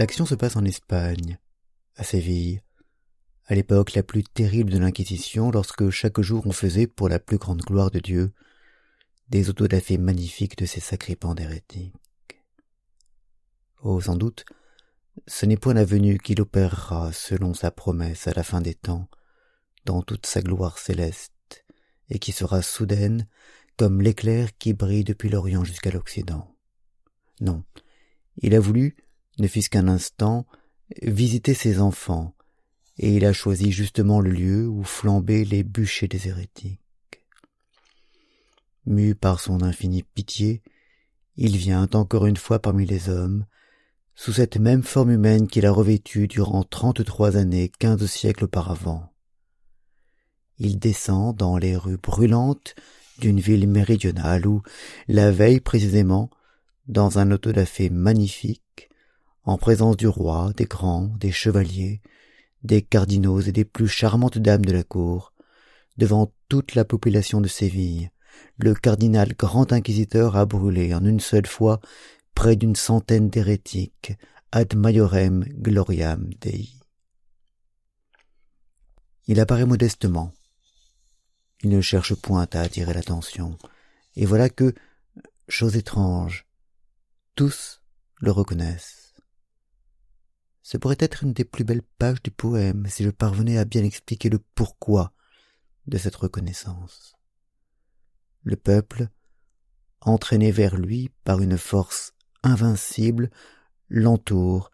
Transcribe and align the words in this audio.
L'action 0.00 0.24
se 0.24 0.34
passe 0.34 0.56
en 0.56 0.64
Espagne, 0.64 1.38
à 1.94 2.04
Séville, 2.04 2.62
à 3.44 3.54
l'époque 3.54 3.92
la 3.92 4.02
plus 4.02 4.24
terrible 4.24 4.72
de 4.72 4.78
l'Inquisition, 4.78 5.50
lorsque 5.50 5.90
chaque 5.90 6.22
jour 6.22 6.46
on 6.46 6.52
faisait, 6.52 6.86
pour 6.86 7.10
la 7.10 7.18
plus 7.18 7.36
grande 7.36 7.60
gloire 7.60 7.90
de 7.90 7.98
Dieu, 7.98 8.32
des 9.28 9.50
autodafés 9.50 9.98
magnifiques 9.98 10.56
de 10.56 10.64
ces 10.64 10.80
sacripants 10.80 11.34
d'hérétiques. 11.34 11.92
Oh, 13.82 14.00
sans 14.00 14.16
doute, 14.16 14.46
ce 15.26 15.44
n'est 15.44 15.58
point 15.58 15.74
la 15.74 15.84
venue 15.84 16.18
qu'il 16.18 16.40
opérera 16.40 17.12
selon 17.12 17.52
sa 17.52 17.70
promesse 17.70 18.26
à 18.26 18.32
la 18.32 18.42
fin 18.42 18.62
des 18.62 18.72
temps, 18.72 19.06
dans 19.84 20.00
toute 20.00 20.24
sa 20.24 20.40
gloire 20.40 20.78
céleste, 20.78 21.66
et 22.08 22.18
qui 22.18 22.32
sera 22.32 22.62
soudaine 22.62 23.28
comme 23.76 24.00
l'éclair 24.00 24.56
qui 24.56 24.72
brille 24.72 25.04
depuis 25.04 25.28
l'Orient 25.28 25.64
jusqu'à 25.64 25.90
l'Occident. 25.90 26.56
Non, 27.42 27.64
il 28.38 28.54
a 28.54 28.60
voulu, 28.60 28.96
ne 29.40 29.48
fût-ce 29.48 29.70
qu'un 29.70 29.88
instant, 29.88 30.46
visiter 31.02 31.54
ses 31.54 31.80
enfants, 31.80 32.34
et 32.98 33.16
il 33.16 33.24
a 33.24 33.32
choisi 33.32 33.72
justement 33.72 34.20
le 34.20 34.30
lieu 34.30 34.68
où 34.68 34.84
flambaient 34.84 35.44
les 35.44 35.62
bûchers 35.62 36.08
des 36.08 36.28
hérétiques. 36.28 36.80
Mu 38.86 39.14
par 39.14 39.40
son 39.40 39.62
infinie 39.62 40.02
pitié, 40.02 40.62
il 41.36 41.56
vient 41.56 41.88
encore 41.92 42.26
une 42.26 42.36
fois 42.36 42.60
parmi 42.60 42.86
les 42.86 43.08
hommes, 43.08 43.46
sous 44.14 44.32
cette 44.34 44.58
même 44.58 44.82
forme 44.82 45.12
humaine 45.12 45.48
qu'il 45.48 45.64
a 45.64 45.72
revêtue 45.72 46.28
durant 46.28 46.62
trente-trois 46.62 47.36
années, 47.36 47.72
quinze 47.78 48.04
siècles 48.04 48.44
auparavant. 48.44 49.10
Il 50.58 50.78
descend 50.78 51.34
dans 51.34 51.56
les 51.56 51.76
rues 51.76 51.96
brûlantes 51.96 52.74
d'une 53.18 53.40
ville 53.40 53.66
méridionale 53.66 54.46
où, 54.46 54.62
la 55.08 55.30
veille 55.30 55.60
précisément, 55.60 56.28
dans 56.86 57.18
un 57.18 57.30
autodafé 57.30 57.88
magnifique, 57.88 58.62
en 59.44 59.56
présence 59.56 59.96
du 59.96 60.06
roi, 60.06 60.52
des 60.56 60.66
grands, 60.66 61.08
des 61.18 61.32
chevaliers, 61.32 62.00
des 62.62 62.82
cardinaux 62.82 63.40
et 63.40 63.52
des 63.52 63.64
plus 63.64 63.88
charmantes 63.88 64.38
dames 64.38 64.64
de 64.64 64.72
la 64.72 64.82
cour, 64.82 65.32
devant 65.96 66.32
toute 66.48 66.74
la 66.74 66.84
population 66.84 67.40
de 67.40 67.48
Séville, 67.48 68.10
le 68.58 68.74
cardinal 68.74 69.34
grand 69.34 69.72
inquisiteur 69.72 70.36
a 70.36 70.46
brûlé 70.46 70.94
en 70.94 71.04
une 71.04 71.20
seule 71.20 71.46
fois 71.46 71.80
près 72.34 72.56
d'une 72.56 72.76
centaine 72.76 73.28
d'hérétiques, 73.28 74.12
ad 74.52 74.74
maiorem 74.74 75.44
gloriam 75.44 76.30
Dei. 76.40 76.70
Il 79.26 79.40
apparaît 79.40 79.66
modestement. 79.66 80.32
Il 81.62 81.70
ne 81.70 81.80
cherche 81.80 82.14
point 82.14 82.48
à 82.52 82.60
attirer 82.60 82.94
l'attention. 82.94 83.56
Et 84.16 84.26
voilà 84.26 84.48
que, 84.48 84.74
chose 85.48 85.76
étrange, 85.76 86.46
tous 87.36 87.80
le 88.16 88.32
reconnaissent. 88.32 88.99
Ce 90.62 90.76
pourrait 90.76 90.96
être 90.98 91.24
une 91.24 91.32
des 91.32 91.44
plus 91.44 91.64
belles 91.64 91.82
pages 91.98 92.22
du 92.22 92.30
poème 92.30 92.86
si 92.88 93.02
je 93.02 93.10
parvenais 93.10 93.58
à 93.58 93.64
bien 93.64 93.82
expliquer 93.82 94.28
le 94.28 94.38
pourquoi 94.54 95.12
de 95.86 95.98
cette 95.98 96.16
reconnaissance. 96.16 97.14
Le 98.42 98.56
peuple, 98.56 99.08
entraîné 100.00 100.50
vers 100.50 100.76
lui 100.76 101.10
par 101.24 101.40
une 101.40 101.58
force 101.58 102.14
invincible, 102.42 103.30
l'entoure, 103.88 104.70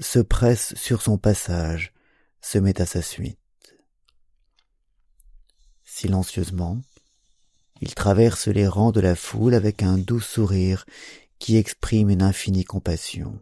se 0.00 0.18
presse 0.18 0.74
sur 0.74 1.02
son 1.02 1.18
passage, 1.18 1.92
se 2.40 2.58
met 2.58 2.80
à 2.80 2.86
sa 2.86 3.02
suite. 3.02 3.38
Silencieusement, 5.84 6.80
il 7.80 7.94
traverse 7.94 8.48
les 8.48 8.66
rangs 8.66 8.92
de 8.92 9.00
la 9.00 9.14
foule 9.14 9.54
avec 9.54 9.82
un 9.82 9.98
doux 9.98 10.20
sourire 10.20 10.84
qui 11.38 11.56
exprime 11.56 12.10
une 12.10 12.22
infinie 12.22 12.64
compassion. 12.64 13.40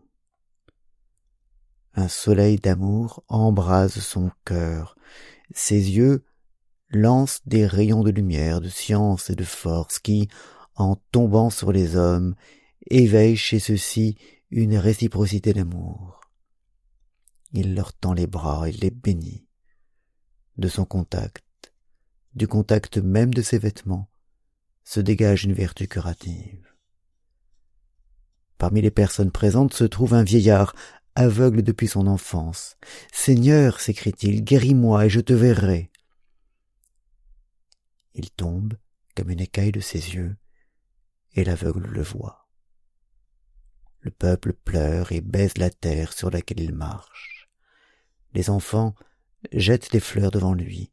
Un 1.96 2.08
soleil 2.08 2.56
d'amour 2.56 3.24
embrase 3.26 3.98
son 4.00 4.30
cœur, 4.44 4.96
ses 5.52 5.92
yeux 5.92 6.26
lancent 6.90 7.40
des 7.46 7.66
rayons 7.66 8.02
de 8.02 8.10
lumière, 8.10 8.60
de 8.60 8.68
science 8.68 9.30
et 9.30 9.34
de 9.34 9.44
force 9.44 9.98
qui, 9.98 10.28
en 10.74 10.96
tombant 11.10 11.48
sur 11.48 11.72
les 11.72 11.96
hommes, 11.96 12.34
éveillent 12.90 13.38
chez 13.38 13.58
ceux-ci 13.58 14.18
une 14.50 14.76
réciprocité 14.76 15.54
d'amour. 15.54 16.20
Il 17.52 17.74
leur 17.74 17.94
tend 17.94 18.12
les 18.12 18.26
bras, 18.26 18.68
il 18.68 18.78
les 18.80 18.90
bénit. 18.90 19.46
De 20.58 20.68
son 20.68 20.84
contact, 20.84 21.72
du 22.34 22.46
contact 22.46 22.98
même 22.98 23.32
de 23.32 23.40
ses 23.40 23.58
vêtements, 23.58 24.10
se 24.84 25.00
dégage 25.00 25.44
une 25.44 25.54
vertu 25.54 25.88
curative. 25.88 26.66
Parmi 28.58 28.80
les 28.80 28.90
personnes 28.90 29.30
présentes 29.30 29.74
se 29.74 29.84
trouve 29.84 30.14
un 30.14 30.22
vieillard, 30.22 30.74
aveugle 31.16 31.62
depuis 31.62 31.88
son 31.88 32.06
enfance. 32.06 32.76
Seigneur, 33.12 33.80
s'écrie-t-il, 33.80 34.44
guéris-moi 34.44 35.06
et 35.06 35.10
je 35.10 35.20
te 35.20 35.32
verrai. 35.32 35.90
Il 38.14 38.30
tombe 38.30 38.74
comme 39.16 39.30
une 39.30 39.40
écaille 39.40 39.72
de 39.72 39.80
ses 39.80 40.14
yeux, 40.14 40.36
et 41.32 41.42
l'aveugle 41.42 41.86
le 41.86 42.02
voit. 42.02 42.48
Le 44.00 44.10
peuple 44.10 44.52
pleure 44.52 45.10
et 45.10 45.22
baise 45.22 45.56
la 45.56 45.70
terre 45.70 46.12
sur 46.12 46.30
laquelle 46.30 46.60
il 46.60 46.74
marche. 46.74 47.48
Les 48.34 48.50
enfants 48.50 48.94
jettent 49.52 49.90
des 49.90 50.00
fleurs 50.00 50.30
devant 50.30 50.52
lui. 50.52 50.92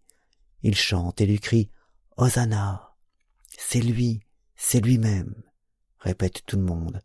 Ils 0.64 0.76
chantent 0.76 1.20
et 1.22 1.26
lui 1.26 1.40
crient 1.40 1.70
Hosanna. 2.16 2.96
C'est 3.46 3.82
lui, 3.82 4.22
c'est 4.56 4.80
lui-même, 4.80 5.36
répète 6.00 6.46
tout 6.46 6.56
le 6.56 6.64
monde. 6.64 7.02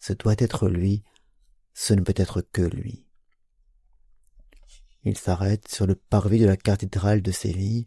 Ce 0.00 0.12
doit 0.14 0.36
être 0.38 0.68
lui, 0.68 1.04
ce 1.80 1.94
ne 1.94 2.00
peut 2.00 2.14
être 2.16 2.40
que 2.40 2.62
lui. 2.62 3.06
Il 5.04 5.16
s'arrête 5.16 5.68
sur 5.68 5.86
le 5.86 5.94
parvis 5.94 6.40
de 6.40 6.46
la 6.46 6.56
cathédrale 6.56 7.22
de 7.22 7.30
Séville, 7.30 7.84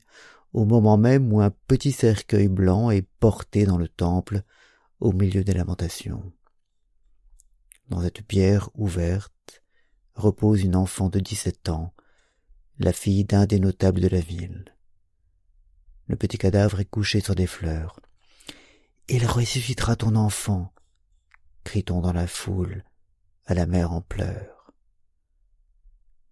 au 0.53 0.63
moment 0.63 0.97
même 0.97 1.33
où 1.33 1.41
un 1.41 1.51
petit 1.67 1.91
cercueil 1.91 2.47
blanc 2.47 2.89
est 2.89 3.05
porté 3.19 3.65
dans 3.65 3.77
le 3.77 3.89
temple, 3.89 4.43
au 5.01 5.11
milieu 5.11 5.43
des 5.43 5.51
lamentations. 5.51 6.31
Dans 7.89 8.01
cette 8.01 8.21
pierre 8.21 8.69
ouverte 8.75 9.61
repose 10.15 10.63
une 10.63 10.77
enfant 10.77 11.09
de 11.09 11.19
dix-sept 11.19 11.67
ans, 11.67 11.93
la 12.79 12.93
fille 12.93 13.25
d'un 13.25 13.45
des 13.45 13.59
notables 13.59 13.99
de 13.99 14.07
la 14.07 14.21
ville. 14.21 14.73
Le 16.07 16.15
petit 16.15 16.37
cadavre 16.37 16.79
est 16.79 16.85
couché 16.85 17.19
sur 17.19 17.35
des 17.35 17.47
fleurs. 17.47 17.99
Il 19.09 19.27
ressuscitera 19.27 19.97
ton 19.97 20.15
enfant, 20.15 20.73
crie-t-on 21.65 21.99
dans 21.99 22.13
la 22.13 22.27
foule, 22.27 22.85
à 23.45 23.53
la 23.53 23.65
mère 23.65 23.91
en 23.91 24.01
pleurs. 24.01 24.73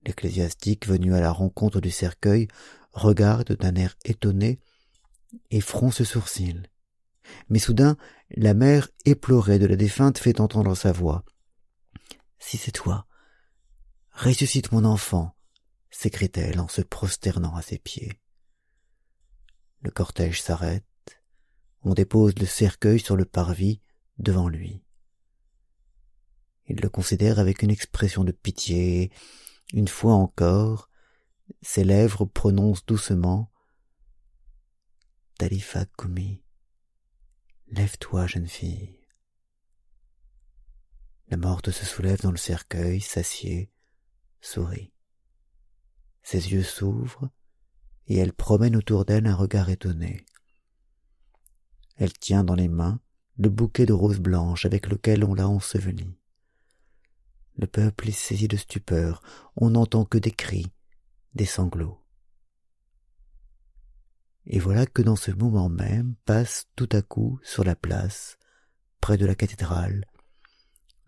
L'ecclésiastique 0.03 0.87
venu 0.87 1.13
à 1.13 1.19
la 1.19 1.31
rencontre 1.31 1.81
du 1.81 1.91
cercueil 1.91 2.47
regarde 2.91 3.53
d'un 3.53 3.75
air 3.75 3.95
étonné 4.05 4.59
et 5.51 5.61
fronce 5.61 6.03
sourcil. 6.03 6.69
Mais 7.49 7.59
soudain, 7.59 7.97
la 8.31 8.53
mère 8.53 8.89
éplorée 9.05 9.59
de 9.59 9.65
la 9.65 9.75
défunte 9.75 10.17
fait 10.17 10.39
entendre 10.39 10.75
sa 10.75 10.91
voix. 10.91 11.23
Si 12.39 12.57
c'est 12.57 12.71
toi, 12.71 13.07
ressuscite 14.11 14.71
mon 14.71 14.85
enfant, 14.85 15.35
s'écrie-t-elle 15.91 16.59
en 16.59 16.67
se 16.67 16.81
prosternant 16.81 17.55
à 17.55 17.61
ses 17.61 17.77
pieds. 17.77 18.19
Le 19.81 19.91
cortège 19.91 20.41
s'arrête, 20.41 20.85
on 21.83 21.93
dépose 21.93 22.37
le 22.39 22.45
cercueil 22.45 22.99
sur 22.99 23.15
le 23.15 23.25
parvis 23.25 23.81
devant 24.17 24.49
lui. 24.49 24.83
Il 26.69 26.80
le 26.81 26.90
considère 26.90 27.40
avec 27.40 27.63
une 27.63 27.72
expression 27.72 28.24
de 28.24 28.31
pitié, 28.31 29.12
une 29.74 29.88
fois 29.88 30.13
encore, 30.13 30.89
ses 31.62 31.83
lèvres 31.83 32.25
prononcent 32.25 32.86
doucement 32.86 33.51
Talifa 35.38 35.86
Kumi, 35.98 36.44
lève-toi, 37.69 38.27
jeune 38.27 38.48
fille. 38.48 39.00
La 41.30 41.38
morte 41.38 41.71
se 41.71 41.86
soulève 41.86 42.21
dans 42.21 42.31
le 42.31 42.38
cercueil, 42.38 43.01
s'assied, 43.01 43.72
sourit. 44.42 44.92
Ses 46.24 46.51
yeux 46.51 46.63
s'ouvrent, 46.63 47.30
et 48.07 48.18
elle 48.18 48.33
promène 48.33 48.75
autour 48.75 49.06
d'elle 49.06 49.27
un 49.27 49.36
regard 49.36 49.69
étonné. 49.69 50.25
Elle 51.95 52.13
tient 52.13 52.44
dans 52.44 52.56
les 52.56 52.69
mains 52.69 53.00
le 53.38 53.50
bouquet 53.50 53.86
de 53.86 53.94
roses 53.94 54.19
blanches 54.19 54.65
avec 54.65 54.88
lequel 54.88 55.24
on 55.24 55.33
l'a 55.33 55.48
ensevelie. 55.48 56.19
Le 57.59 57.67
peuple 57.67 58.07
est 58.07 58.13
saisi 58.13 58.47
de 58.47 58.56
stupeur, 58.56 59.21
on 59.57 59.71
n'entend 59.71 60.06
que 60.06 60.17
des 60.17 60.31
cris, 60.31 60.71
des 61.35 61.45
sanglots. 61.45 62.00
Et 64.45 64.59
voilà 64.59 64.85
que 64.85 65.01
dans 65.01 65.17
ce 65.17 65.31
moment 65.31 65.67
même 65.67 66.15
passe 66.23 66.67
tout 66.77 66.88
à 66.94 67.01
coup 67.01 67.38
sur 67.44 67.65
la 67.65 67.75
place, 67.75 68.38
près 69.01 69.17
de 69.17 69.25
la 69.25 69.35
cathédrale, 69.35 70.06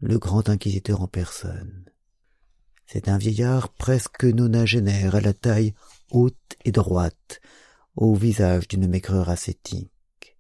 le 0.02 0.20
grand 0.20 0.50
inquisiteur 0.50 1.00
en 1.02 1.08
personne. 1.08 1.86
C'est 2.86 3.08
un 3.08 3.18
vieillard 3.18 3.70
presque 3.70 4.26
nonagénaire, 4.26 5.16
à 5.16 5.22
la 5.22 5.34
taille 5.34 5.74
haute 6.10 6.58
et 6.66 6.74
droite, 6.74 7.40
au 7.96 8.14
visage 8.14 8.68
d'une 8.68 8.90
maigreur 8.90 9.30
ascétique. 9.30 10.38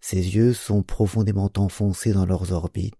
Ses 0.00 0.34
yeux 0.34 0.54
sont 0.54 0.82
profondément 0.82 1.52
enfoncés 1.58 2.14
dans 2.14 2.24
leurs 2.24 2.52
orbites, 2.52 2.94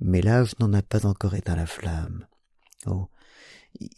mais 0.00 0.22
l'âge 0.22 0.54
n'en 0.58 0.72
a 0.72 0.82
pas 0.82 1.06
encore 1.06 1.34
éteint 1.34 1.56
la 1.56 1.66
flamme. 1.66 2.26
Oh. 2.86 3.08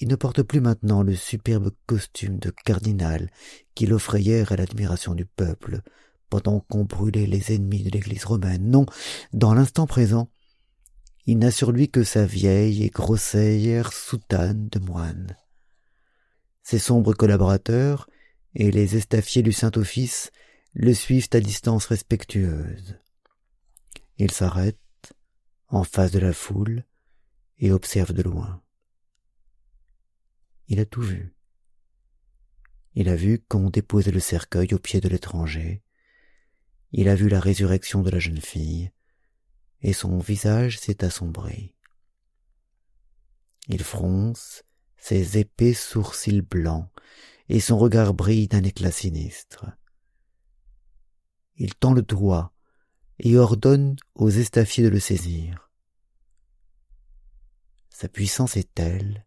Il 0.00 0.08
ne 0.08 0.16
porte 0.16 0.43
plus 0.43 0.60
maintenant 0.60 1.02
le 1.02 1.14
superbe 1.14 1.70
costume 1.87 2.38
de 2.38 2.50
cardinal 2.50 3.31
qu'il 3.75 3.93
offrait 3.94 4.20
hier 4.20 4.52
à 4.52 4.56
l'admiration 4.56 5.14
du 5.14 5.25
peuple, 5.25 5.81
pendant 6.28 6.60
qu'on 6.60 6.84
brûlait 6.84 7.26
les 7.26 7.54
ennemis 7.54 7.82
de 7.82 7.90
l'église 7.90 8.25
romaine. 8.25 8.70
Non, 8.70 8.87
dans 9.32 9.54
l'instant 9.54 9.87
présent, 9.87 10.31
il 11.26 11.38
n'a 11.38 11.50
sur 11.50 11.72
lui 11.72 11.88
que 11.88 12.05
sa 12.05 12.26
vieille 12.26 12.82
et 12.82 12.90
grossière 12.90 13.93
soutane 13.93 14.69
de 14.69 14.78
moine. 14.78 15.37
Ses 16.62 16.78
sombres 16.78 17.14
collaborateurs 17.14 18.08
et 18.55 18.70
les 18.70 18.96
estafiers 18.96 19.43
du 19.43 19.52
Saint-Office 19.52 20.31
le 20.75 20.94
suivent 20.94 21.28
à 21.32 21.40
distance 21.40 21.87
respectueuse. 21.87 22.96
Il 24.19 24.31
s'arrête, 24.31 24.78
en 25.72 25.84
face 25.84 26.12
de 26.12 26.19
la 26.19 26.34
foule, 26.34 26.84
et 27.58 27.72
observe 27.72 28.12
de 28.12 28.22
loin. 28.22 28.62
Il 30.69 30.78
a 30.80 30.84
tout 30.84 31.00
vu. 31.00 31.34
Il 32.94 33.08
a 33.08 33.16
vu 33.16 33.42
qu'on 33.48 33.70
déposait 33.70 34.10
le 34.10 34.20
cercueil 34.20 34.74
au 34.74 34.78
pied 34.78 35.00
de 35.00 35.08
l'étranger. 35.08 35.82
Il 36.92 37.08
a 37.08 37.14
vu 37.14 37.28
la 37.28 37.40
résurrection 37.40 38.02
de 38.02 38.10
la 38.10 38.19
jeune 38.19 38.40
fille, 38.40 38.92
et 39.80 39.94
son 39.94 40.19
visage 40.19 40.78
s'est 40.78 41.04
assombri. 41.04 41.74
Il 43.69 43.82
fronce 43.82 44.64
ses 44.98 45.38
épais 45.38 45.72
sourcils 45.72 46.42
blancs, 46.42 46.90
et 47.48 47.60
son 47.60 47.78
regard 47.78 48.12
brille 48.12 48.46
d'un 48.46 48.62
éclat 48.62 48.92
sinistre. 48.92 49.66
Il 51.56 51.74
tend 51.74 51.94
le 51.94 52.02
doigt 52.02 52.52
et 53.22 53.38
ordonne 53.38 53.96
aux 54.14 54.30
estafiers 54.30 54.84
de 54.84 54.88
le 54.88 55.00
saisir. 55.00 55.70
Sa 57.90 58.08
puissance 58.08 58.56
est 58.56 58.74
telle, 58.74 59.24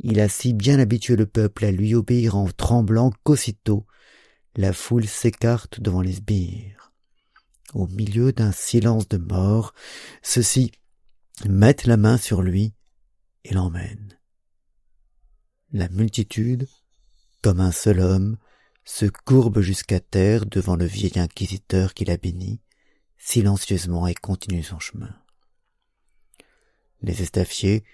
il 0.00 0.20
a 0.20 0.28
si 0.28 0.52
bien 0.52 0.78
habitué 0.78 1.16
le 1.16 1.26
peuple 1.26 1.64
à 1.64 1.72
lui 1.72 1.94
obéir 1.94 2.36
en 2.36 2.48
tremblant 2.48 3.10
qu'aussitôt 3.24 3.86
la 4.54 4.72
foule 4.72 5.06
s'écarte 5.06 5.80
devant 5.80 6.00
les 6.00 6.14
sbires. 6.14 6.92
Au 7.74 7.86
milieu 7.86 8.32
d'un 8.32 8.52
silence 8.52 9.08
de 9.08 9.18
mort, 9.18 9.74
ceux-ci 10.22 10.70
mettent 11.48 11.86
la 11.86 11.96
main 11.96 12.16
sur 12.16 12.42
lui 12.42 12.74
et 13.44 13.54
l'emmènent. 13.54 14.18
La 15.72 15.88
multitude, 15.88 16.66
comme 17.42 17.60
un 17.60 17.72
seul 17.72 18.00
homme, 18.00 18.38
se 18.84 19.06
courbe 19.06 19.60
jusqu'à 19.60 20.00
terre 20.00 20.46
devant 20.46 20.76
le 20.76 20.86
vieil 20.86 21.18
inquisiteur 21.18 21.92
qui 21.92 22.04
la 22.04 22.16
bénit, 22.16 22.60
silencieusement 23.18 24.06
et 24.06 24.14
continue 24.14 24.62
son 24.62 24.78
chemin. 24.78 25.14
Les 27.02 27.22
estafiers 27.22 27.84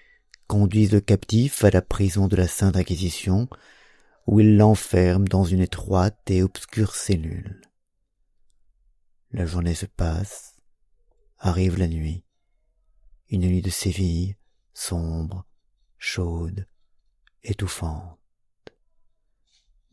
conduisent 0.47 0.93
le 0.93 1.01
captif 1.01 1.63
à 1.63 1.71
la 1.71 1.81
prison 1.81 2.27
de 2.27 2.35
la 2.35 2.47
Sainte 2.47 2.75
Inquisition, 2.75 3.49
où 4.27 4.39
ils 4.39 4.57
l'enferment 4.57 5.25
dans 5.25 5.43
une 5.43 5.61
étroite 5.61 6.19
et 6.29 6.41
obscure 6.41 6.95
cellule. 6.95 7.61
La 9.31 9.45
journée 9.45 9.75
se 9.75 9.85
passe, 9.85 10.55
arrive 11.37 11.77
la 11.77 11.87
nuit, 11.87 12.23
une 13.29 13.41
nuit 13.41 13.61
de 13.61 13.69
Séville, 13.69 14.37
sombre, 14.73 15.45
chaude, 15.97 16.67
étouffante. 17.43 18.19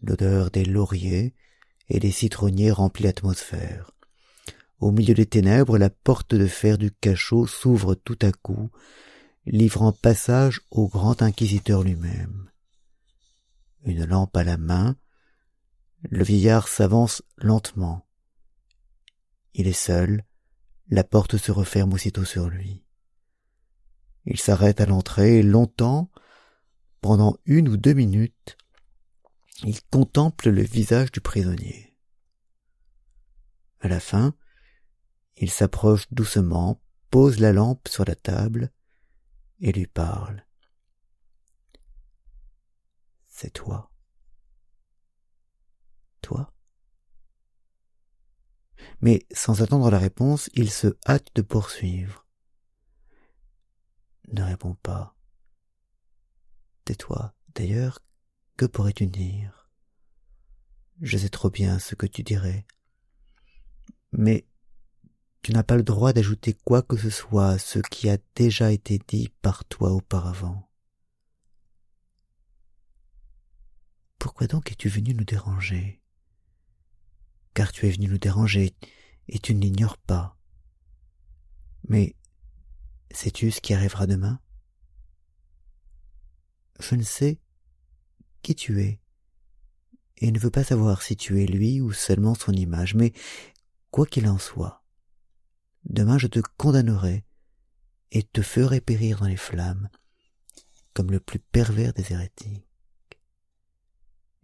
L'odeur 0.02 0.50
des 0.50 0.64
lauriers 0.64 1.34
et 1.88 2.00
des 2.00 2.10
citronniers 2.10 2.72
remplit 2.72 3.04
l'atmosphère. 3.04 3.91
Au 4.82 4.90
milieu 4.90 5.14
des 5.14 5.26
ténèbres, 5.26 5.78
la 5.78 5.90
porte 5.90 6.34
de 6.34 6.48
fer 6.48 6.76
du 6.76 6.90
cachot 6.90 7.46
s'ouvre 7.46 7.94
tout 7.94 8.18
à 8.20 8.32
coup, 8.32 8.72
livrant 9.46 9.92
passage 9.92 10.60
au 10.72 10.88
grand 10.88 11.22
inquisiteur 11.22 11.84
lui-même. 11.84 12.50
Une 13.84 14.04
lampe 14.04 14.36
à 14.36 14.42
la 14.42 14.56
main, 14.56 14.96
le 16.10 16.24
vieillard 16.24 16.66
s'avance 16.66 17.22
lentement. 17.36 18.08
Il 19.54 19.68
est 19.68 19.72
seul, 19.72 20.24
la 20.88 21.04
porte 21.04 21.36
se 21.36 21.52
referme 21.52 21.92
aussitôt 21.92 22.24
sur 22.24 22.48
lui. 22.48 22.82
Il 24.24 24.40
s'arrête 24.40 24.80
à 24.80 24.86
l'entrée 24.86 25.44
longtemps, 25.44 26.10
pendant 27.00 27.36
une 27.44 27.68
ou 27.68 27.76
deux 27.76 27.94
minutes, 27.94 28.56
il 29.62 29.80
contemple 29.92 30.50
le 30.50 30.62
visage 30.62 31.12
du 31.12 31.20
prisonnier. 31.20 31.96
À 33.78 33.86
la 33.86 34.00
fin, 34.00 34.34
il 35.36 35.50
s'approche 35.50 36.12
doucement, 36.12 36.80
pose 37.10 37.40
la 37.40 37.52
lampe 37.52 37.88
sur 37.88 38.04
la 38.04 38.14
table 38.14 38.72
et 39.60 39.72
lui 39.72 39.86
parle. 39.86 40.44
C'est 43.26 43.52
toi. 43.52 43.90
Toi 46.20 46.52
Mais 49.00 49.26
sans 49.32 49.62
attendre 49.62 49.90
la 49.90 49.98
réponse, 49.98 50.48
il 50.54 50.70
se 50.70 50.96
hâte 51.08 51.28
de 51.34 51.42
poursuivre. 51.42 52.26
Ne 54.32 54.42
réponds 54.42 54.74
pas. 54.74 55.16
Tais-toi. 56.84 57.34
D'ailleurs, 57.54 57.98
que 58.56 58.64
pourrais-tu 58.64 59.06
dire? 59.06 59.70
Je 61.00 61.18
sais 61.18 61.28
trop 61.28 61.50
bien 61.50 61.78
ce 61.78 61.94
que 61.94 62.06
tu 62.06 62.22
dirais. 62.22 62.64
Mais 64.12 64.46
tu 65.42 65.52
n'as 65.52 65.64
pas 65.64 65.76
le 65.76 65.82
droit 65.82 66.12
d'ajouter 66.12 66.54
quoi 66.54 66.82
que 66.82 66.96
ce 66.96 67.10
soit 67.10 67.48
à 67.48 67.58
ce 67.58 67.80
qui 67.80 68.08
a 68.08 68.18
déjà 68.36 68.70
été 68.70 69.00
dit 69.08 69.28
par 69.42 69.64
toi 69.64 69.90
auparavant. 69.90 70.68
Pourquoi 74.18 74.46
donc 74.46 74.70
es-tu 74.70 74.88
venu 74.88 75.14
nous 75.14 75.24
déranger? 75.24 76.00
Car 77.54 77.72
tu 77.72 77.88
es 77.88 77.90
venu 77.90 78.06
nous 78.06 78.18
déranger, 78.18 78.76
et 79.28 79.38
tu 79.40 79.54
ne 79.54 79.60
l'ignores 79.60 79.98
pas. 79.98 80.38
Mais 81.88 82.14
sais-tu 83.10 83.50
ce 83.50 83.60
qui 83.60 83.74
arrivera 83.74 84.06
demain? 84.06 84.40
Je 86.78 86.94
ne 86.94 87.02
sais 87.02 87.40
qui 88.42 88.54
tu 88.54 88.80
es, 88.80 89.00
et 90.18 90.30
ne 90.30 90.38
veux 90.38 90.50
pas 90.50 90.64
savoir 90.64 91.02
si 91.02 91.16
tu 91.16 91.42
es 91.42 91.46
lui 91.46 91.80
ou 91.80 91.92
seulement 91.92 92.34
son 92.34 92.52
image, 92.52 92.94
mais 92.94 93.12
quoi 93.90 94.06
qu'il 94.06 94.28
en 94.28 94.38
soit, 94.38 94.81
Demain 95.84 96.18
je 96.18 96.26
te 96.26 96.40
condamnerai 96.56 97.24
et 98.12 98.22
te 98.22 98.42
ferai 98.42 98.80
périr 98.80 99.20
dans 99.20 99.26
les 99.26 99.36
flammes, 99.36 99.88
comme 100.94 101.10
le 101.10 101.20
plus 101.20 101.38
pervers 101.38 101.92
des 101.92 102.12
hérétiques. 102.12 102.66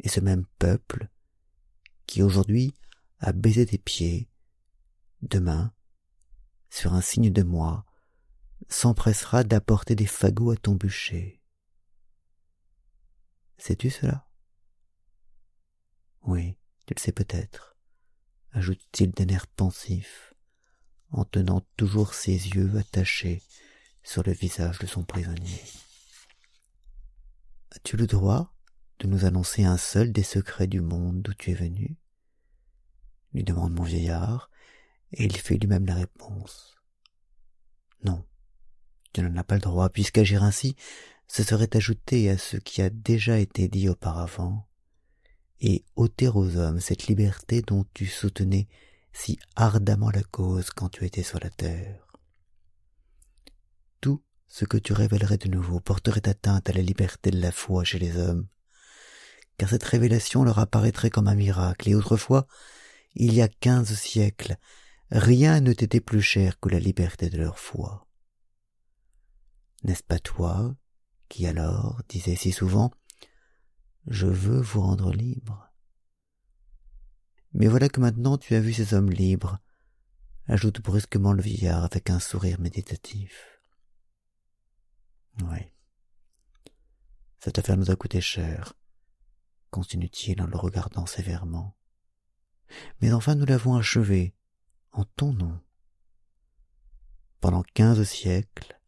Et 0.01 0.09
ce 0.09 0.21
même 0.21 0.47
peuple, 0.59 1.09
qui 2.07 2.23
aujourd'hui 2.23 2.75
a 3.21 3.33
baisé 3.33 3.67
tes 3.67 3.79
pieds, 3.79 4.29
demain, 5.23 5.73
sur 6.71 6.95
un 6.95 7.01
signe 7.01 7.31
de 7.31 7.43
moi, 7.43 7.85
s'empressera 8.69 9.45
d'apporter 9.45 9.95
des 9.95 10.07
fagots 10.07 10.51
à 10.51 10.57
ton 10.57 10.75
bûcher. 10.75 11.43
Sais-tu 13.59 13.91
cela? 13.91 14.29
Oui, 16.23 16.57
tu 16.87 16.95
le 16.95 17.01
sais 17.01 17.13
peut-être, 17.13 17.77
ajoute-t-il 18.53 19.11
d'un 19.13 19.29
air 19.29 19.47
pensif 19.47 20.35
en 21.11 21.25
tenant 21.25 21.63
toujours 21.77 22.15
ses 22.15 22.33
yeux 22.33 22.77
attachés 22.77 23.43
sur 24.03 24.23
le 24.23 24.33
visage 24.33 24.79
de 24.79 24.87
son 24.87 25.03
prisonnier. 25.05 25.63
As-tu 27.73 27.97
le 27.97 28.07
droit 28.07 28.55
de 29.01 29.07
nous 29.07 29.25
annoncer 29.25 29.65
un 29.65 29.77
seul 29.77 30.13
des 30.13 30.23
secrets 30.23 30.67
du 30.67 30.81
monde 30.81 31.23
d'où 31.23 31.35
tu 31.35 31.51
es 31.51 31.55
venu? 31.55 31.97
lui 33.35 33.45
demande 33.45 33.75
mon 33.75 33.83
vieillard, 33.83 34.51
et 35.13 35.25
il 35.25 35.37
fait 35.37 35.57
lui-même 35.57 35.87
la 35.87 35.95
réponse. 35.95 36.77
Non, 38.05 38.25
tu 39.13 39.23
n'en 39.23 39.37
as 39.37 39.45
pas 39.45 39.57
le 39.57 39.61
droit, 39.61 39.91
puisqu'agir 39.91 40.43
ainsi, 40.43 40.77
ce 41.27 41.43
serait 41.43 41.77
ajouter 41.77 42.31
à 42.31 42.39
ce 42.39 42.57
qui 42.57 42.81
a 42.81 42.91
déjà 42.91 43.39
été 43.39 43.69
dit 43.69 43.89
auparavant, 43.89 44.67
et 45.61 45.85
ôter 45.97 46.29
aux 46.29 46.57
hommes 46.57 46.81
cette 46.81 47.07
liberté 47.07 47.63
dont 47.63 47.85
tu 47.93 48.07
soutenais 48.07 48.69
si 49.19 49.39
ardemment 49.57 50.11
la 50.11 50.23
cause 50.23 50.71
quand 50.71 50.89
tu 50.89 51.05
étais 51.05 51.25
sur 51.25 51.41
la 51.41 51.51
terre. 51.51 52.07
Tout 54.01 54.23
ce 54.47 54.65
que 54.65 54.77
tu 54.77 54.93
révélerais 54.93 55.39
de 55.39 55.49
nouveau 55.49 55.81
porterait 55.81 56.29
atteinte 56.29 56.71
à 56.71 56.73
la 56.73 56.83
liberté 56.83 57.31
de 57.33 57.41
la 57.41 57.51
foi 57.51 57.83
chez 57.83 57.99
les 57.99 58.17
hommes, 58.17 58.47
car 59.57 59.69
cette 59.69 59.83
révélation 59.83 60.45
leur 60.45 60.61
apparaîtrait 60.61 61.11
comme 61.11 61.27
un 61.27 61.35
miracle, 61.35 61.89
et 61.89 61.97
autrefois, 61.97 62.47
il 63.15 63.35
y 63.35 63.43
a 63.43 63.49
quinze 63.49 63.93
siècles, 63.93 64.57
rien 65.11 65.61
ne 65.61 65.73
t'était 65.73 66.01
plus 66.01 66.23
cher 66.23 66.61
que 66.61 66.69
la 66.69 66.79
liberté 66.79 67.29
de 67.29 67.39
leur 67.39 67.59
foi. 67.59 68.07
N'est-ce 69.83 70.05
pas 70.05 70.21
toi 70.21 70.77
qui 71.29 71.47
alors 71.47 72.01
disais 72.09 72.37
si 72.37 72.53
souvent 72.53 72.93
Je 74.07 74.29
veux 74.29 74.61
vous 74.61 74.81
rendre 74.81 75.13
libre 75.13 75.68
mais 77.53 77.67
voilà 77.67 77.89
que 77.89 78.01
maintenant 78.01 78.39
tu 78.39 78.55
as 78.55 78.61
vu 78.61 78.73
ces 78.73 78.95
hommes 78.95 79.11
libres, 79.11 79.59
ajoute 80.47 80.81
brusquement 80.81 81.33
le 81.33 81.43
vieillard 81.43 81.85
avec 81.85 82.11
un 82.11 82.21
sourire 82.21 82.61
méditatif. 82.61 83.61
Oui. 85.43 85.59
Cette 87.41 87.59
affaire 87.59 87.77
nous 87.77 87.91
a 87.91 87.97
coûté 87.97 88.21
cher, 88.21 88.75
continue-t-il 89.71 90.41
en 90.43 90.47
le 90.47 90.57
regardant 90.57 91.07
sévèrement. 91.07 91.77
Mais 93.01 93.13
enfin 93.13 93.35
nous 93.35 93.47
l'avons 93.47 93.77
achevée, 93.77 94.35
en 94.93 95.05
ton 95.05 95.33
nom. 95.33 95.61
Pendant 97.41 97.63
quinze 97.63 98.03
siècles, 98.03 98.81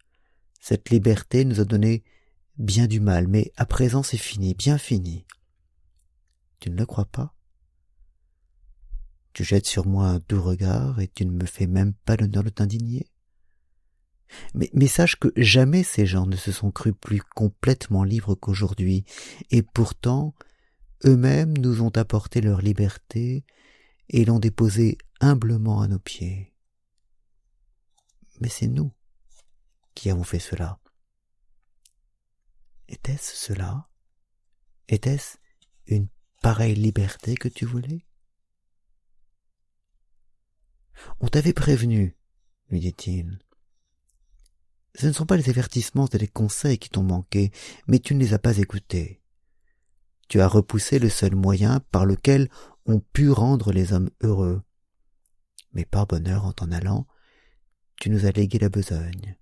cette 0.61 0.90
liberté 0.90 1.45
nous 1.45 1.61
a 1.61 1.64
donné 1.64 2.05
bien 2.59 2.87
du 2.87 3.00
mal, 3.00 3.29
mais 3.29 3.52
à 3.57 3.64
présent 3.64 4.02
c'est 4.02 4.19
fini, 4.19 4.55
bien 4.55 4.76
fini. 4.76 5.26
Tu 6.59 6.69
ne 6.71 6.76
le 6.76 6.85
crois 6.85 7.07
pas? 7.07 7.35
Tu 9.40 9.44
jettes 9.44 9.66
sur 9.66 9.87
moi 9.87 10.06
un 10.06 10.18
doux 10.28 10.42
regard 10.42 11.00
et 11.00 11.09
tu 11.09 11.25
ne 11.25 11.30
me 11.30 11.47
fais 11.47 11.66
même 11.66 11.94
pas 11.94 12.14
l'honneur 12.14 12.44
de 12.44 12.50
t'indigner? 12.50 13.06
Mais, 14.52 14.68
mais, 14.75 14.87
sache 14.87 15.16
que 15.16 15.32
jamais 15.35 15.82
ces 15.82 16.04
gens 16.04 16.26
ne 16.26 16.37
se 16.37 16.52
sont 16.52 16.70
crus 16.70 16.92
plus 17.00 17.23
complètement 17.23 18.04
libres 18.04 18.35
qu'aujourd'hui, 18.35 19.06
et 19.50 19.62
pourtant 19.62 20.35
eux-mêmes 21.06 21.56
nous 21.56 21.80
ont 21.80 21.97
apporté 21.97 22.42
leur 22.42 22.61
liberté 22.61 23.47
et 24.11 24.26
l'ont 24.26 24.40
déposée 24.40 24.99
humblement 25.23 25.80
à 25.80 25.88
nos 25.88 25.99
pieds. 25.99 26.54
Mais 28.42 28.50
c'est 28.50 28.68
nous 28.68 28.92
qui 29.94 30.11
avons 30.11 30.25
fait 30.25 30.38
cela. 30.38 30.78
Était-ce 32.88 33.35
cela? 33.37 33.88
Était-ce 34.88 35.38
une 35.87 36.09
pareille 36.42 36.75
liberté 36.75 37.37
que 37.37 37.49
tu 37.49 37.64
voulais? 37.64 38.04
On 41.21 41.28
t'avait 41.28 41.52
prévenu, 41.52 42.16
lui 42.69 42.80
dit-il. 42.80 43.38
Ce 44.95 45.07
ne 45.07 45.12
sont 45.12 45.26
pas 45.26 45.37
les 45.37 45.49
avertissements 45.49 46.07
et 46.07 46.19
les 46.19 46.28
conseils 46.28 46.78
qui 46.78 46.90
t'ont 46.90 47.02
manqué, 47.02 47.52
mais 47.87 48.00
tu 48.00 48.14
ne 48.14 48.21
les 48.21 48.35
as 48.35 48.38
pas 48.38 48.59
écoutés. 48.59 49.23
Tu 50.28 50.40
as 50.40 50.49
repoussé 50.49 50.99
le 50.99 51.09
seul 51.09 51.35
moyen 51.35 51.80
par 51.90 52.07
lequel 52.07 52.49
on 52.87 53.00
put 53.00 53.30
rendre 53.30 53.73
les 53.73 53.92
hommes 53.92 54.11
heureux. 54.21 54.62
Mais 55.73 55.85
par 55.85 56.07
bonheur, 56.07 56.45
en 56.45 56.52
t'en 56.52 56.73
allant, 56.73 57.07
tu 58.00 58.11
nous 58.11 58.26
as 58.26 58.33
légué 58.33 58.59
la 58.59 58.69
besogne. 58.69 59.37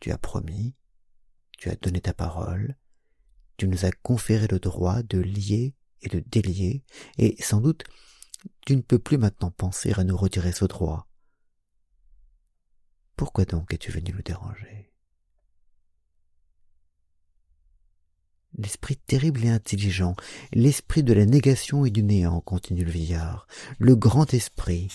Tu 0.00 0.10
as 0.10 0.18
promis, 0.18 0.74
tu 1.58 1.68
as 1.70 1.76
donné 1.76 2.00
ta 2.00 2.14
parole, 2.14 2.76
tu 3.56 3.68
nous 3.68 3.84
as 3.84 3.92
conféré 3.92 4.46
le 4.48 4.58
droit 4.58 5.02
de 5.02 5.18
lier 5.18 5.74
et 6.02 6.08
de 6.08 6.20
délier, 6.20 6.84
et 7.18 7.36
sans 7.42 7.60
doute 7.60 7.84
tu 8.66 8.76
ne 8.76 8.82
peux 8.82 8.98
plus 8.98 9.18
maintenant 9.18 9.50
penser 9.50 9.92
à 9.92 10.04
nous 10.04 10.16
retirer 10.16 10.52
ce 10.52 10.64
droit. 10.64 11.08
Pourquoi 13.16 13.44
donc 13.44 13.72
es-tu 13.74 13.90
venu 13.90 14.12
nous 14.12 14.22
déranger? 14.22 14.92
L'esprit 18.54 18.96
terrible 18.96 19.44
et 19.44 19.50
intelligent, 19.50 20.16
l'esprit 20.52 21.02
de 21.02 21.12
la 21.12 21.24
négation 21.24 21.84
et 21.84 21.90
du 21.90 22.02
néant, 22.02 22.40
continue 22.40 22.84
le 22.84 22.90
vieillard, 22.90 23.46
le 23.78 23.94
grand 23.94 24.34
esprit, 24.34 24.88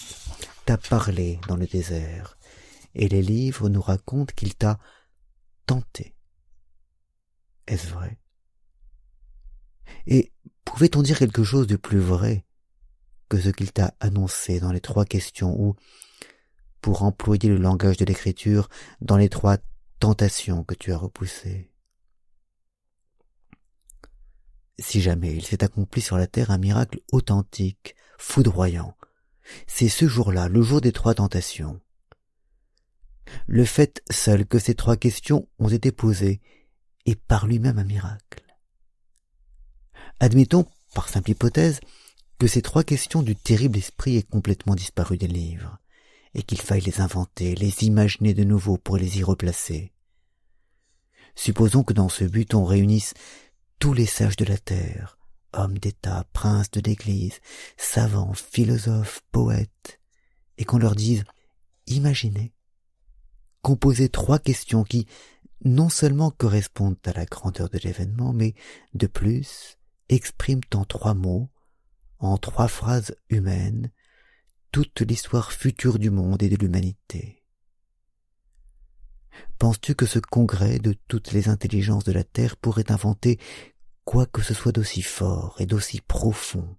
t'a 0.65 0.77
parlé 0.77 1.39
dans 1.47 1.55
le 1.55 1.65
désert, 1.65 2.37
et 2.95 3.07
les 3.07 3.21
livres 3.21 3.69
nous 3.69 3.81
racontent 3.81 4.33
qu'il 4.35 4.55
t'a 4.55 4.79
tenté. 5.65 6.15
Est-ce 7.67 7.87
vrai? 7.87 8.19
Et 10.07 10.33
pouvait-on 10.65 11.01
dire 11.01 11.17
quelque 11.17 11.43
chose 11.43 11.67
de 11.67 11.77
plus 11.77 11.99
vrai? 11.99 12.45
Que 13.29 13.39
ce 13.39 13.49
qu'il 13.49 13.71
t'a 13.71 13.93
annoncé 13.99 14.59
dans 14.59 14.71
les 14.71 14.81
trois 14.81 15.05
questions 15.05 15.59
ou, 15.59 15.75
pour 16.81 17.03
employer 17.03 17.49
le 17.49 17.57
langage 17.57 17.97
de 17.97 18.05
l'écriture, 18.05 18.69
dans 19.01 19.17
les 19.17 19.29
trois 19.29 19.57
tentations 19.99 20.63
que 20.63 20.75
tu 20.75 20.91
as 20.91 20.97
repoussées 20.97 21.71
Si 24.77 25.01
jamais 25.01 25.33
il 25.33 25.45
s'est 25.45 25.63
accompli 25.63 26.01
sur 26.01 26.17
la 26.17 26.27
terre 26.27 26.51
un 26.51 26.57
miracle 26.57 26.99
authentique, 27.11 27.95
foudroyant, 28.17 28.95
c'est 29.67 29.89
ce 29.89 30.07
jour-là, 30.07 30.47
le 30.47 30.61
jour 30.61 30.81
des 30.81 30.91
trois 30.91 31.15
tentations. 31.15 31.79
Le 33.47 33.65
fait 33.65 34.01
seul 34.11 34.45
que 34.45 34.59
ces 34.59 34.75
trois 34.75 34.97
questions 34.97 35.47
ont 35.59 35.69
été 35.69 35.91
posées 35.91 36.41
et 37.05 37.15
par 37.15 37.47
lui-même 37.47 37.79
un 37.79 37.83
miracle. 37.83 38.43
Admettons, 40.19 40.65
par 40.93 41.09
simple 41.09 41.31
hypothèse, 41.31 41.79
que 42.39 42.47
ces 42.47 42.61
trois 42.61 42.83
questions 42.83 43.23
du 43.23 43.35
terrible 43.35 43.77
esprit 43.77 44.17
aient 44.17 44.23
complètement 44.23 44.75
disparu 44.75 45.17
des 45.17 45.27
livres, 45.27 45.77
et 46.33 46.43
qu'il 46.43 46.59
faille 46.59 46.81
les 46.81 46.99
inventer, 46.99 47.55
les 47.55 47.83
imaginer 47.83 48.33
de 48.33 48.43
nouveau 48.43 48.77
pour 48.77 48.97
les 48.97 49.19
y 49.19 49.23
replacer. 49.23 49.93
Supposons 51.35 51.83
que 51.83 51.93
dans 51.93 52.09
ce 52.09 52.23
but 52.25 52.53
on 52.53 52.65
réunisse 52.65 53.13
tous 53.79 53.93
les 53.93 54.05
sages 54.05 54.37
de 54.37 54.45
la 54.45 54.57
terre, 54.57 55.17
hommes 55.53 55.77
d'État, 55.77 56.25
princes 56.33 56.71
de 56.71 56.81
l'Église, 56.81 57.39
savants, 57.77 58.33
philosophes, 58.33 59.21
poètes, 59.31 59.99
et 60.57 60.65
qu'on 60.65 60.77
leur 60.77 60.95
dise 60.95 61.23
Imaginez, 61.87 62.51
composez 63.61 64.09
trois 64.09 64.39
questions 64.39 64.83
qui, 64.83 65.07
non 65.63 65.89
seulement 65.89 66.31
correspondent 66.31 66.97
à 67.05 67.13
la 67.13 67.25
grandeur 67.25 67.69
de 67.69 67.77
l'événement, 67.77 68.33
mais 68.33 68.55
de 68.93 69.07
plus 69.07 69.77
expriment 70.09 70.61
en 70.73 70.85
trois 70.85 71.13
mots, 71.13 71.49
en 72.19 72.37
trois 72.37 72.67
phrases 72.67 73.15
humaines, 73.29 73.91
toute 74.71 75.01
l'histoire 75.01 75.51
future 75.51 75.99
du 75.99 76.09
monde 76.09 76.43
et 76.43 76.49
de 76.49 76.55
l'humanité. 76.55 77.43
Penses-tu 79.57 79.95
que 79.95 80.05
ce 80.05 80.19
congrès 80.19 80.79
de 80.79 80.93
toutes 81.07 81.31
les 81.31 81.49
intelligences 81.49 82.03
de 82.03 82.11
la 82.11 82.23
terre 82.23 82.57
pourrait 82.57 82.91
inventer 82.91 83.39
quoi 84.03 84.25
que 84.25 84.41
ce 84.41 84.53
soit 84.53 84.71
d'aussi 84.71 85.01
fort 85.01 85.55
et 85.59 85.65
d'aussi 85.65 86.01
profond 86.01 86.77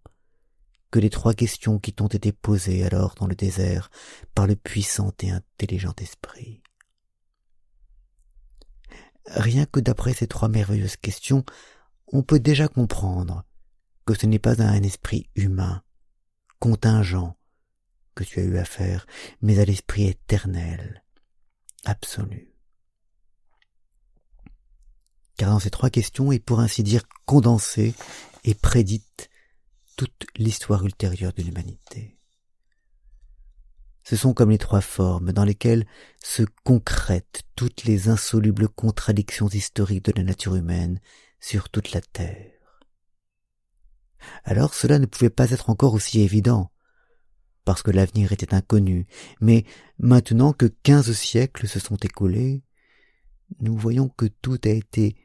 que 0.91 0.99
les 0.99 1.11
trois 1.11 1.35
questions 1.35 1.79
qui 1.79 1.93
t'ont 1.93 2.07
été 2.07 2.33
posées 2.33 2.85
alors 2.85 3.15
dans 3.17 3.27
le 3.27 3.35
désert 3.35 3.91
par 4.35 4.47
le 4.47 4.57
puissant 4.57 5.13
et 5.21 5.31
intelligent 5.31 5.95
esprit? 5.99 6.63
Rien 9.27 9.67
que 9.67 9.81
d'après 9.81 10.15
ces 10.15 10.29
trois 10.29 10.49
merveilleuses 10.49 10.97
questions, 10.97 11.45
on 12.09 12.23
peut 12.23 12.39
déjà 12.39 12.69
comprendre 12.69 13.45
que 14.07 14.15
ce 14.15 14.27
n'est 14.27 14.39
pas 14.39 14.63
à 14.63 14.69
un 14.69 14.83
esprit 14.83 15.29
humain, 15.35 15.83
contingent, 16.61 17.37
que 18.15 18.25
tu 18.25 18.41
as 18.41 18.45
eu 18.45 18.57
affaire, 18.57 19.07
mais 19.43 19.59
à 19.59 19.65
l'esprit 19.65 20.07
éternel, 20.07 21.05
absolu. 21.85 22.55
Car 25.37 25.51
dans 25.51 25.59
ces 25.59 25.71
trois 25.71 25.91
questions 25.91 26.33
est 26.33 26.39
pour 26.39 26.61
ainsi 26.61 26.83
dire 26.83 27.03
condensée 27.27 27.95
et 28.45 28.55
prédite 28.55 29.29
toute 29.97 30.27
l'histoire 30.37 30.85
ultérieure 30.85 31.33
de 31.33 31.43
l'humanité. 31.43 32.17
Ce 34.03 34.15
sont 34.15 34.35
comme 34.35 34.51
les 34.51 34.59
trois 34.59 34.81
formes 34.81 35.33
dans 35.33 35.45
lesquelles 35.45 35.85
se 36.23 36.45
concrètent 36.65 37.43
toutes 37.57 37.85
les 37.85 38.09
insolubles 38.09 38.69
contradictions 38.69 39.49
historiques 39.49 40.05
de 40.05 40.13
la 40.13 40.23
nature 40.23 40.55
humaine 40.55 41.01
sur 41.41 41.69
toute 41.69 41.93
la 41.93 42.01
terre. 42.01 42.56
Alors 44.45 44.75
cela 44.75 44.99
ne 44.99 45.07
pouvait 45.07 45.31
pas 45.31 45.51
être 45.51 45.71
encore 45.71 45.95
aussi 45.95 46.21
évident, 46.21 46.71
parce 47.65 47.83
que 47.83 47.91
l'avenir 47.91 48.33
était 48.33 48.55
inconnu, 48.55 49.07
mais 49.41 49.65
maintenant 49.99 50.53
que 50.53 50.67
quinze 50.67 51.13
siècles 51.13 51.69
se 51.69 51.81
sont 51.81 51.97
écoulés, 51.97 52.63
nous 53.61 53.77
voyons 53.77 54.09
que 54.09 54.27
tout 54.27 54.59
a 54.65 54.69
été 54.69 55.17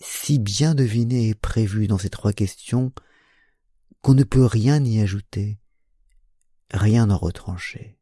si 0.00 0.38
bien 0.38 0.74
deviné 0.74 1.28
et 1.28 1.34
prévu 1.34 1.86
dans 1.86 1.98
ces 1.98 2.10
trois 2.10 2.32
questions 2.32 2.92
qu'on 4.00 4.14
ne 4.14 4.24
peut 4.24 4.44
rien 4.44 4.84
y 4.84 5.00
ajouter, 5.00 5.60
rien 6.72 7.08
en 7.10 7.16
retrancher. 7.16 7.98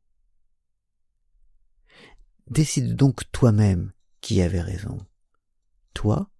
Décide 2.48 2.96
donc 2.96 3.30
toi-même 3.30 3.92
qui 4.20 4.40
avait 4.42 4.62
raison. 4.62 4.98
Toi 5.94 6.30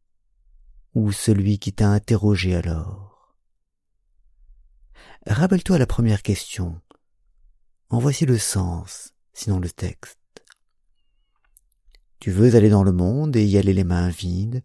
ou 0.94 1.12
celui 1.12 1.58
qui 1.58 1.72
t'a 1.72 1.88
interrogé 1.88 2.54
alors? 2.56 3.09
Rappelle-toi 5.26 5.76
la 5.76 5.86
première 5.86 6.22
question. 6.22 6.80
En 7.90 7.98
voici 7.98 8.24
le 8.24 8.38
sens, 8.38 9.12
sinon 9.34 9.58
le 9.60 9.68
texte. 9.68 10.18
Tu 12.20 12.30
veux 12.30 12.54
aller 12.54 12.70
dans 12.70 12.84
le 12.84 12.92
monde 12.92 13.36
et 13.36 13.44
y 13.44 13.58
aller 13.58 13.74
les 13.74 13.84
mains 13.84 14.08
vides, 14.08 14.62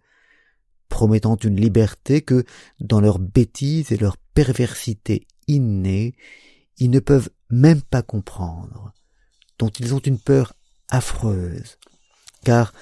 promettant 0.87 1.35
une 1.35 1.59
liberté 1.59 2.21
que, 2.21 2.45
dans 2.79 3.01
leur 3.01 3.19
bêtise 3.19 3.91
et 3.91 3.97
leur 3.97 4.15
perversité 4.17 5.27
innée, 5.47 6.15
ils 6.77 6.89
ne 6.89 6.99
peuvent 6.99 7.29
même 7.49 7.81
pas 7.81 8.01
comprendre, 8.01 8.93
dont 9.59 9.69
ils 9.69 9.93
ont 9.93 9.99
une 9.99 10.19
peur 10.19 10.53
affreuse, 10.87 11.77
car 12.45 12.73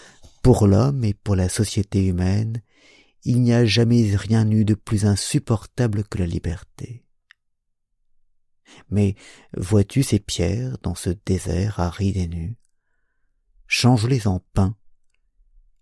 pour 0.43 0.67
l'homme 0.67 1.03
et 1.03 1.15
pour 1.15 1.35
la 1.35 1.49
société 1.49 2.05
humaine, 2.05 2.61
il 3.23 3.41
n'y 3.41 3.53
a 3.53 3.65
jamais 3.65 4.15
rien 4.15 4.49
eu 4.51 4.63
de 4.63 4.75
plus 4.75 5.05
insupportable 5.05 6.03
que 6.03 6.19
la 6.19 6.27
liberté. 6.27 7.03
Mais 8.89 9.15
vois-tu 9.55 10.03
ces 10.03 10.20
pierres 10.20 10.77
dans 10.82 10.96
ce 10.96 11.10
désert 11.25 11.79
aride 11.79 12.17
et 12.17 12.27
nu? 12.27 12.58
Change-les 13.67 14.27
en 14.27 14.39
pain, 14.53 14.75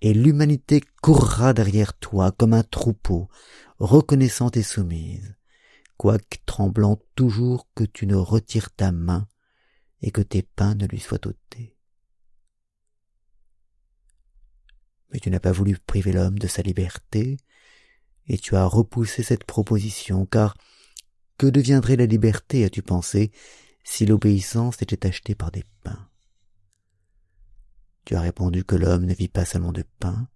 et 0.01 0.13
l'humanité 0.13 0.81
courra 1.01 1.53
derrière 1.53 1.93
toi 1.93 2.31
comme 2.31 2.53
un 2.53 2.63
troupeau, 2.63 3.29
reconnaissante 3.77 4.57
et 4.57 4.63
soumise, 4.63 5.35
quoique 5.97 6.37
tremblant 6.45 6.99
toujours 7.15 7.67
que 7.75 7.83
tu 7.83 8.07
ne 8.07 8.15
retires 8.15 8.71
ta 8.71 8.91
main 8.91 9.27
et 10.01 10.11
que 10.11 10.21
tes 10.21 10.41
pains 10.41 10.75
ne 10.75 10.87
lui 10.87 10.99
soient 10.99 11.27
ôtés. 11.27 11.77
Mais 15.11 15.19
tu 15.19 15.29
n'as 15.29 15.39
pas 15.39 15.51
voulu 15.51 15.77
priver 15.77 16.13
l'homme 16.13 16.39
de 16.39 16.47
sa 16.47 16.61
liberté, 16.61 17.37
et 18.27 18.37
tu 18.37 18.55
as 18.55 18.65
repoussé 18.65 19.23
cette 19.23 19.43
proposition, 19.43 20.25
car 20.25 20.55
que 21.41 21.47
deviendrait 21.47 21.95
la 21.95 22.05
liberté, 22.05 22.65
as-tu 22.65 22.83
pensé, 22.83 23.31
si 23.83 24.05
l'obéissance 24.05 24.79
était 24.83 25.07
achetée 25.07 25.33
par 25.33 25.49
des 25.49 25.63
pains? 25.83 26.07
Tu 28.05 28.13
as 28.13 28.21
répondu 28.21 28.63
que 28.63 28.75
l'homme 28.75 29.05
ne 29.05 29.13
vit 29.15 29.27
pas 29.27 29.43
seulement 29.43 29.71
de 29.71 29.83
pain, 29.97 30.29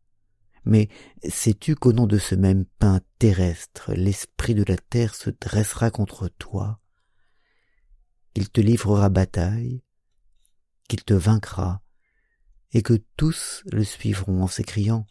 mais 0.64 0.90
sais-tu 1.30 1.76
qu'au 1.76 1.94
nom 1.94 2.08
de 2.08 2.18
ce 2.18 2.34
même 2.34 2.66
pain 2.80 3.02
terrestre, 3.20 3.94
l'esprit 3.94 4.56
de 4.56 4.64
la 4.68 4.78
terre 4.78 5.14
se 5.14 5.30
dressera 5.30 5.92
contre 5.92 6.28
toi, 6.28 6.82
qu'il 8.34 8.50
te 8.50 8.60
livrera 8.60 9.10
bataille, 9.10 9.84
qu'il 10.90 11.04
te 11.04 11.14
vaincra, 11.14 11.84
et 12.72 12.82
que 12.82 13.00
tous 13.16 13.62
le 13.72 13.84
suivront 13.84 14.42
en 14.42 14.48
s'écriant 14.48 15.06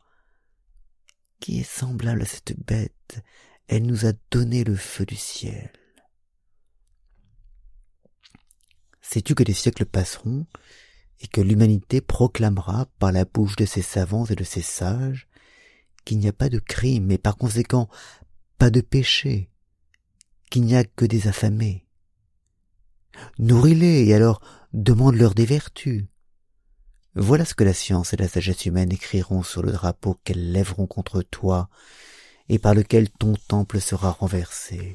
Qui 1.38 1.60
est 1.60 1.62
semblable 1.62 2.22
à 2.22 2.26
cette 2.26 2.58
bête 2.66 3.22
Elle 3.68 3.86
nous 3.86 4.06
a 4.06 4.12
donné 4.32 4.64
le 4.64 4.74
feu 4.74 5.06
du 5.06 5.14
ciel. 5.14 5.70
Sais-tu 9.06 9.34
que 9.34 9.44
les 9.44 9.52
siècles 9.52 9.84
passeront, 9.84 10.46
et 11.20 11.28
que 11.28 11.42
l'humanité 11.42 12.00
proclamera 12.00 12.86
par 12.98 13.12
la 13.12 13.24
bouche 13.24 13.56
de 13.56 13.66
ses 13.66 13.82
savants 13.82 14.24
et 14.26 14.34
de 14.34 14.44
ses 14.44 14.62
sages 14.62 15.28
qu'il 16.04 16.18
n'y 16.18 16.28
a 16.28 16.32
pas 16.32 16.48
de 16.48 16.58
crime 16.58 17.10
et 17.10 17.18
par 17.18 17.36
conséquent 17.36 17.88
pas 18.58 18.70
de 18.70 18.80
péché, 18.80 19.50
qu'il 20.50 20.64
n'y 20.64 20.74
a 20.74 20.84
que 20.84 21.04
des 21.04 21.28
affamés? 21.28 21.86
Nourris-les 23.38 24.06
et 24.06 24.14
alors 24.14 24.40
demande-leur 24.72 25.34
des 25.34 25.46
vertus. 25.46 26.06
Voilà 27.14 27.44
ce 27.44 27.54
que 27.54 27.62
la 27.62 27.74
science 27.74 28.12
et 28.12 28.16
la 28.16 28.28
sagesse 28.28 28.66
humaine 28.66 28.92
écriront 28.92 29.42
sur 29.42 29.62
le 29.62 29.70
drapeau 29.70 30.18
qu'elles 30.24 30.50
lèveront 30.50 30.86
contre 30.86 31.22
toi 31.22 31.68
et 32.48 32.58
par 32.58 32.74
lequel 32.74 33.10
ton 33.10 33.34
temple 33.34 33.80
sera 33.80 34.10
renversé. 34.10 34.94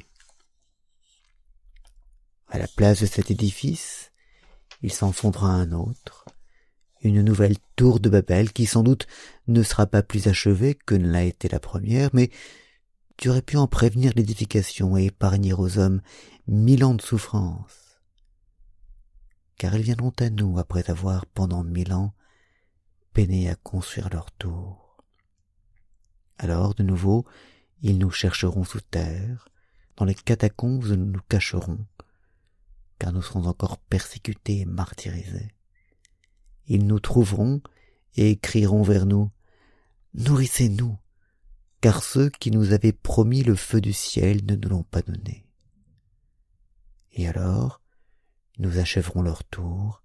À 2.50 2.58
la 2.58 2.66
place 2.66 3.00
de 3.00 3.06
cet 3.06 3.30
édifice, 3.30 4.10
il 4.82 4.92
s'en 4.92 5.12
fondra 5.12 5.48
un 5.52 5.70
autre, 5.70 6.24
une 7.00 7.22
nouvelle 7.22 7.56
tour 7.76 8.00
de 8.00 8.08
Babel 8.08 8.52
qui 8.52 8.66
sans 8.66 8.82
doute 8.82 9.06
ne 9.46 9.62
sera 9.62 9.86
pas 9.86 10.02
plus 10.02 10.26
achevée 10.26 10.74
que 10.74 10.96
ne 10.96 11.08
l'a 11.08 11.22
été 11.22 11.48
la 11.48 11.60
première, 11.60 12.10
mais 12.12 12.30
tu 13.16 13.28
aurais 13.28 13.42
pu 13.42 13.56
en 13.56 13.68
prévenir 13.68 14.12
l'édification 14.16 14.96
et 14.96 15.06
épargner 15.06 15.52
aux 15.52 15.78
hommes 15.78 16.02
mille 16.48 16.84
ans 16.84 16.94
de 16.94 17.02
souffrance. 17.02 18.00
Car 19.56 19.76
ils 19.76 19.82
viendront 19.82 20.12
à 20.18 20.28
nous 20.28 20.58
après 20.58 20.90
avoir, 20.90 21.26
pendant 21.26 21.62
mille 21.62 21.92
ans, 21.92 22.14
peiné 23.12 23.48
à 23.48 23.54
construire 23.54 24.08
leur 24.10 24.32
tour. 24.32 24.96
Alors, 26.38 26.74
de 26.74 26.82
nouveau, 26.82 27.24
ils 27.82 27.98
nous 27.98 28.10
chercheront 28.10 28.64
sous 28.64 28.80
terre, 28.80 29.48
dans 29.96 30.04
les 30.04 30.14
catacombes 30.14 30.86
nous 30.86 30.96
nous 30.96 31.20
cacherons, 31.28 31.78
car 33.00 33.12
nous 33.12 33.22
serons 33.22 33.46
encore 33.46 33.78
persécutés 33.78 34.58
et 34.58 34.64
martyrisés. 34.66 35.54
Ils 36.66 36.86
nous 36.86 37.00
trouveront 37.00 37.62
et 38.14 38.36
crieront 38.36 38.82
vers 38.82 39.06
nous 39.06 39.32
Nourrissez-nous, 40.14 40.98
car 41.80 42.02
ceux 42.02 42.28
qui 42.28 42.50
nous 42.50 42.72
avaient 42.72 42.92
promis 42.92 43.42
le 43.42 43.54
feu 43.54 43.80
du 43.80 43.92
ciel 43.92 44.44
ne 44.44 44.54
nous 44.54 44.68
l'ont 44.68 44.82
pas 44.82 45.02
donné. 45.02 45.46
Et 47.12 47.26
alors, 47.26 47.80
nous 48.58 48.78
achèverons 48.78 49.22
leur 49.22 49.44
tour, 49.44 50.02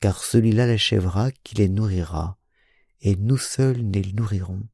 car 0.00 0.24
celui-là 0.24 0.66
l'achèvera 0.66 1.30
qui 1.30 1.54
les 1.54 1.68
nourrira, 1.68 2.38
et 3.00 3.14
nous 3.16 3.38
seuls 3.38 3.78
les 3.78 4.12
nourrirons 4.12 4.66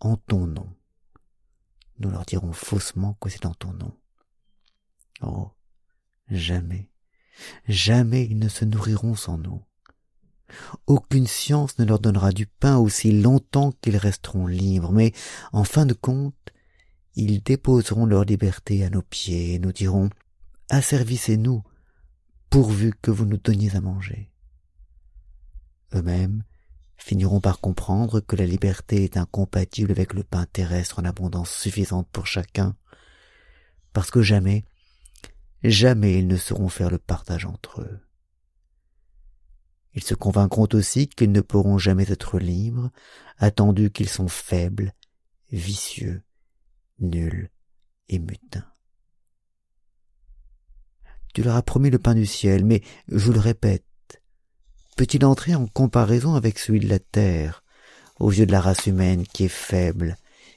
en 0.00 0.16
ton 0.16 0.46
nom. 0.46 0.74
Nous 1.98 2.10
leur 2.10 2.24
dirons 2.24 2.52
faussement 2.52 3.14
que 3.14 3.28
c'est 3.28 3.46
en 3.46 3.54
ton 3.54 3.72
nom. 3.72 3.96
Oh, 5.20 5.52
Jamais, 6.30 6.90
jamais 7.68 8.26
ils 8.26 8.38
ne 8.38 8.48
se 8.48 8.64
nourriront 8.64 9.14
sans 9.14 9.38
nous. 9.38 9.62
Aucune 10.86 11.26
science 11.26 11.78
ne 11.78 11.84
leur 11.84 11.98
donnera 11.98 12.32
du 12.32 12.46
pain 12.46 12.76
aussi 12.76 13.12
longtemps 13.12 13.72
qu'ils 13.80 13.96
resteront 13.96 14.46
libres, 14.46 14.92
mais 14.92 15.12
en 15.52 15.64
fin 15.64 15.86
de 15.86 15.94
compte, 15.94 16.34
ils 17.14 17.42
déposeront 17.42 18.06
leur 18.06 18.24
liberté 18.24 18.84
à 18.84 18.90
nos 18.90 19.02
pieds 19.02 19.54
et 19.54 19.58
nous 19.58 19.72
diront 19.72 20.10
Asservissez-nous, 20.70 21.62
pourvu 22.50 22.92
que 23.02 23.10
vous 23.10 23.26
nous 23.26 23.38
donniez 23.38 23.74
à 23.74 23.80
manger. 23.80 24.30
Eux-mêmes 25.94 26.44
finiront 26.96 27.40
par 27.40 27.60
comprendre 27.60 28.20
que 28.20 28.36
la 28.36 28.46
liberté 28.46 29.04
est 29.04 29.16
incompatible 29.16 29.90
avec 29.90 30.14
le 30.14 30.24
pain 30.24 30.46
terrestre 30.52 30.98
en 30.98 31.04
abondance 31.04 31.50
suffisante 31.50 32.08
pour 32.10 32.26
chacun, 32.26 32.76
parce 33.92 34.10
que 34.10 34.22
jamais 34.22 34.64
jamais 35.62 36.18
ils 36.18 36.26
ne 36.26 36.36
sauront 36.36 36.68
faire 36.68 36.90
le 36.90 36.98
partage 36.98 37.44
entre 37.44 37.82
eux. 37.82 38.00
Ils 39.94 40.04
se 40.04 40.14
convaincront 40.14 40.68
aussi 40.74 41.08
qu'ils 41.08 41.32
ne 41.32 41.40
pourront 41.40 41.78
jamais 41.78 42.10
être 42.10 42.38
libres, 42.38 42.90
attendu 43.38 43.90
qu'ils 43.90 44.08
sont 44.08 44.28
faibles, 44.28 44.92
vicieux, 45.50 46.22
nuls 47.00 47.50
et 48.08 48.18
mutins. 48.18 48.70
Tu 51.34 51.42
leur 51.42 51.56
as 51.56 51.62
promis 51.62 51.90
le 51.90 51.98
pain 51.98 52.14
du 52.14 52.26
ciel, 52.26 52.64
mais 52.64 52.82
je 53.08 53.32
le 53.32 53.40
répète, 53.40 53.84
peut-il 54.96 55.24
entrer 55.24 55.54
en 55.54 55.66
comparaison 55.66 56.34
avec 56.34 56.58
celui 56.58 56.80
de 56.80 56.88
la 56.88 56.98
terre, 56.98 57.64
aux 58.18 58.32
yeux 58.32 58.46
de 58.46 58.52
la 58.52 58.60
race 58.60 58.86
humaine 58.86 59.26
qui 59.26 59.44
est 59.44 59.48
faible, 59.48 60.16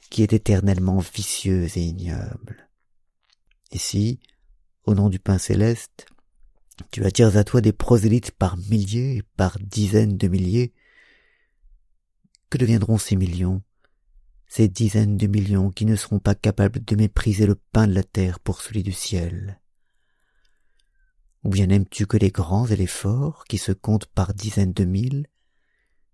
qui 0.09 0.23
est 0.23 0.33
éternellement 0.33 0.99
vicieuse 0.99 1.77
et 1.77 1.81
ignoble? 1.81 2.69
Et 3.71 3.77
si, 3.77 4.19
au 4.85 4.93
nom 4.93 5.09
du 5.09 5.19
pain 5.19 5.37
céleste, 5.37 6.05
tu 6.89 7.05
attires 7.05 7.37
à 7.37 7.43
toi 7.43 7.61
des 7.61 7.73
prosélytes 7.73 8.31
par 8.31 8.57
milliers 8.57 9.17
et 9.17 9.23
par 9.37 9.59
dizaines 9.59 10.17
de 10.17 10.27
milliers. 10.27 10.73
Que 12.49 12.57
deviendront 12.57 12.97
ces 12.97 13.15
millions, 13.15 13.61
ces 14.47 14.67
dizaines 14.67 15.17
de 15.17 15.27
millions 15.27 15.69
qui 15.69 15.85
ne 15.85 15.95
seront 15.95 16.19
pas 16.19 16.35
capables 16.35 16.83
de 16.83 16.95
mépriser 16.95 17.45
le 17.45 17.55
pain 17.55 17.87
de 17.87 17.93
la 17.93 18.03
terre 18.03 18.39
pour 18.39 18.61
celui 18.61 18.83
du 18.83 18.91
ciel? 18.91 19.61
Ou 21.43 21.49
bien 21.49 21.69
aimes-tu 21.69 22.05
que 22.05 22.17
les 22.17 22.29
grands 22.29 22.67
et 22.67 22.75
les 22.75 22.87
forts, 22.87 23.45
qui 23.45 23.57
se 23.57 23.71
comptent 23.71 24.07
par 24.07 24.33
dizaines 24.33 24.73
de 24.73 24.85
mille, 24.85 25.27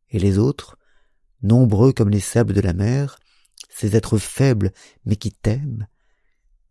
et 0.09 0.19
les 0.19 0.37
autres, 0.37 0.77
nombreux 1.41 1.91
comme 1.91 2.09
les 2.09 2.19
sables 2.19 2.53
de 2.53 2.61
la 2.61 2.73
mer, 2.73 3.19
ces 3.69 3.95
êtres 3.95 4.17
faibles 4.17 4.71
mais 5.05 5.15
qui 5.15 5.31
t'aiment, 5.31 5.87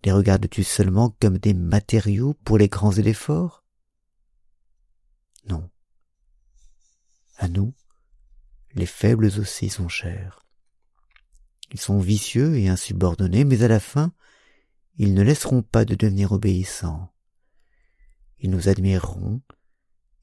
les 0.06 0.12
regardes-tu 0.12 0.62
seulement 0.62 1.16
comme 1.20 1.38
des 1.38 1.52
matériaux 1.52 2.34
pour 2.44 2.58
les 2.58 2.68
grands 2.68 2.92
et 2.92 3.02
les 3.02 3.12
forts 3.12 3.64
Non. 5.48 5.68
À 7.38 7.48
nous, 7.48 7.74
les 8.74 8.86
faibles 8.86 9.26
aussi 9.36 9.68
sont 9.68 9.88
chers. 9.88 10.46
Ils 11.72 11.80
sont 11.80 11.98
vicieux 11.98 12.56
et 12.56 12.68
insubordonnés, 12.68 13.42
mais 13.42 13.64
à 13.64 13.68
la 13.68 13.80
fin, 13.80 14.12
ils 14.96 15.12
ne 15.12 15.22
laisseront 15.22 15.62
pas 15.62 15.84
de 15.84 15.96
devenir 15.96 16.30
obéissants. 16.30 17.12
Ils 18.38 18.50
nous 18.50 18.68
admireront 18.68 19.42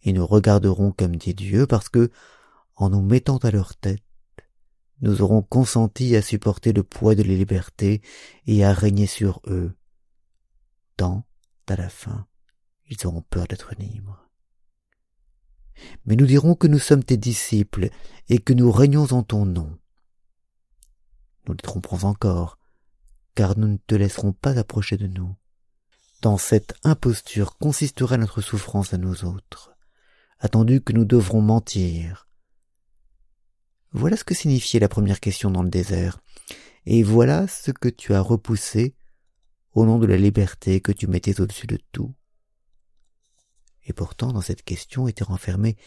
et 0.03 0.13
nous 0.13 0.25
regarderont 0.25 0.93
comme 0.93 1.17
des 1.17 1.33
dieux 1.33 1.67
parce 1.67 1.89
que, 1.89 2.09
en 2.77 2.89
nous 2.89 3.01
mettant 3.01 3.37
à 3.39 3.51
leur 3.51 3.75
tête, 3.75 4.01
nous 5.01 5.21
aurons 5.21 5.41
consenti 5.41 6.15
à 6.15 6.21
supporter 6.21 6.73
le 6.73 6.83
poids 6.83 7.15
de 7.15 7.23
la 7.23 7.33
liberté 7.33 8.01
et 8.45 8.63
à 8.63 8.73
régner 8.73 9.07
sur 9.07 9.41
eux. 9.47 9.75
Tant, 10.97 11.25
à 11.67 11.75
la 11.75 11.89
fin, 11.89 12.27
ils 12.89 13.05
auront 13.05 13.21
peur 13.21 13.47
d'être 13.47 13.73
libres. 13.77 14.29
Mais 16.05 16.15
nous 16.15 16.25
dirons 16.25 16.55
que 16.55 16.67
nous 16.67 16.79
sommes 16.79 17.03
tes 17.03 17.17
disciples 17.17 17.89
et 18.29 18.37
que 18.37 18.53
nous 18.53 18.71
régnons 18.71 19.11
en 19.11 19.23
ton 19.23 19.45
nom. 19.45 19.77
Nous 21.47 21.53
les 21.53 21.61
tromperons 21.61 22.07
encore, 22.07 22.57
car 23.35 23.57
nous 23.57 23.67
ne 23.67 23.77
te 23.77 23.95
laisserons 23.95 24.33
pas 24.33 24.57
approcher 24.57 24.97
de 24.97 25.07
nous. 25.07 25.35
Dans 26.21 26.37
cette 26.37 26.75
imposture 26.83 27.57
consistera 27.57 28.17
notre 28.17 28.41
souffrance 28.41 28.93
à 28.93 28.97
nous 28.97 29.25
autres, 29.25 29.75
attendu 30.39 30.81
que 30.81 30.93
nous 30.93 31.05
devrons 31.05 31.41
mentir, 31.41 32.29
voilà 33.93 34.17
ce 34.17 34.23
que 34.23 34.33
signifiait 34.33 34.79
la 34.79 34.89
première 34.89 35.19
question 35.19 35.51
dans 35.51 35.63
le 35.63 35.69
désert, 35.69 36.19
et 36.85 37.03
voilà 37.03 37.47
ce 37.47 37.71
que 37.71 37.89
tu 37.89 38.13
as 38.13 38.21
repoussé 38.21 38.95
au 39.73 39.85
nom 39.85 39.99
de 39.99 40.05
la 40.05 40.17
liberté 40.17 40.81
que 40.81 40.91
tu 40.91 41.07
mettais 41.07 41.39
au-dessus 41.39 41.67
de 41.67 41.79
tout. 41.91 42.13
Et 43.85 43.93
pourtant, 43.93 44.31
dans 44.31 44.41
cette 44.41 44.63
question 44.63 45.07
était 45.07 45.23
renfermé 45.23 45.77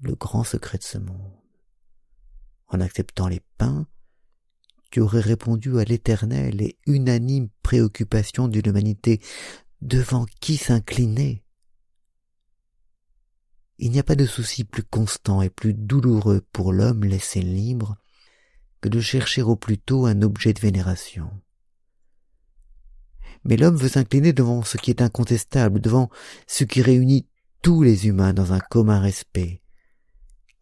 le 0.00 0.14
grand 0.14 0.44
secret 0.44 0.78
de 0.78 0.84
ce 0.84 0.98
monde. 0.98 1.32
En 2.68 2.80
acceptant 2.80 3.28
les 3.28 3.40
pains, 3.58 3.86
tu 4.90 5.00
aurais 5.00 5.20
répondu 5.20 5.78
à 5.78 5.84
l'éternelle 5.84 6.60
et 6.60 6.76
unanime 6.86 7.48
préoccupation 7.62 8.48
d'une 8.48 8.66
humanité 8.66 9.20
devant 9.80 10.26
qui 10.40 10.56
s'incliner. 10.56 11.41
Il 13.78 13.90
n'y 13.90 13.98
a 13.98 14.04
pas 14.04 14.14
de 14.14 14.26
souci 14.26 14.64
plus 14.64 14.84
constant 14.84 15.42
et 15.42 15.50
plus 15.50 15.74
douloureux 15.74 16.42
pour 16.52 16.72
l'homme 16.72 17.04
laissé 17.04 17.40
libre 17.40 17.96
que 18.80 18.88
de 18.88 19.00
chercher 19.00 19.42
au 19.42 19.56
plus 19.56 19.78
tôt 19.78 20.06
un 20.06 20.22
objet 20.22 20.52
de 20.52 20.60
vénération. 20.60 21.30
Mais 23.44 23.56
l'homme 23.56 23.76
veut 23.76 23.88
s'incliner 23.88 24.32
devant 24.32 24.62
ce 24.62 24.76
qui 24.76 24.90
est 24.90 25.02
incontestable, 25.02 25.80
devant 25.80 26.10
ce 26.46 26.64
qui 26.64 26.82
réunit 26.82 27.26
tous 27.62 27.82
les 27.82 28.06
humains 28.06 28.32
dans 28.32 28.52
un 28.52 28.60
commun 28.60 29.00
respect, 29.00 29.62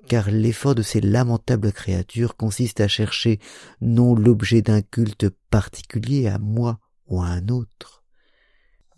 car 0.07 0.31
l'effort 0.31 0.75
de 0.75 0.83
ces 0.83 1.01
lamentables 1.01 1.73
créatures 1.73 2.37
consiste 2.37 2.81
à 2.81 2.89
chercher 2.89 3.39
non 3.81 4.15
l'objet 4.15 4.63
d'un 4.63 4.83
culte 4.83 5.29
particulier 5.51 6.29
à 6.29 6.39
moi 6.39 6.79
ou 7.07 7.23
à 7.23 7.27
un 7.27 7.49
autre, 7.49 8.05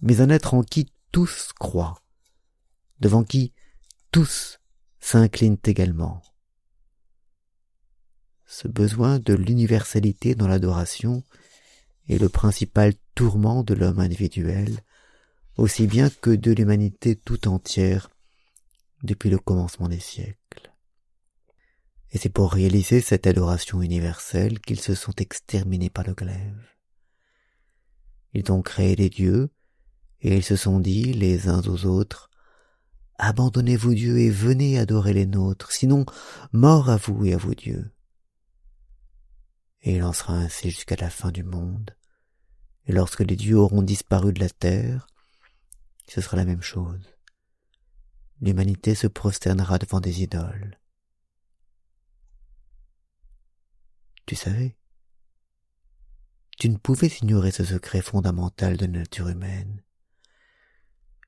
mais 0.01 0.20
un 0.20 0.31
être 0.31 0.55
en 0.55 0.62
qui 0.62 0.92
tous 1.12 1.53
croient, 1.59 2.03
devant 3.01 3.25
qui 3.25 3.53
tous 4.12 4.61
s'inclinent 5.01 5.59
également. 5.64 6.22
Ce 8.46 8.68
besoin 8.68 9.18
de 9.18 9.33
l'universalité 9.33 10.35
dans 10.35 10.46
l'adoration 10.46 11.25
est 12.09 12.18
le 12.18 12.29
principal 12.29 12.92
tourment 13.14 13.64
de 13.64 13.75
l'homme 13.75 14.01
individuel, 14.01 14.81
aussi 15.57 15.87
bien 15.87 16.11
que 16.11 16.31
de 16.31 16.53
l'humanité 16.53 17.16
tout 17.16 17.48
entière 17.48 18.11
depuis 19.03 19.31
le 19.31 19.38
commencement 19.38 19.88
des 19.88 20.01
siècles. 20.01 20.72
Et 22.11 22.18
c'est 22.18 22.29
pour 22.29 22.53
réaliser 22.53 23.01
cette 23.01 23.27
adoration 23.27 23.81
universelle 23.81 24.61
qu'ils 24.61 24.81
se 24.81 24.94
sont 24.94 25.14
exterminés 25.16 25.88
par 25.88 26.07
le 26.07 26.12
glaive. 26.12 26.68
Ils 28.35 28.53
ont 28.53 28.61
créé 28.61 28.94
des 28.94 29.09
dieux, 29.09 29.51
et 30.20 30.37
ils 30.37 30.44
se 30.44 30.57
sont 30.57 30.79
dit 30.79 31.14
les 31.14 31.48
uns 31.48 31.62
aux 31.62 31.87
autres, 31.87 32.29
Abandonnez-vous 33.25 33.95
Dieu 33.95 34.19
et 34.19 34.31
venez 34.31 34.81
adorer 34.81 35.13
les 35.13 35.27
nôtres, 35.27 35.71
sinon 35.71 36.05
mort 36.51 36.91
à 36.91 36.97
vous 36.97 37.25
et 37.25 37.35
à 37.35 37.37
vos 37.37 37.55
dieux. 37.55 37.89
Et 39.83 39.95
il 39.95 40.03
en 40.03 40.13
sera 40.13 40.35
ainsi 40.35 40.73
jusqu'à 40.73 40.97
la 40.97 41.09
fin 41.09 41.31
du 41.31 41.45
monde, 41.45 41.95
et 42.87 42.93
lorsque 42.93 43.21
les 43.21 43.37
dieux 43.37 43.59
auront 43.59 43.83
disparu 43.83 44.33
de 44.33 44.41
la 44.41 44.49
terre, 44.49 45.07
ce 46.09 46.21
sera 46.21 46.37
la 46.37 46.45
même 46.45 46.63
chose. 46.63 47.15
L'humanité 48.41 48.97
se 48.97 49.07
prosternera 49.07 49.79
devant 49.79 50.01
des 50.01 50.23
idoles. 50.23 50.81
Tu 54.27 54.35
savais? 54.35 54.77
Tu 56.59 56.69
ne 56.69 56.77
pouvais 56.77 57.07
ignorer 57.07 57.53
ce 57.53 57.65
secret 57.65 58.03
fondamental 58.03 58.77
de 58.77 58.87
la 58.87 58.99
nature 58.99 59.29
humaine. 59.29 59.85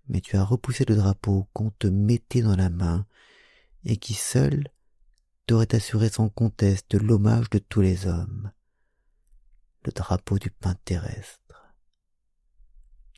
Mais 0.08 0.20
tu 0.20 0.36
as 0.36 0.44
repoussé 0.44 0.84
le 0.84 0.96
drapeau 0.96 1.48
qu'on 1.52 1.70
te 1.70 1.86
mettait 1.86 2.42
dans 2.42 2.56
la 2.56 2.70
main 2.70 3.06
et 3.84 3.96
qui 3.96 4.14
seul 4.14 4.68
t'aurait 5.46 5.74
assuré 5.74 6.08
sans 6.08 6.28
conteste 6.28 6.94
l'hommage 6.94 7.50
de 7.50 7.58
tous 7.58 7.80
les 7.80 8.06
hommes, 8.06 8.52
le 9.84 9.92
drapeau 9.92 10.38
du 10.38 10.50
pain 10.50 10.74
terrestre. 10.84 11.74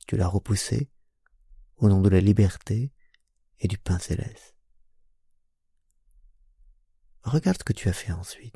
Tu 0.06 0.16
l'as 0.16 0.28
repoussé 0.28 0.88
au 1.76 1.88
nom 1.88 2.00
de 2.00 2.08
la 2.08 2.20
liberté 2.20 2.92
et 3.60 3.68
du 3.68 3.78
pain 3.78 3.98
céleste. 3.98 4.54
Regarde 7.22 7.58
ce 7.58 7.64
que 7.64 7.72
tu 7.72 7.88
as 7.88 7.92
fait 7.92 8.12
ensuite 8.12 8.54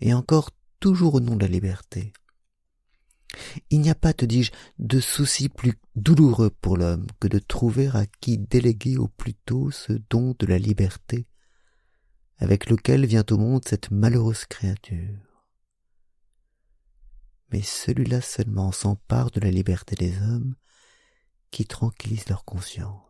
et 0.00 0.14
encore 0.14 0.50
toujours 0.80 1.14
au 1.14 1.20
nom 1.20 1.36
de 1.36 1.42
la 1.42 1.50
liberté. 1.50 2.12
Il 3.70 3.80
n'y 3.80 3.90
a 3.90 3.94
pas, 3.94 4.12
te 4.12 4.24
dis-je, 4.24 4.52
de 4.78 5.00
souci 5.00 5.48
plus 5.48 5.74
douloureux 5.94 6.50
pour 6.50 6.76
l'homme 6.76 7.06
que 7.20 7.28
de 7.28 7.38
trouver 7.38 7.88
à 7.88 8.06
qui 8.20 8.38
déléguer 8.38 8.96
au 8.96 9.08
plus 9.08 9.34
tôt 9.34 9.70
ce 9.70 9.92
don 10.10 10.34
de 10.38 10.46
la 10.46 10.58
liberté 10.58 11.26
avec 12.40 12.70
lequel 12.70 13.06
vient 13.06 13.24
au 13.30 13.36
monde 13.36 13.62
cette 13.66 13.90
malheureuse 13.90 14.46
créature. 14.46 15.44
Mais 17.52 17.62
celui-là 17.62 18.20
seulement 18.20 18.72
s'empare 18.72 19.30
de 19.30 19.40
la 19.40 19.50
liberté 19.50 19.94
des 19.94 20.16
hommes 20.18 20.54
qui 21.50 21.66
tranquillise 21.66 22.28
leur 22.28 22.44
conscience. 22.44 23.02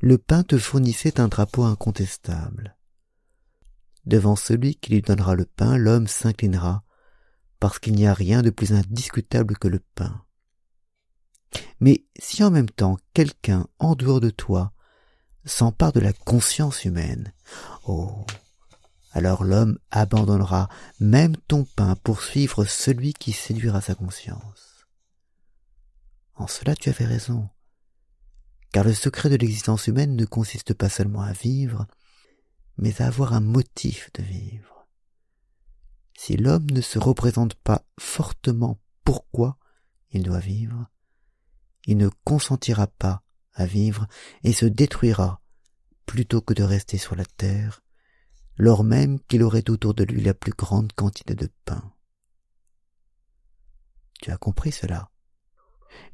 Le 0.00 0.18
pain 0.18 0.44
te 0.44 0.56
fournissait 0.56 1.20
un 1.20 1.28
drapeau 1.28 1.64
incontestable. 1.64 2.76
Devant 4.04 4.36
celui 4.36 4.76
qui 4.76 4.92
lui 4.92 5.02
donnera 5.02 5.34
le 5.34 5.44
pain, 5.44 5.76
l'homme 5.76 6.06
s'inclinera, 6.06 6.84
parce 7.60 7.78
qu'il 7.78 7.94
n'y 7.94 8.06
a 8.06 8.14
rien 8.14 8.42
de 8.42 8.50
plus 8.50 8.72
indiscutable 8.72 9.56
que 9.56 9.68
le 9.68 9.80
pain. 9.94 10.22
Mais 11.80 12.04
si 12.18 12.44
en 12.44 12.50
même 12.50 12.70
temps 12.70 12.98
quelqu'un 13.14 13.66
en 13.78 13.94
dehors 13.94 14.20
de 14.20 14.30
toi 14.30 14.72
s'empare 15.44 15.92
de 15.92 16.00
la 16.00 16.12
conscience 16.12 16.84
humaine, 16.84 17.32
oh, 17.86 18.26
alors 19.12 19.44
l'homme 19.44 19.78
abandonnera 19.90 20.68
même 21.00 21.36
ton 21.36 21.64
pain 21.64 21.96
pour 21.96 22.22
suivre 22.22 22.64
celui 22.64 23.14
qui 23.14 23.32
séduira 23.32 23.80
sa 23.80 23.94
conscience. 23.94 24.86
En 26.34 26.46
cela 26.46 26.76
tu 26.76 26.90
avais 26.90 27.06
raison, 27.06 27.48
car 28.72 28.84
le 28.84 28.94
secret 28.94 29.30
de 29.30 29.36
l'existence 29.36 29.86
humaine 29.86 30.14
ne 30.14 30.24
consiste 30.24 30.74
pas 30.74 30.88
seulement 30.88 31.22
à 31.22 31.32
vivre, 31.32 31.86
mais 32.76 33.00
à 33.00 33.06
avoir 33.06 33.32
un 33.32 33.40
motif 33.40 34.10
de 34.14 34.22
vivre. 34.22 34.77
Si 36.20 36.36
l'homme 36.36 36.68
ne 36.72 36.80
se 36.80 36.98
représente 36.98 37.54
pas 37.54 37.84
fortement 37.96 38.80
pourquoi 39.04 39.56
il 40.10 40.24
doit 40.24 40.40
vivre, 40.40 40.90
il 41.86 41.96
ne 41.96 42.08
consentira 42.24 42.88
pas 42.88 43.22
à 43.54 43.66
vivre 43.66 44.08
et 44.42 44.52
se 44.52 44.66
détruira 44.66 45.40
plutôt 46.06 46.40
que 46.40 46.54
de 46.54 46.64
rester 46.64 46.98
sur 46.98 47.14
la 47.14 47.24
terre, 47.24 47.84
lors 48.56 48.82
même 48.82 49.20
qu'il 49.20 49.44
aurait 49.44 49.70
autour 49.70 49.94
de 49.94 50.02
lui 50.02 50.20
la 50.20 50.34
plus 50.34 50.50
grande 50.50 50.92
quantité 50.92 51.36
de 51.36 51.48
pain. 51.64 51.94
Tu 54.20 54.32
as 54.32 54.38
compris 54.38 54.72
cela? 54.72 55.12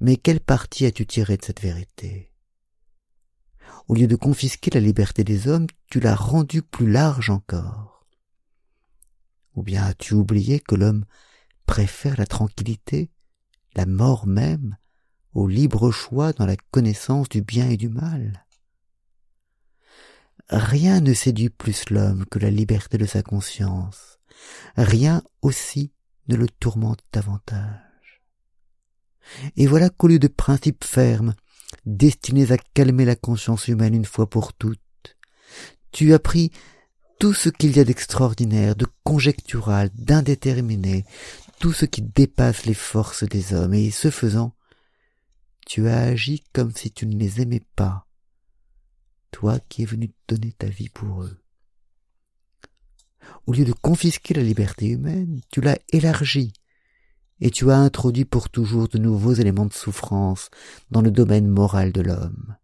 Mais 0.01 0.19
quelle 0.19 0.40
partie 0.40 0.85
as-tu 0.85 1.07
tiré 1.07 1.38
de 1.38 1.45
cette 1.47 1.62
vérité? 1.62 2.31
Au 3.88 3.95
lieu 3.95 4.07
de 4.07 4.17
confisquer 4.17 4.71
la 4.71 4.81
liberté 4.81 5.25
des 5.25 5.49
hommes, 5.49 5.67
tu 5.87 5.99
l'as 5.99 6.14
rendue 6.14 6.62
plus 6.62 6.90
large 6.93 7.31
encore. 7.31 7.94
Ou 9.55 9.62
bien 9.62 9.85
as-tu 9.85 10.14
oublié 10.14 10.61
que 10.61 10.75
l'homme 10.75 11.05
préfère 11.67 12.17
la 12.19 12.27
tranquillité, 12.27 13.11
la 13.75 13.87
mort 13.87 14.27
même, 14.27 14.77
au 15.33 15.49
libre 15.49 15.90
choix 15.90 16.33
dans 16.33 16.47
la 16.47 16.57
connaissance 16.71 17.29
du 17.29 17.43
bien 17.43 17.69
et 17.69 17.77
du 17.77 17.88
mal? 17.88 18.45
Rien 20.49 21.01
ne 21.01 21.14
séduit 21.14 21.49
plus 21.49 21.88
l'homme 21.90 22.27
que 22.27 22.38
la 22.38 22.51
liberté 22.51 22.99
de 22.99 23.07
sa 23.07 23.23
conscience. 23.23 24.19
Rien 24.77 25.23
aussi 25.40 25.93
ne 26.29 26.37
le 26.37 26.49
tourmente 26.49 27.01
davantage. 27.12 28.23
Et 29.57 29.67
voilà 29.67 29.88
qu'au 29.88 30.09
lieu 30.09 30.19
de 30.19 30.29
principes 30.29 30.85
fermes, 30.85 31.35
destinés 31.87 32.53
à 32.53 32.59
calmer 32.59 33.05
la 33.05 33.17
conscience 33.17 33.69
humaine 33.69 33.95
une 33.95 34.05
fois 34.05 34.29
pour 34.29 34.53
toutes. 34.53 34.81
Tu 35.93 36.12
as 36.12 36.19
pris 36.19 36.51
tout 37.18 37.33
ce 37.33 37.48
qu'il 37.48 37.77
y 37.77 37.81
a 37.81 37.85
d'extraordinaire, 37.85 38.77
de 38.77 38.87
conjectural, 39.03 39.90
d'indéterminé, 39.94 41.05
tout 41.61 41.72
ce 41.72 41.85
qui 41.85 42.03
dépasse 42.03 42.66
les 42.66 42.74
forces 42.74 43.24
des 43.24 43.55
hommes, 43.55 43.74
et 43.74 43.90
ce 43.90 44.11
faisant, 44.11 44.55
tu 45.66 45.88
as 45.88 45.98
agi 45.98 46.42
comme 46.53 46.72
si 46.74 46.90
tu 46.90 47.07
ne 47.07 47.16
les 47.16 47.40
aimais 47.40 47.62
pas, 47.77 48.07
toi 49.31 49.59
qui 49.68 49.83
es 49.83 49.87
venu 49.87 50.12
donner 50.29 50.53
ta 50.53 50.66
vie 50.66 50.88
pour 50.90 51.22
eux. 51.22 51.38
Au 53.46 53.53
lieu 53.53 53.64
de 53.64 53.72
confisquer 53.72 54.35
la 54.35 54.42
liberté 54.42 54.88
humaine, 54.88 55.40
tu 55.50 55.61
l'as 55.61 55.79
élargie, 55.90 56.53
et 57.40 57.50
tu 57.50 57.70
as 57.70 57.79
introduit 57.79 58.24
pour 58.24 58.48
toujours 58.48 58.88
de 58.88 58.98
nouveaux 58.98 59.35
éléments 59.35 59.66
de 59.66 59.72
souffrance 59.72 60.50
dans 60.90 61.03
le 61.03 61.11
domaine 61.11 61.48
moral 61.48 61.92
de 61.92 62.00
l'homme. 62.00 62.57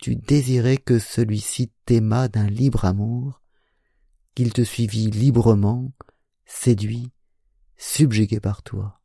Tu 0.00 0.14
désirais 0.14 0.76
que 0.76 0.98
celui-ci 0.98 1.72
t'aimât 1.84 2.28
d'un 2.28 2.46
libre 2.46 2.84
amour, 2.84 3.42
qu'il 4.34 4.52
te 4.52 4.62
suivît 4.62 5.10
librement, 5.10 5.92
séduit, 6.46 7.10
subjugué 7.76 8.38
par 8.38 8.62
toi. 8.62 9.00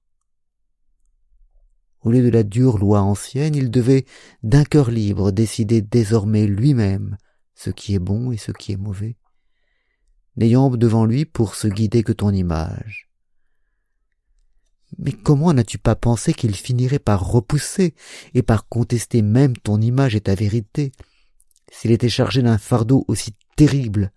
Au 2.01 2.11
lieu 2.11 2.21
de 2.21 2.29
la 2.29 2.43
dure 2.43 2.77
loi 2.77 3.01
ancienne, 3.01 3.55
il 3.55 3.71
devait, 3.71 4.05
d'un 4.43 4.65
cœur 4.65 4.91
libre, 4.91 5.31
décider 5.31 5.81
désormais 5.81 6.45
lui-même 6.45 7.17
ce 7.55 7.69
qui 7.69 7.95
est 7.95 7.99
bon 7.99 8.31
et 8.31 8.37
ce 8.37 8.51
qui 8.51 8.73
est 8.73 8.77
mauvais, 8.77 9.17
n'ayant 10.35 10.69
devant 10.69 11.05
lui 11.05 11.25
pour 11.25 11.55
se 11.55 11.67
guider 11.67 12.03
que 12.03 12.11
ton 12.11 12.31
image, 12.31 13.09
Mais 14.97 15.11
comment 15.11 15.53
n'as-tu 15.53 15.77
pas 15.77 15.95
pensé 15.95 16.33
qu'il 16.33 16.55
finirait 16.55 16.99
par 16.99 17.25
repousser 17.25 17.95
et 18.33 18.43
par 18.43 18.67
contester 18.67 19.21
même 19.21 19.57
ton 19.57 19.81
image 19.81 20.15
et 20.15 20.21
ta 20.21 20.35
vérité, 20.35 20.91
s'il 21.71 21.91
était 21.91 22.09
chargé 22.09 22.41
d'un 22.41 22.57
fardeau 22.57 23.05
aussi 23.07 23.35
terrible 23.55 24.11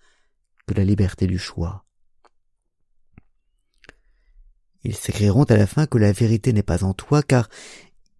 que 0.66 0.74
la 0.74 0.84
liberté 0.84 1.26
du 1.26 1.38
choix? 1.38 1.84
Ils 4.84 4.94
s'écrieront 4.94 5.44
à 5.44 5.56
la 5.56 5.66
fin 5.66 5.86
que 5.86 5.98
la 5.98 6.12
vérité 6.12 6.52
n'est 6.52 6.62
pas 6.62 6.84
en 6.84 6.94
toi, 6.94 7.22
car 7.22 7.48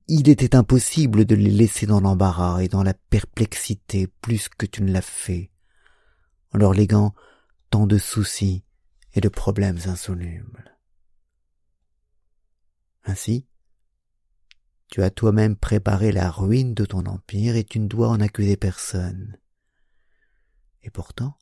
il 0.08 0.28
était 0.28 0.56
impossible 0.56 1.24
de 1.24 1.34
les 1.34 1.50
laisser 1.50 1.86
dans 1.86 2.00
l'embarras 2.00 2.60
et 2.60 2.68
dans 2.68 2.82
la 2.82 2.94
perplexité 2.94 4.08
plus 4.20 4.48
que 4.48 4.66
tu 4.66 4.82
ne 4.82 4.92
l'as 4.92 5.02
fait, 5.02 5.50
en 6.52 6.58
leur 6.58 6.72
léguant 6.72 7.14
tant 7.70 7.86
de 7.86 7.98
soucis 7.98 8.64
et 9.14 9.20
de 9.20 9.28
problèmes 9.28 9.78
insolubles. 9.86 10.75
Ainsi, 13.06 13.46
tu 14.88 15.02
as 15.02 15.10
toi-même 15.10 15.56
préparé 15.56 16.12
la 16.12 16.30
ruine 16.30 16.74
de 16.74 16.84
ton 16.84 17.06
empire 17.06 17.56
et 17.56 17.64
tu 17.64 17.80
ne 17.80 17.88
dois 17.88 18.08
en 18.08 18.20
accuser 18.20 18.56
personne. 18.56 19.38
Et 20.82 20.90
pourtant, 20.90 21.38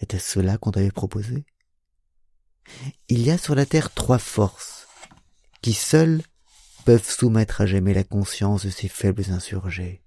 était-ce 0.00 0.34
cela 0.34 0.56
qu'on 0.56 0.70
t'avait 0.70 0.90
proposé? 0.90 1.44
Il 3.08 3.22
y 3.22 3.30
a 3.30 3.38
sur 3.38 3.54
la 3.54 3.66
terre 3.66 3.92
trois 3.92 4.18
forces 4.18 4.88
qui 5.62 5.72
seules 5.72 6.22
peuvent 6.84 7.08
soumettre 7.08 7.60
à 7.60 7.66
jamais 7.66 7.94
la 7.94 8.04
conscience 8.04 8.64
de 8.64 8.70
ces 8.70 8.88
faibles 8.88 9.30
insurgés. 9.30 10.02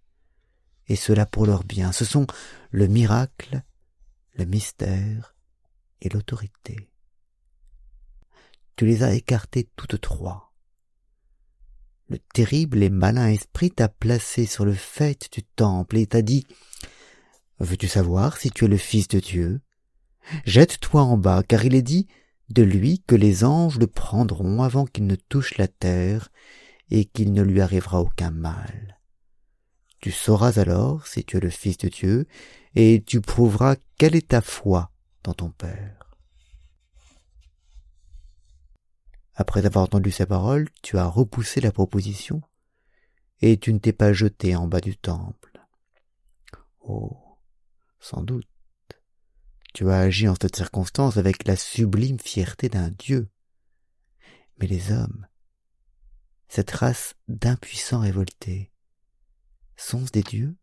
Et 0.88 0.96
cela 0.96 1.26
pour 1.26 1.46
leur 1.46 1.64
bien. 1.64 1.92
Ce 1.92 2.06
sont 2.06 2.28
le 2.72 2.88
miracle, 2.88 3.62
le 4.36 4.46
mystère 4.46 5.36
et 6.02 6.10
l'autorité. 6.10 6.90
Tu 8.78 8.86
les 8.86 9.02
as 9.02 9.16
écartés 9.16 9.68
toutes 9.76 10.00
trois. 10.00 10.54
Le 12.10 12.20
terrible 12.20 12.84
et 12.84 12.92
malin 12.92 13.28
esprit 13.28 13.72
t'a 13.72 13.90
placé 13.90 14.46
sur 14.46 14.66
le 14.66 14.76
fait 14.76 15.30
du 15.34 15.42
temple 15.42 15.98
et 15.98 16.06
t'a 16.06 16.22
dit 16.22 16.46
Veux-tu 17.60 17.88
savoir 17.88 18.38
si 18.38 18.52
tu 18.52 18.66
es 18.66 18.68
le 18.68 18.78
Fils 18.78 19.08
de 19.08 19.20
Dieu? 19.20 19.62
Jette-toi 20.46 21.02
en 21.02 21.18
bas, 21.18 21.42
car 21.42 21.66
il 21.66 21.74
est 21.74 21.82
dit 21.82 22.08
de 22.50 22.62
lui 22.62 23.02
que 23.08 23.16
les 23.16 23.44
anges 23.44 23.80
le 23.80 23.88
prendront 23.88 24.62
avant 24.62 24.86
qu'il 24.86 25.08
ne 25.08 25.16
touche 25.16 25.58
la 25.58 25.68
terre, 25.68 26.30
et 26.92 27.06
qu'il 27.06 27.34
ne 27.34 27.42
lui 27.42 27.62
arrivera 27.62 28.00
aucun 28.00 28.30
mal. 28.30 29.00
Tu 30.00 30.12
sauras 30.12 30.60
alors 30.60 31.08
si 31.08 31.26
tu 31.26 31.38
es 31.38 31.40
le 31.40 31.50
Fils 31.50 31.80
de 31.80 31.90
Dieu, 31.90 32.28
et 32.76 33.04
tu 33.04 33.22
prouveras 33.22 33.76
quelle 33.98 34.16
est 34.16 34.30
ta 34.30 34.42
foi 34.42 34.92
dans 35.24 35.34
ton 35.34 35.50
Père. 35.50 35.97
Après 39.40 39.68
avoir 39.68 39.84
entendu 39.84 40.10
ces 40.10 40.26
paroles, 40.26 40.68
tu 40.82 40.98
as 40.98 41.06
repoussé 41.06 41.62
la 41.62 41.72
proposition, 41.72 42.42
et 43.40 43.60
tu 43.60 43.72
ne 43.72 43.78
t'es 43.78 43.94
pas 43.94 44.12
jeté 44.12 44.56
en 44.56 44.68
bas 44.68 44.82
du 44.82 44.98
temple. 44.98 45.64
Oh, 46.80 47.38
sans 48.00 48.24
doute, 48.24 48.50
tu 49.76 49.92
as 49.92 50.00
agi 50.00 50.28
en 50.28 50.34
cette 50.42 50.56
circonstance 50.56 51.18
avec 51.18 51.46
la 51.46 51.56
sublime 51.56 52.20
fierté 52.20 52.68
d'un 52.68 52.90
Dieu. 52.90 53.30
Mais 54.60 54.66
les 54.66 54.92
hommes, 54.92 55.28
cette 56.48 56.72
race 56.72 57.14
d'impuissants 57.28 58.00
révoltés, 58.00 58.72
sont-ce 59.76 60.12
des 60.12 60.24
dieux? 60.24 60.58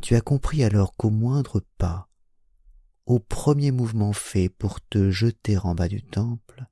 Tu 0.00 0.16
as 0.16 0.20
compris 0.20 0.64
alors 0.64 0.96
qu'au 0.96 1.10
moindre 1.10 1.64
pas, 1.78 2.08
au 3.06 3.18
premier 3.18 3.70
mouvement 3.70 4.12
fait 4.12 4.48
pour 4.48 4.80
te 4.80 5.10
jeter 5.10 5.58
en 5.58 5.74
bas 5.74 5.88
du 5.88 6.02
temple, 6.02 6.66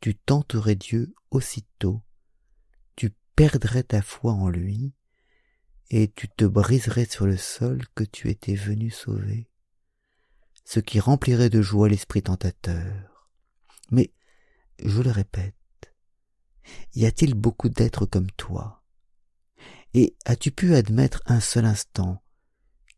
tu 0.00 0.14
tenterais 0.14 0.74
Dieu 0.74 1.14
aussitôt, 1.30 2.02
tu 2.96 3.10
perdrais 3.36 3.82
ta 3.82 4.02
foi 4.02 4.32
en 4.32 4.48
lui, 4.48 4.94
et 5.90 6.10
tu 6.10 6.28
te 6.28 6.44
briserais 6.44 7.04
sur 7.04 7.26
le 7.26 7.36
sol 7.36 7.82
que 7.94 8.04
tu 8.04 8.30
étais 8.30 8.54
venu 8.54 8.90
sauver, 8.90 9.50
ce 10.64 10.80
qui 10.80 11.00
remplirait 11.00 11.50
de 11.50 11.60
joie 11.60 11.88
l'esprit 11.88 12.22
tentateur. 12.22 13.30
Mais, 13.90 14.12
je 14.82 15.02
le 15.02 15.10
répète, 15.10 15.54
y 16.94 17.04
a-t-il 17.04 17.34
beaucoup 17.34 17.68
d'êtres 17.68 18.06
comme 18.06 18.30
toi? 18.32 18.82
Et 19.94 20.16
as-tu 20.24 20.50
pu 20.50 20.74
admettre 20.74 21.22
un 21.26 21.40
seul 21.40 21.66
instant 21.66 22.22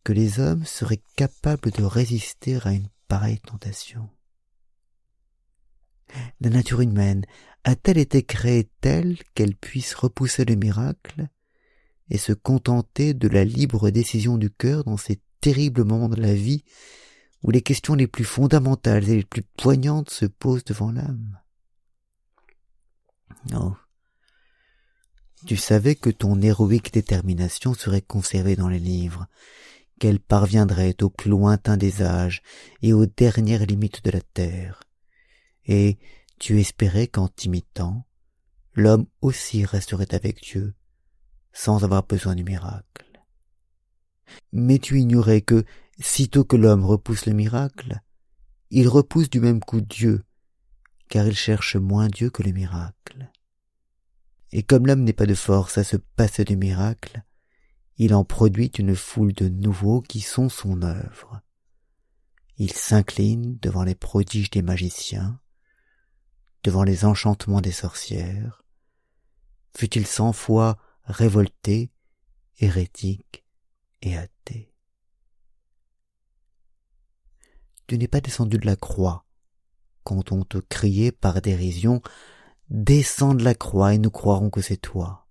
que 0.04 0.12
les 0.12 0.38
hommes 0.38 0.64
seraient 0.64 1.02
capables 1.16 1.70
de 1.70 1.82
résister 1.82 2.58
à 2.62 2.72
une 2.72 2.88
pareille 3.08 3.40
tentation. 3.40 4.08
La 6.40 6.50
nature 6.50 6.82
humaine 6.82 7.24
a-t-elle 7.64 7.98
été 7.98 8.22
créée 8.22 8.68
telle 8.80 9.18
qu'elle 9.34 9.56
puisse 9.56 9.94
repousser 9.94 10.44
le 10.44 10.54
miracle 10.54 11.28
et 12.10 12.18
se 12.18 12.32
contenter 12.32 13.14
de 13.14 13.28
la 13.28 13.44
libre 13.44 13.90
décision 13.90 14.36
du 14.36 14.50
cœur 14.50 14.84
dans 14.84 14.98
ces 14.98 15.20
terribles 15.40 15.84
moments 15.84 16.10
de 16.10 16.20
la 16.20 16.34
vie 16.34 16.64
où 17.42 17.50
les 17.50 17.62
questions 17.62 17.94
les 17.94 18.06
plus 18.06 18.24
fondamentales 18.24 19.08
et 19.08 19.16
les 19.16 19.24
plus 19.24 19.42
poignantes 19.56 20.10
se 20.10 20.26
posent 20.26 20.64
devant 20.64 20.92
l'âme? 20.92 21.40
Oh. 23.54 23.74
Tu 25.46 25.56
savais 25.56 25.94
que 25.94 26.10
ton 26.10 26.40
héroïque 26.40 26.92
détermination 26.92 27.74
serait 27.74 28.00
conservée 28.00 28.56
dans 28.56 28.68
les 28.68 28.78
livres, 28.78 29.26
qu'elle 29.98 30.20
parviendrait 30.20 31.02
au 31.02 31.10
plus 31.10 31.30
lointain 31.30 31.76
des 31.76 32.02
âges 32.02 32.42
et 32.82 32.92
aux 32.92 33.06
dernières 33.06 33.66
limites 33.66 34.04
de 34.04 34.10
la 34.10 34.20
terre, 34.20 34.82
et 35.66 35.98
tu 36.38 36.60
espérais 36.60 37.06
qu'en 37.06 37.28
t'imitant, 37.28 38.06
l'homme 38.74 39.06
aussi 39.20 39.64
resterait 39.64 40.14
avec 40.14 40.42
Dieu, 40.42 40.74
sans 41.52 41.84
avoir 41.84 42.02
besoin 42.06 42.34
du 42.34 42.44
miracle. 42.44 43.04
Mais 44.52 44.78
tu 44.78 44.98
ignorais 45.00 45.40
que, 45.40 45.64
sitôt 45.98 46.44
que 46.44 46.56
l'homme 46.56 46.84
repousse 46.84 47.26
le 47.26 47.32
miracle, 47.32 48.00
il 48.70 48.88
repousse 48.88 49.30
du 49.30 49.40
même 49.40 49.60
coup 49.60 49.80
Dieu, 49.80 50.24
car 51.08 51.26
il 51.26 51.36
cherche 51.36 51.76
moins 51.76 52.08
Dieu 52.08 52.30
que 52.30 52.42
le 52.42 52.52
miracle. 52.52 53.30
Et 54.50 54.62
comme 54.62 54.86
l'homme 54.86 55.04
n'est 55.04 55.12
pas 55.12 55.26
de 55.26 55.34
force 55.34 55.78
à 55.78 55.84
se 55.84 55.96
passer 55.96 56.44
du 56.44 56.56
miracle, 56.56 57.22
il 57.96 58.14
en 58.14 58.24
produit 58.24 58.66
une 58.78 58.96
foule 58.96 59.32
de 59.32 59.48
nouveaux 59.48 60.00
qui 60.00 60.20
sont 60.20 60.48
son 60.48 60.82
œuvre. 60.82 61.40
Il 62.56 62.72
s'incline 62.72 63.58
devant 63.60 63.84
les 63.84 63.94
prodiges 63.94 64.50
des 64.50 64.62
magiciens, 64.62 65.40
devant 66.62 66.82
les 66.82 67.04
enchantements 67.04 67.60
des 67.60 67.72
sorcières, 67.72 68.64
fut-il 69.76 70.06
cent 70.06 70.32
fois 70.32 70.78
révolté, 71.04 71.90
hérétique 72.58 73.44
et 74.02 74.16
athée. 74.16 74.72
Tu 77.86 77.98
n'es 77.98 78.08
pas 78.08 78.20
descendu 78.20 78.58
de 78.58 78.66
la 78.66 78.76
croix 78.76 79.26
quand 80.04 80.32
on 80.32 80.44
te 80.44 80.58
criait 80.58 81.12
par 81.12 81.40
dérision 81.40 82.02
Descends 82.70 83.34
de 83.34 83.44
la 83.44 83.54
croix 83.54 83.92
et 83.92 83.98
nous 83.98 84.10
croirons 84.10 84.48
que 84.48 84.62
c'est 84.62 84.78
toi. 84.78 85.23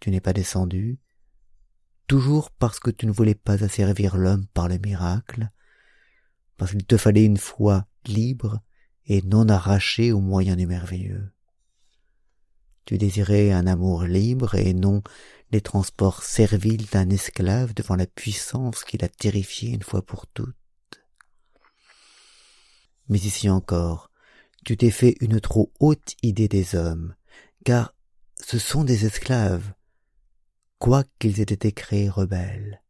Tu 0.00 0.10
n'es 0.10 0.20
pas 0.20 0.32
descendu, 0.32 0.98
toujours 2.06 2.50
parce 2.50 2.80
que 2.80 2.90
tu 2.90 3.06
ne 3.06 3.12
voulais 3.12 3.34
pas 3.34 3.62
asservir 3.62 4.16
l'homme 4.16 4.46
par 4.48 4.68
le 4.68 4.78
miracle, 4.78 5.50
parce 6.56 6.72
qu'il 6.72 6.84
te 6.84 6.96
fallait 6.96 7.24
une 7.24 7.36
foi 7.36 7.86
libre 8.06 8.60
et 9.06 9.22
non 9.22 9.48
arrachée 9.48 10.10
au 10.10 10.20
moyen 10.20 10.56
du 10.56 10.66
merveilleux. 10.66 11.30
Tu 12.84 12.98
désirais 12.98 13.52
un 13.52 13.66
amour 13.66 14.04
libre 14.04 14.54
et 14.56 14.74
non 14.74 15.02
les 15.52 15.60
transports 15.60 16.22
serviles 16.22 16.86
d'un 16.86 17.10
esclave 17.10 17.74
devant 17.74 17.96
la 17.96 18.06
puissance 18.06 18.84
qui 18.84 18.98
l'a 18.98 19.08
terrifié 19.08 19.70
une 19.70 19.82
fois 19.82 20.02
pour 20.02 20.26
toutes. 20.26 20.56
Mais 23.08 23.18
ici 23.18 23.48
encore, 23.50 24.10
tu 24.64 24.76
t'es 24.76 24.90
fait 24.90 25.16
une 25.20 25.40
trop 25.40 25.72
haute 25.80 26.14
idée 26.22 26.48
des 26.48 26.74
hommes, 26.74 27.14
car 27.64 27.94
ce 28.42 28.58
sont 28.58 28.84
des 28.84 29.06
esclaves, 29.06 29.72
quoiqu'ils 30.80 31.38
aient 31.40 31.44
été 31.44 31.70
créés 31.70 32.08
rebelles. 32.08 32.82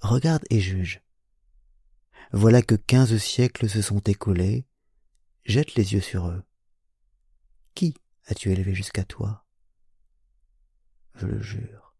Regarde 0.00 0.44
et 0.50 0.60
juge. 0.60 1.00
Voilà 2.32 2.62
que 2.62 2.74
quinze 2.74 3.16
siècles 3.16 3.68
se 3.68 3.80
sont 3.80 4.00
écoulés, 4.00 4.66
jette 5.44 5.76
les 5.76 5.92
yeux 5.92 6.00
sur 6.00 6.26
eux. 6.26 6.42
Qui 7.76 7.94
as-tu 8.26 8.50
élevé 8.50 8.74
jusqu'à 8.74 9.04
toi? 9.04 9.46
Je 11.14 11.26
le 11.26 11.40
jure, 11.40 11.94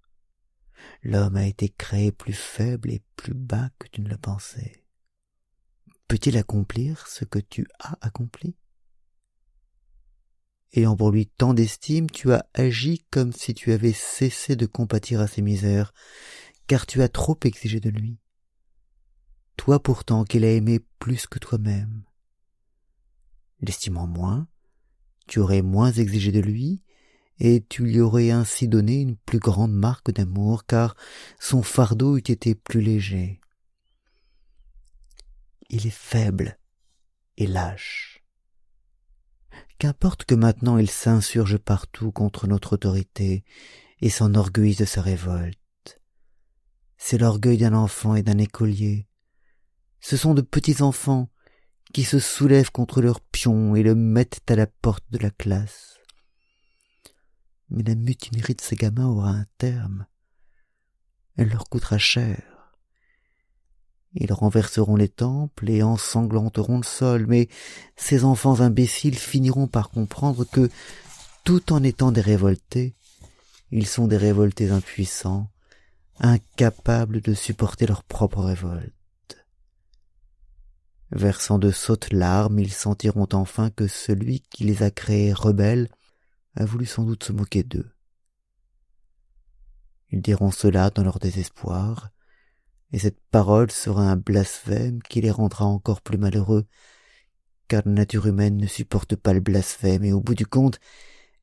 l'homme 1.04 1.36
a 1.36 1.46
été 1.46 1.68
créé 1.68 2.10
plus 2.10 2.32
faible 2.32 2.90
et 2.90 3.02
plus 3.14 3.34
bas 3.34 3.70
que 3.78 3.86
tu 3.86 4.00
ne 4.00 4.08
le 4.08 4.18
pensais 4.18 4.80
peut-il 6.10 6.36
accomplir 6.36 7.06
ce 7.06 7.24
que 7.24 7.38
tu 7.38 7.68
as 7.78 7.96
accompli? 8.00 8.56
Ayant 10.72 10.96
pour 10.96 11.10
lui 11.10 11.26
tant 11.26 11.52
d'estime, 11.52 12.08
tu 12.10 12.32
as 12.32 12.46
agi 12.54 13.04
comme 13.10 13.32
si 13.32 13.54
tu 13.54 13.72
avais 13.72 13.92
cessé 13.92 14.54
de 14.54 14.66
compatir 14.66 15.20
à 15.20 15.26
ses 15.26 15.42
misères, 15.42 15.92
car 16.68 16.86
tu 16.86 17.02
as 17.02 17.08
trop 17.08 17.38
exigé 17.42 17.80
de 17.80 17.90
lui. 17.90 18.18
Toi 19.56 19.82
pourtant 19.82 20.24
qu'il 20.24 20.44
a 20.44 20.52
aimé 20.52 20.80
plus 21.00 21.26
que 21.26 21.40
toi-même. 21.40 22.04
L'estimant 23.60 24.06
moins, 24.06 24.46
tu 25.26 25.40
aurais 25.40 25.62
moins 25.62 25.92
exigé 25.92 26.30
de 26.30 26.40
lui, 26.40 26.82
et 27.40 27.64
tu 27.68 27.84
lui 27.84 28.00
aurais 28.00 28.30
ainsi 28.30 28.68
donné 28.68 29.00
une 29.00 29.16
plus 29.16 29.38
grande 29.38 29.72
marque 29.72 30.12
d'amour, 30.12 30.66
car 30.66 30.94
son 31.40 31.62
fardeau 31.62 32.16
eût 32.16 32.20
été 32.20 32.54
plus 32.54 32.80
léger. 32.80 33.40
Il 35.68 35.86
est 35.86 35.90
faible 35.90 36.58
et 37.36 37.46
lâche. 37.46 38.19
Qu'importe 39.80 40.26
que 40.26 40.34
maintenant 40.34 40.76
il 40.76 40.90
s'insurge 40.90 41.56
partout 41.56 42.12
contre 42.12 42.46
notre 42.46 42.74
autorité 42.74 43.44
et 44.02 44.10
s'enorgueillisse 44.10 44.76
de 44.76 44.84
sa 44.84 45.00
révolte. 45.00 46.02
C'est 46.98 47.16
l'orgueil 47.16 47.56
d'un 47.56 47.72
enfant 47.72 48.14
et 48.14 48.22
d'un 48.22 48.36
écolier. 48.36 49.08
Ce 49.98 50.18
sont 50.18 50.34
de 50.34 50.42
petits 50.42 50.82
enfants 50.82 51.30
qui 51.94 52.04
se 52.04 52.18
soulèvent 52.18 52.70
contre 52.70 53.00
leurs 53.00 53.22
pions 53.22 53.74
et 53.74 53.82
le 53.82 53.94
mettent 53.94 54.42
à 54.50 54.54
la 54.54 54.66
porte 54.66 55.10
de 55.12 55.16
la 55.16 55.30
classe. 55.30 55.98
Mais 57.70 57.82
la 57.82 57.94
mutinerie 57.94 58.56
de 58.56 58.60
ces 58.60 58.76
gamins 58.76 59.08
aura 59.08 59.30
un 59.30 59.46
terme. 59.56 60.04
Elle 61.38 61.48
leur 61.48 61.70
coûtera 61.70 61.96
cher. 61.96 62.49
Ils 64.14 64.32
renverseront 64.32 64.96
les 64.96 65.08
temples 65.08 65.70
et 65.70 65.82
ensanglanteront 65.82 66.78
le 66.78 66.84
sol, 66.84 67.26
mais 67.28 67.48
ces 67.96 68.24
enfants 68.24 68.60
imbéciles 68.60 69.18
finiront 69.18 69.68
par 69.68 69.90
comprendre 69.90 70.44
que, 70.44 70.68
tout 71.44 71.72
en 71.72 71.82
étant 71.82 72.10
des 72.10 72.20
révoltés, 72.20 72.94
ils 73.70 73.86
sont 73.86 74.08
des 74.08 74.16
révoltés 74.16 74.70
impuissants, 74.70 75.48
incapables 76.18 77.20
de 77.20 77.34
supporter 77.34 77.86
leur 77.86 78.02
propre 78.02 78.42
révolte. 78.42 78.94
Versant 81.12 81.58
de 81.58 81.70
sottes 81.70 82.12
larmes, 82.12 82.58
ils 82.58 82.72
sentiront 82.72 83.28
enfin 83.32 83.70
que 83.70 83.86
celui 83.86 84.40
qui 84.40 84.64
les 84.64 84.82
a 84.82 84.90
créés 84.90 85.32
rebelles 85.32 85.88
a 86.56 86.64
voulu 86.64 86.86
sans 86.86 87.04
doute 87.04 87.24
se 87.24 87.32
moquer 87.32 87.62
d'eux. 87.62 87.90
Ils 90.10 90.22
diront 90.22 90.50
cela 90.50 90.90
dans 90.90 91.04
leur 91.04 91.20
désespoir, 91.20 92.10
et 92.92 92.98
cette 92.98 93.20
parole 93.30 93.70
sera 93.70 94.02
un 94.02 94.16
blasphème 94.16 95.02
qui 95.02 95.20
les 95.20 95.30
rendra 95.30 95.64
encore 95.64 96.02
plus 96.02 96.18
malheureux, 96.18 96.66
car 97.68 97.82
la 97.86 97.92
nature 97.92 98.26
humaine 98.26 98.56
ne 98.56 98.66
supporte 98.66 99.16
pas 99.16 99.32
le 99.32 99.40
blasphème, 99.40 100.04
et 100.04 100.12
au 100.12 100.20
bout 100.20 100.34
du 100.34 100.46
compte, 100.46 100.80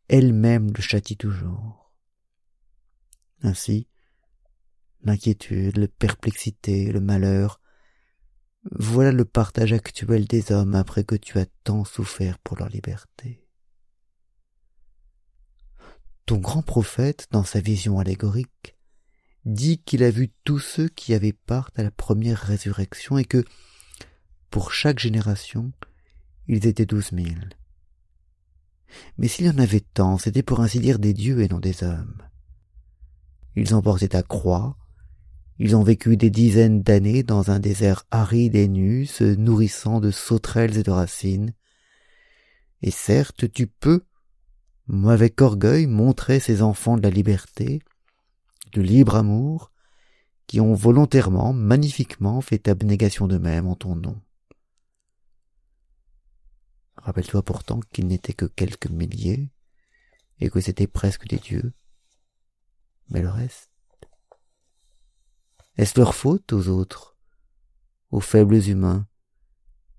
elle-même 0.10 0.72
le 0.76 0.82
châtie 0.82 1.18
toujours. 1.18 1.94
Ainsi, 3.42 3.88
l'inquiétude, 5.04 5.78
la 5.78 5.88
perplexité, 5.88 6.92
le 6.92 7.00
malheur, 7.00 7.62
voilà 8.72 9.12
le 9.12 9.24
partage 9.24 9.72
actuel 9.72 10.26
des 10.26 10.52
hommes 10.52 10.76
après 10.76 11.04
que 11.04 11.16
tu 11.16 11.40
as 11.40 11.46
tant 11.64 11.86
souffert 11.86 12.38
pour 12.40 12.58
leur 12.58 12.70
liberté. 12.70 13.48
Ton 16.26 16.38
grand 16.38 16.62
prophète, 16.62 17.28
dans 17.32 17.46
sa 17.46 17.62
vision 17.62 18.00
allégorique, 18.00 18.77
dit 19.48 19.80
qu'il 19.80 20.04
a 20.04 20.12
vu 20.12 20.32
tous 20.44 20.60
ceux 20.60 20.90
qui 20.90 21.14
avaient 21.14 21.34
part 21.34 21.72
à 21.76 21.84
la 21.84 21.92
première 21.92 22.40
résurrection 22.40 23.18
et 23.18 23.26
que, 23.26 23.44
pour 24.50 24.74
chaque 24.74 25.00
génération, 25.00 25.72
ils 26.48 26.68
étaient 26.68 26.86
douze 26.86 27.12
mille. 27.14 27.50
Mais 29.18 29.28
s'il 29.28 29.46
y 29.46 29.50
en 29.50 29.58
avait 29.58 29.84
tant, 29.94 30.18
c'était 30.18 30.44
pour 30.44 30.60
ainsi 30.60 30.80
dire 30.80 31.00
des 31.00 31.14
dieux 31.14 31.42
et 31.42 31.48
non 31.48 31.60
des 31.60 31.84
hommes. 31.84 32.22
Ils 33.56 33.74
emportaient 33.74 34.16
à 34.16 34.24
croix, 34.24 34.78
ils 35.60 35.76
ont 35.76 35.84
vécu 35.84 36.18
des 36.18 36.30
dizaines 36.30 36.84
d'années 36.84 37.24
dans 37.24 37.50
un 37.50 37.60
désert 37.60 38.06
aride 38.12 38.56
et 38.56 38.68
nu, 38.68 39.06
se 39.06 39.24
nourrissant 39.24 40.00
de 40.00 40.12
sauterelles 40.12 40.78
et 40.78 40.84
de 40.84 40.92
racines. 40.92 41.54
Et 42.82 42.92
certes, 42.92 43.52
tu 43.52 43.66
peux, 43.68 44.04
avec 45.08 45.42
orgueil, 45.42 45.88
montrer 45.88 46.40
ces 46.40 46.62
enfants 46.62 46.98
de 46.98 47.02
la 47.02 47.10
liberté, 47.10 47.82
du 48.72 48.84
libre 48.84 49.16
amour, 49.16 49.72
qui 50.48 50.62
ont 50.62 50.74
volontairement, 50.74 51.54
magnifiquement 51.54 52.42
fait 52.42 52.68
abnégation 52.68 53.28
d'eux-mêmes 53.28 53.68
en 53.68 53.76
ton 53.76 53.96
nom. 53.96 54.22
Rappelle-toi 56.96 57.44
pourtant 57.44 57.80
qu'ils 57.92 58.08
n'étaient 58.08 58.34
que 58.34 58.46
quelques 58.46 58.90
milliers, 58.90 59.52
et 60.40 60.50
que 60.50 60.62
c'étaient 60.62 60.88
presque 60.88 61.28
des 61.28 61.38
dieux. 61.38 61.74
Mais 63.10 63.22
le 63.22 63.30
reste, 63.30 63.72
est-ce 65.78 66.00
leur 66.00 66.16
faute 66.16 66.54
aux 66.54 66.68
autres, 66.68 67.16
aux 68.12 68.20
faibles 68.20 68.68
humains, 68.68 69.08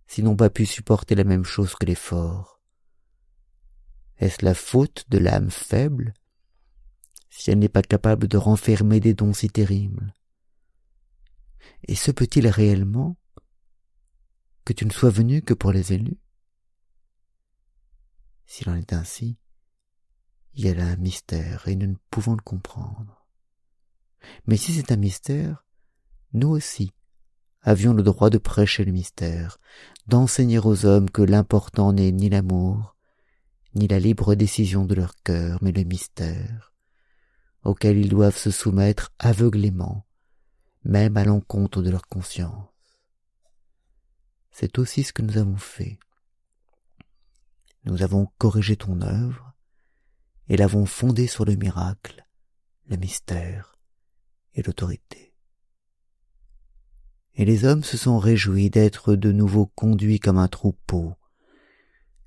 s'ils 0.07 0.25
n'ont 0.25 0.37
pas 0.37 0.51
pu 0.51 0.67
supporter 0.67 1.15
la 1.15 1.25
même 1.25 1.45
chose 1.45 1.75
que 1.75 1.87
les 1.87 1.95
forts? 1.95 2.61
Est-ce 4.17 4.45
la 4.45 4.55
faute 4.55 5.05
de 5.09 5.19
l'âme 5.19 5.51
faible, 5.51 6.15
si 7.39 7.53
elle 7.53 7.61
n'est 7.61 7.69
pas 7.69 7.83
capable 7.83 8.27
de 8.27 8.37
renfermer 8.37 8.99
des 8.99 9.15
dons 9.15 9.33
si 9.33 9.49
terribles. 9.49 10.13
Et 11.87 11.95
se 11.95 12.11
peut-il 12.11 12.49
réellement 12.49 13.17
que 14.65 14.73
tu 14.73 14.85
ne 14.85 14.91
sois 14.91 15.11
venu 15.11 15.41
que 15.41 15.55
pour 15.55 15.71
les 15.71 15.93
élus? 15.93 16.19
S'il 18.45 18.69
en 18.69 18.75
est 18.75 18.93
ainsi, 18.93 19.39
il 20.55 20.65
y 20.65 20.69
a 20.69 20.75
là 20.75 20.89
un 20.89 20.97
mystère 20.97 21.69
et 21.69 21.77
nous 21.77 21.87
ne 21.87 21.95
pouvons 22.11 22.33
le 22.35 22.43
comprendre. 22.43 23.25
Mais 24.49 24.57
si 24.57 24.73
c'est 24.73 24.91
un 24.91 24.97
mystère, 24.97 25.65
nous 26.33 26.49
aussi 26.49 26.93
avions 27.63 27.95
le 27.95 28.03
droit 28.03 28.31
de 28.31 28.39
prêcher 28.39 28.85
le 28.85 28.91
mystère, 28.91 29.59
d'enseigner 30.09 30.59
aux 30.59 30.87
hommes 30.87 31.09
que 31.09 31.23
l'important 31.23 31.93
n'est 31.93 32.11
ni 32.11 32.31
l'amour, 32.31 32.97
ni 33.77 33.87
la 33.87 34.01
libre 34.01 34.35
décision 34.35 34.85
de 34.85 34.97
leur 34.97 35.15
cœur, 35.23 35.61
mais 35.63 35.71
le 35.71 35.85
mystère, 35.85 36.73
auquel 37.65 37.99
ils 37.99 38.09
doivent 38.09 38.37
se 38.37 38.51
soumettre 38.51 39.13
aveuglément, 39.19 40.07
même 40.85 41.17
à 41.17 41.25
l'encontre 41.25 41.83
de 41.83 41.91
leur 41.91 42.07
conscience. 42.09 42.69
C'est 44.51 44.79
aussi 44.79 45.05
ce 45.05 45.13
que 45.13 45.23
nous 45.23 45.39
avons 45.39 45.57
fait. 45.57 45.99
Nous 47.85 48.03
avons 48.03 48.29
corrigé 48.39 48.77
ton 48.77 49.01
œuvre 49.03 49.55
et 50.49 50.57
l'avons 50.57 50.87
fondée 50.87 51.27
sur 51.27 51.45
le 51.45 51.57
miracle, 51.57 52.27
le 52.87 52.97
mystère 52.97 53.77
et 54.55 54.63
l'autorité 54.63 55.29
et 57.39 57.45
les 57.45 57.65
hommes 57.65 57.85
se 57.85 57.97
sont 57.97 58.19
réjouis 58.19 58.69
d'être 58.69 59.15
de 59.15 59.31
nouveau 59.31 59.67
conduits 59.67 60.19
comme 60.19 60.39
un 60.39 60.49
troupeau, 60.49 61.15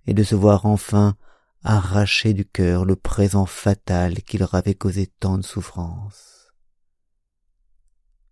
et 0.07 0.13
de 0.13 0.23
se 0.23 0.35
voir 0.35 0.65
enfin 0.65 1.17
arracher 1.63 2.33
du 2.33 2.45
cœur 2.45 2.85
le 2.85 2.95
présent 2.95 3.45
fatal 3.45 4.21
qui 4.23 4.37
leur 4.37 4.55
avait 4.55 4.75
causé 4.75 5.07
tant 5.07 5.37
de 5.37 5.43
souffrance. 5.43 6.51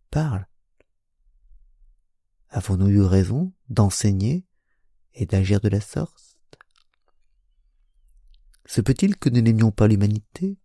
Parle. 0.10 0.48
Avons-nous 2.50 2.88
eu 2.88 3.02
raison 3.02 3.54
d'enseigner 3.70 4.46
et 5.14 5.26
d'agir 5.26 5.62
de 5.62 5.70
la 5.70 5.82
sorte? 5.82 6.36
Se 8.66 8.82
peut-il 8.82 9.18
que 9.18 9.30
nous 9.30 9.42
n'aimions 9.42 9.72
pas 9.72 9.88
l'humanité, 9.88 10.58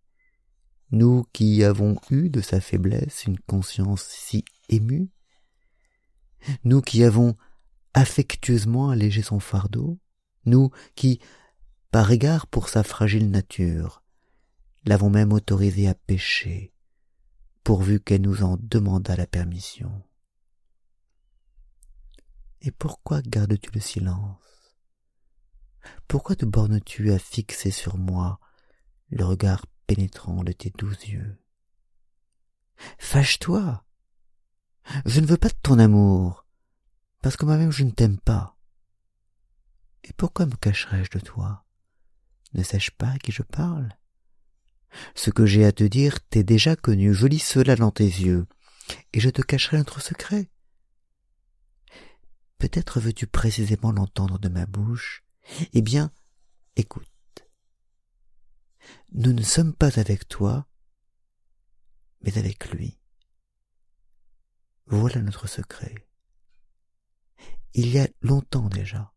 nous 0.91 1.25
qui 1.33 1.63
avons 1.63 1.99
eu 2.09 2.29
de 2.29 2.41
sa 2.41 2.61
faiblesse 2.61 3.25
une 3.25 3.39
conscience 3.39 4.03
si 4.03 4.45
émue? 4.69 5.09
Nous 6.63 6.81
qui 6.81 7.03
avons 7.03 7.35
affectueusement 7.93 8.89
allégé 8.89 9.21
son 9.21 9.39
fardeau, 9.39 9.99
nous 10.45 10.69
qui, 10.95 11.19
par 11.95 12.11
égard 12.11 12.45
pour 12.47 12.67
sa 12.67 12.83
fragile 12.83 13.31
nature, 13.31 14.03
l'avons 14.83 15.09
même 15.09 15.31
autorisée 15.31 15.87
à 15.87 15.93
pécher, 15.93 16.73
pourvu 17.63 18.01
qu'elle 18.01 18.19
nous 18.19 18.43
en 18.43 18.57
demandât 18.59 19.15
la 19.15 19.25
permission. 19.25 20.03
Et 22.59 22.71
pourquoi 22.71 23.21
gardes-tu 23.21 23.71
le 23.71 23.79
silence? 23.79 24.75
Pourquoi 26.09 26.35
te 26.35 26.43
bornes-tu 26.43 27.13
à 27.13 27.17
fixer 27.17 27.71
sur 27.71 27.97
moi 27.97 28.41
le 29.09 29.23
regard 29.23 29.65
pénétrant 29.87 30.43
de 30.43 30.51
tes 30.51 30.71
doux 30.71 30.91
yeux? 30.91 31.41
Fâche-toi 32.97 33.85
je 35.05 35.21
ne 35.21 35.27
veux 35.27 35.37
pas 35.37 35.47
de 35.47 35.57
ton 35.63 35.79
amour, 35.79 36.45
parce 37.21 37.37
que 37.37 37.45
moi-même 37.45 37.71
je 37.71 37.85
ne 37.85 37.91
t'aime 37.91 38.19
pas. 38.19 38.57
Et 40.03 40.11
pourquoi 40.11 40.45
me 40.45 40.57
cacherais-je 40.57 41.11
de 41.11 41.19
toi? 41.23 41.64
Ne 42.53 42.63
sais-je 42.63 42.91
pas 42.91 43.09
à 43.09 43.17
qui 43.17 43.31
je 43.31 43.43
parle 43.43 43.89
Ce 45.15 45.29
que 45.29 45.45
j'ai 45.45 45.65
à 45.65 45.71
te 45.71 45.83
dire 45.83 46.21
t'est 46.21 46.43
déjà 46.43 46.75
connu, 46.75 47.13
je 47.13 47.27
lis 47.27 47.39
cela 47.39 47.75
dans 47.75 47.91
tes 47.91 48.05
yeux, 48.05 48.47
et 49.13 49.19
je 49.19 49.29
te 49.29 49.41
cacherai 49.41 49.77
notre 49.77 50.01
secret. 50.01 50.49
Peut-être 52.57 52.99
veux-tu 52.99 53.27
précisément 53.27 53.91
l'entendre 53.91 54.39
de 54.39 54.49
ma 54.49 54.65
bouche. 54.65 55.23
Eh 55.73 55.81
bien, 55.81 56.11
écoute. 56.75 57.09
Nous 59.11 59.33
ne 59.33 59.43
sommes 59.43 59.73
pas 59.73 59.99
avec 59.99 60.27
toi, 60.27 60.67
mais 62.21 62.37
avec 62.37 62.69
lui. 62.69 62.97
Voilà 64.87 65.21
notre 65.21 65.47
secret. 65.47 65.95
Il 67.73 67.89
y 67.89 67.99
a 67.99 68.07
longtemps 68.21 68.69
déjà, 68.69 69.13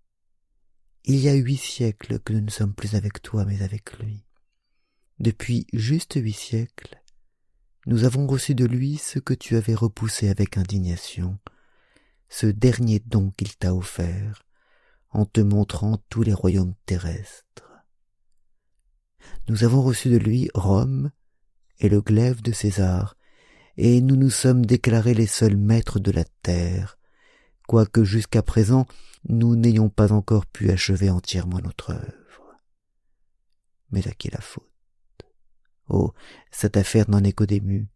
il 1.08 1.16
y 1.20 1.30
a 1.30 1.34
huit 1.34 1.56
siècles 1.56 2.18
que 2.18 2.34
nous 2.34 2.42
ne 2.42 2.50
sommes 2.50 2.74
plus 2.74 2.94
avec 2.94 3.22
toi, 3.22 3.46
mais 3.46 3.62
avec 3.62 3.98
lui. 3.98 4.26
Depuis 5.18 5.66
juste 5.72 6.20
huit 6.22 6.34
siècles, 6.34 7.02
nous 7.86 8.04
avons 8.04 8.26
reçu 8.26 8.54
de 8.54 8.66
lui 8.66 8.98
ce 8.98 9.18
que 9.18 9.32
tu 9.32 9.56
avais 9.56 9.74
repoussé 9.74 10.28
avec 10.28 10.58
indignation, 10.58 11.38
ce 12.28 12.46
dernier 12.46 13.00
don 13.00 13.30
qu'il 13.30 13.56
t'a 13.56 13.74
offert, 13.74 14.42
en 15.08 15.24
te 15.24 15.40
montrant 15.40 15.96
tous 16.10 16.22
les 16.22 16.34
royaumes 16.34 16.74
terrestres. 16.84 17.86
Nous 19.48 19.64
avons 19.64 19.80
reçu 19.80 20.10
de 20.10 20.18
lui 20.18 20.50
Rome 20.52 21.10
et 21.78 21.88
le 21.88 22.02
glaive 22.02 22.42
de 22.42 22.52
César, 22.52 23.16
et 23.78 24.02
nous 24.02 24.16
nous 24.16 24.28
sommes 24.28 24.66
déclarés 24.66 25.14
les 25.14 25.26
seuls 25.26 25.56
maîtres 25.56 26.00
de 26.00 26.10
la 26.10 26.24
terre, 26.42 26.98
quoique 27.66 28.04
jusqu'à 28.04 28.42
présent 28.42 28.86
nous 29.28 29.56
n'ayons 29.56 29.90
pas 29.90 30.12
encore 30.12 30.46
pu 30.46 30.70
achever 30.70 31.10
entièrement 31.10 31.60
notre 31.60 31.90
œuvre. 31.92 32.56
Mais 33.90 34.06
à 34.08 34.12
qui 34.12 34.30
la 34.30 34.40
faute 34.40 34.64
Oh, 35.88 36.12
cette 36.50 36.76
affaire 36.76 37.08
n'en 37.08 37.24
est 37.24 37.32
qu'au 37.32 37.46
début, 37.46 37.88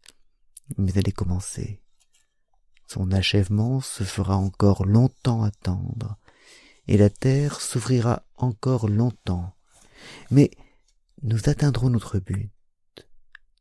mais 0.79 0.93
elle 0.95 1.09
est 1.09 1.13
commencée. 1.13 1.83
Son 2.87 3.13
achèvement 3.13 3.81
se 3.81 4.05
fera 4.05 4.37
encore 4.37 4.87
longtemps 4.87 5.43
attendre, 5.43 6.17
et 6.89 6.97
la 6.97 7.11
terre 7.11 7.61
s'ouvrira 7.61 8.25
encore 8.37 8.89
longtemps. 8.89 9.55
Mais 10.31 10.51
nous 11.23 11.49
atteindrons 11.49 11.91
notre 11.91 12.19
but. 12.19 12.51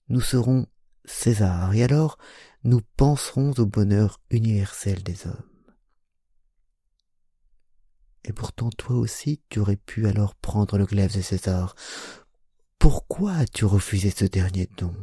Nous 0.09 0.21
serons 0.21 0.67
César, 1.05 1.73
et 1.73 1.83
alors 1.83 2.17
nous 2.63 2.81
penserons 2.95 3.51
au 3.57 3.65
bonheur 3.65 4.19
universel 4.29 5.03
des 5.03 5.27
hommes. 5.27 5.50
Et 8.23 8.33
pourtant 8.33 8.69
toi 8.69 8.95
aussi 8.95 9.41
tu 9.49 9.59
aurais 9.59 9.77
pu 9.77 10.07
alors 10.07 10.35
prendre 10.35 10.77
le 10.77 10.85
glaive 10.85 11.15
de 11.15 11.21
César. 11.21 11.75
Pourquoi 12.79 13.33
as-tu 13.33 13.65
refusé 13.65 14.11
ce 14.11 14.25
dernier 14.25 14.69
don? 14.77 14.93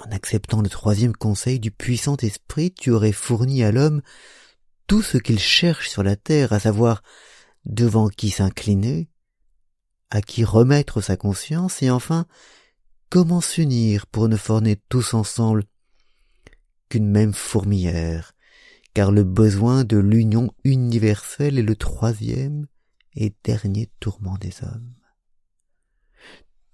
En 0.00 0.10
acceptant 0.12 0.62
le 0.62 0.68
troisième 0.68 1.14
conseil 1.14 1.58
du 1.58 1.70
puissant 1.70 2.16
esprit, 2.18 2.72
tu 2.72 2.90
aurais 2.90 3.12
fourni 3.12 3.64
à 3.64 3.72
l'homme 3.72 4.00
tout 4.86 5.02
ce 5.02 5.18
qu'il 5.18 5.38
cherche 5.38 5.88
sur 5.88 6.02
la 6.02 6.16
terre, 6.16 6.52
à 6.52 6.60
savoir 6.60 7.02
devant 7.64 8.08
qui 8.08 8.30
s'incliner, 8.30 9.10
à 10.10 10.22
qui 10.22 10.44
remettre 10.44 11.00
sa 11.00 11.16
conscience, 11.16 11.82
et 11.82 11.90
enfin 11.90 12.26
comment 13.10 13.40
s'unir 13.40 14.06
pour 14.06 14.28
ne 14.28 14.36
former 14.36 14.76
tous 14.88 15.14
ensemble 15.14 15.64
qu'une 16.88 17.10
même 17.10 17.34
fourmilière, 17.34 18.32
car 18.98 19.12
le 19.12 19.22
besoin 19.22 19.84
de 19.84 19.96
l'union 19.96 20.50
universelle 20.64 21.56
est 21.56 21.62
le 21.62 21.76
troisième 21.76 22.66
et 23.14 23.32
dernier 23.44 23.88
tourment 24.00 24.36
des 24.40 24.52
hommes. 24.64 24.96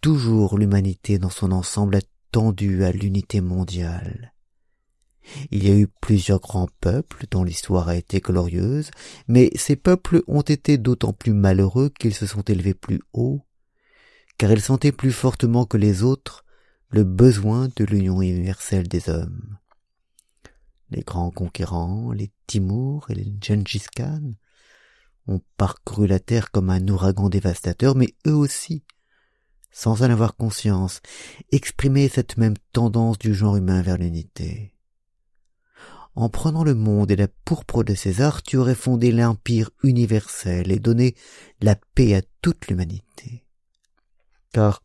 Toujours 0.01 0.57
l'humanité 0.57 1.19
dans 1.19 1.29
son 1.29 1.53
ensemble 1.53 1.97
a 1.97 2.01
tendu 2.33 2.83
à 2.83 2.93
l'unité 2.93 3.43
mondiale. 3.43 4.33
Il 5.51 5.69
y 5.69 5.71
a 5.71 5.77
eu 5.77 5.87
plusieurs 5.87 6.41
grands 6.41 6.71
peuples 6.81 7.27
dont 7.31 7.45
l'histoire 7.45 7.89
a 7.89 7.97
été 7.97 8.21
glorieuse, 8.21 8.91
mais 9.29 9.51
ces 9.55 9.77
peuples 9.77 10.23
ont 10.27 10.41
été 10.41 10.79
d'autant 10.79 11.13
plus 11.13 11.35
malheureux 11.35 11.91
qu'ils 11.91 12.15
se 12.15 12.27
sont 12.27 12.41
élevés 12.41 12.73
plus 12.73 13.03
haut, 13.13 13.43
car 14.39 14.51
ils 14.51 14.63
sentaient 14.63 14.93
plus 14.93 15.13
fortement 15.13 15.67
que 15.67 15.77
les 15.77 16.03
autres 16.03 16.43
le 16.89 17.05
besoin 17.05 17.69
de 17.77 17.85
l'union 17.85 18.23
universelle 18.23 18.89
des 18.89 19.11
hommes 19.11 19.59
les 20.95 21.03
grands 21.03 21.31
conquérants, 21.31 22.13
les 22.13 22.31
Timour 22.47 23.11
et 23.11 23.15
les 23.15 23.33
Gengis 23.41 23.87
Khan, 23.95 24.35
ont 25.27 25.41
parcouru 25.57 26.07
la 26.07 26.21
terre 26.21 26.51
comme 26.51 26.71
un 26.71 26.87
ouragan 26.89 27.29
dévastateur, 27.29 27.97
mais 27.97 28.15
eux 28.27 28.35
aussi, 28.35 28.85
sans 29.73 30.03
en 30.03 30.11
avoir 30.11 30.37
conscience, 30.37 31.01
exprimaient 31.51 32.09
cette 32.09 32.37
même 32.37 32.57
tendance 32.73 33.19
du 33.19 33.35
genre 33.35 33.57
humain 33.57 33.83
vers 33.83 33.99
l'unité. 33.99 34.75
En 36.17 36.29
prenant 36.29 36.63
le 36.63 36.75
monde 36.75 37.11
et 37.11 37.17
la 37.17 37.27
pourpre 37.27 37.83
de 37.83 37.95
César, 37.95 38.43
tu 38.43 38.57
aurais 38.57 38.77
fondé 38.77 39.11
l'empire 39.11 39.71
universel 39.83 40.71
et 40.71 40.79
donné 40.79 41.17
la 41.61 41.75
paix 41.75 42.15
à 42.15 42.23
toute 42.41 42.69
l'humanité. 42.69 43.45
Car 44.53 44.85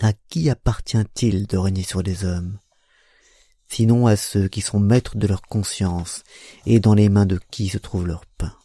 à 0.00 0.12
qui 0.12 0.48
appartient-il 0.48 1.48
de 1.48 1.56
régner 1.56 1.82
sur 1.82 2.02
les 2.02 2.24
hommes? 2.24 2.60
Sinon 3.68 4.06
à 4.06 4.16
ceux 4.16 4.48
qui 4.48 4.60
sont 4.60 4.80
maîtres 4.80 5.16
de 5.16 5.26
leur 5.26 5.42
conscience 5.42 6.24
et 6.66 6.80
dans 6.80 6.94
les 6.94 7.08
mains 7.08 7.26
de 7.26 7.38
qui 7.50 7.68
se 7.68 7.78
trouve 7.78 8.06
leur 8.06 8.26
pain. 8.26 8.56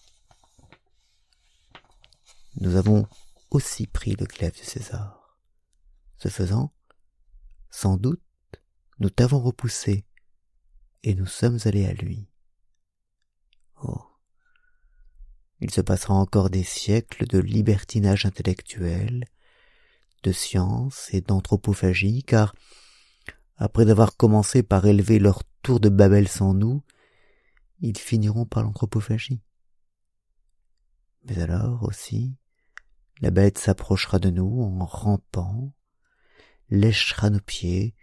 Nous 2.55 2.75
avons 2.75 3.07
aussi 3.51 3.87
pris 3.87 4.15
le 4.15 4.25
glaive 4.25 4.57
de 4.57 4.65
César. 4.65 5.37
Ce 6.17 6.29
faisant, 6.29 6.73
sans 7.69 7.97
doute, 7.97 8.21
nous 8.99 9.09
t'avons 9.09 9.41
repoussé 9.41 10.05
et 11.03 11.15
nous 11.15 11.25
sommes 11.25 11.59
allés 11.65 11.85
à 11.85 11.93
lui. 11.93 12.29
Oh. 13.83 14.01
Il 15.59 15.71
se 15.71 15.81
passera 15.81 16.13
encore 16.13 16.49
des 16.49 16.63
siècles 16.63 17.27
de 17.27 17.39
libertinage 17.39 18.25
intellectuel, 18.25 19.25
de 20.23 20.31
science 20.31 21.09
et 21.13 21.21
d'anthropophagie, 21.21 22.23
car 22.23 22.55
après 23.57 23.89
avoir 23.89 24.17
commencé 24.17 24.63
par 24.63 24.85
élever 24.85 25.19
leur 25.19 25.43
tour 25.61 25.79
de 25.79 25.89
Babel 25.89 26.27
sans 26.27 26.53
nous, 26.53 26.83
ils 27.79 27.97
finiront 27.97 28.45
par 28.45 28.63
l'anthropophagie. 28.63 29.41
Mais 31.25 31.39
alors 31.39 31.83
aussi, 31.83 32.35
la 33.21 33.31
bête 33.31 33.57
s'approchera 33.57 34.19
de 34.19 34.29
nous 34.29 34.61
en 34.61 34.85
rampant, 34.85 35.73
léchera 36.69 37.29
nos 37.29 37.39
pieds 37.39 37.95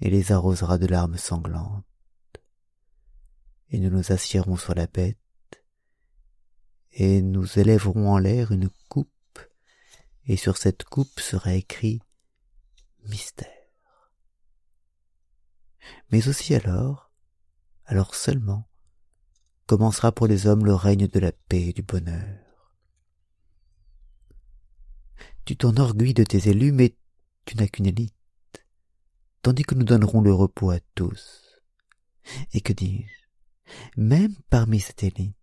et 0.00 0.10
les 0.10 0.32
arrosera 0.32 0.78
de 0.78 0.86
larmes 0.86 1.18
sanglantes. 1.18 1.84
Et 3.68 3.78
nous 3.78 3.90
nous 3.90 4.12
assiérons 4.12 4.56
sur 4.56 4.74
la 4.74 4.86
bête, 4.86 5.18
et 6.92 7.22
nous 7.22 7.58
élèverons 7.58 8.10
en 8.10 8.18
l'air 8.18 8.50
une 8.50 8.70
coupe, 8.88 9.38
et 10.24 10.36
sur 10.36 10.56
cette 10.56 10.84
coupe 10.84 11.20
sera 11.20 11.54
écrit 11.54 12.00
mystère 13.04 13.59
mais 16.10 16.28
aussi 16.28 16.54
alors, 16.54 17.10
alors 17.86 18.14
seulement, 18.14 18.68
commencera 19.66 20.12
pour 20.12 20.26
les 20.26 20.46
hommes 20.46 20.64
le 20.64 20.74
règne 20.74 21.06
de 21.06 21.20
la 21.20 21.32
paix 21.32 21.68
et 21.68 21.72
du 21.72 21.82
bonheur. 21.82 22.74
Tu 25.44 25.56
t'enorgueillis 25.56 26.14
de 26.14 26.24
tes 26.24 26.48
élus, 26.48 26.72
mais 26.72 26.96
tu 27.44 27.56
n'as 27.56 27.66
qu'une 27.66 27.86
élite, 27.86 28.14
tandis 29.42 29.62
que 29.62 29.74
nous 29.74 29.84
donnerons 29.84 30.20
le 30.20 30.32
repos 30.32 30.70
à 30.70 30.80
tous. 30.94 31.60
Et 32.52 32.60
que 32.60 32.72
dis-je? 32.72 33.20
Même 33.96 34.34
parmi 34.50 34.80
cette 34.80 35.02
élite, 35.02 35.36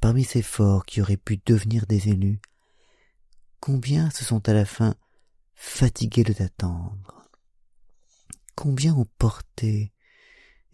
parmi 0.00 0.24
ces 0.24 0.42
forts 0.42 0.84
qui 0.84 1.00
auraient 1.00 1.16
pu 1.16 1.40
devenir 1.44 1.86
des 1.86 2.08
élus, 2.08 2.40
combien 3.60 4.10
se 4.10 4.24
sont 4.24 4.48
à 4.48 4.52
la 4.52 4.64
fin 4.64 4.94
fatigués 5.54 6.24
de 6.24 6.32
t'attendre? 6.32 7.25
Combien 8.56 8.94
ont 8.94 9.06
porté 9.18 9.92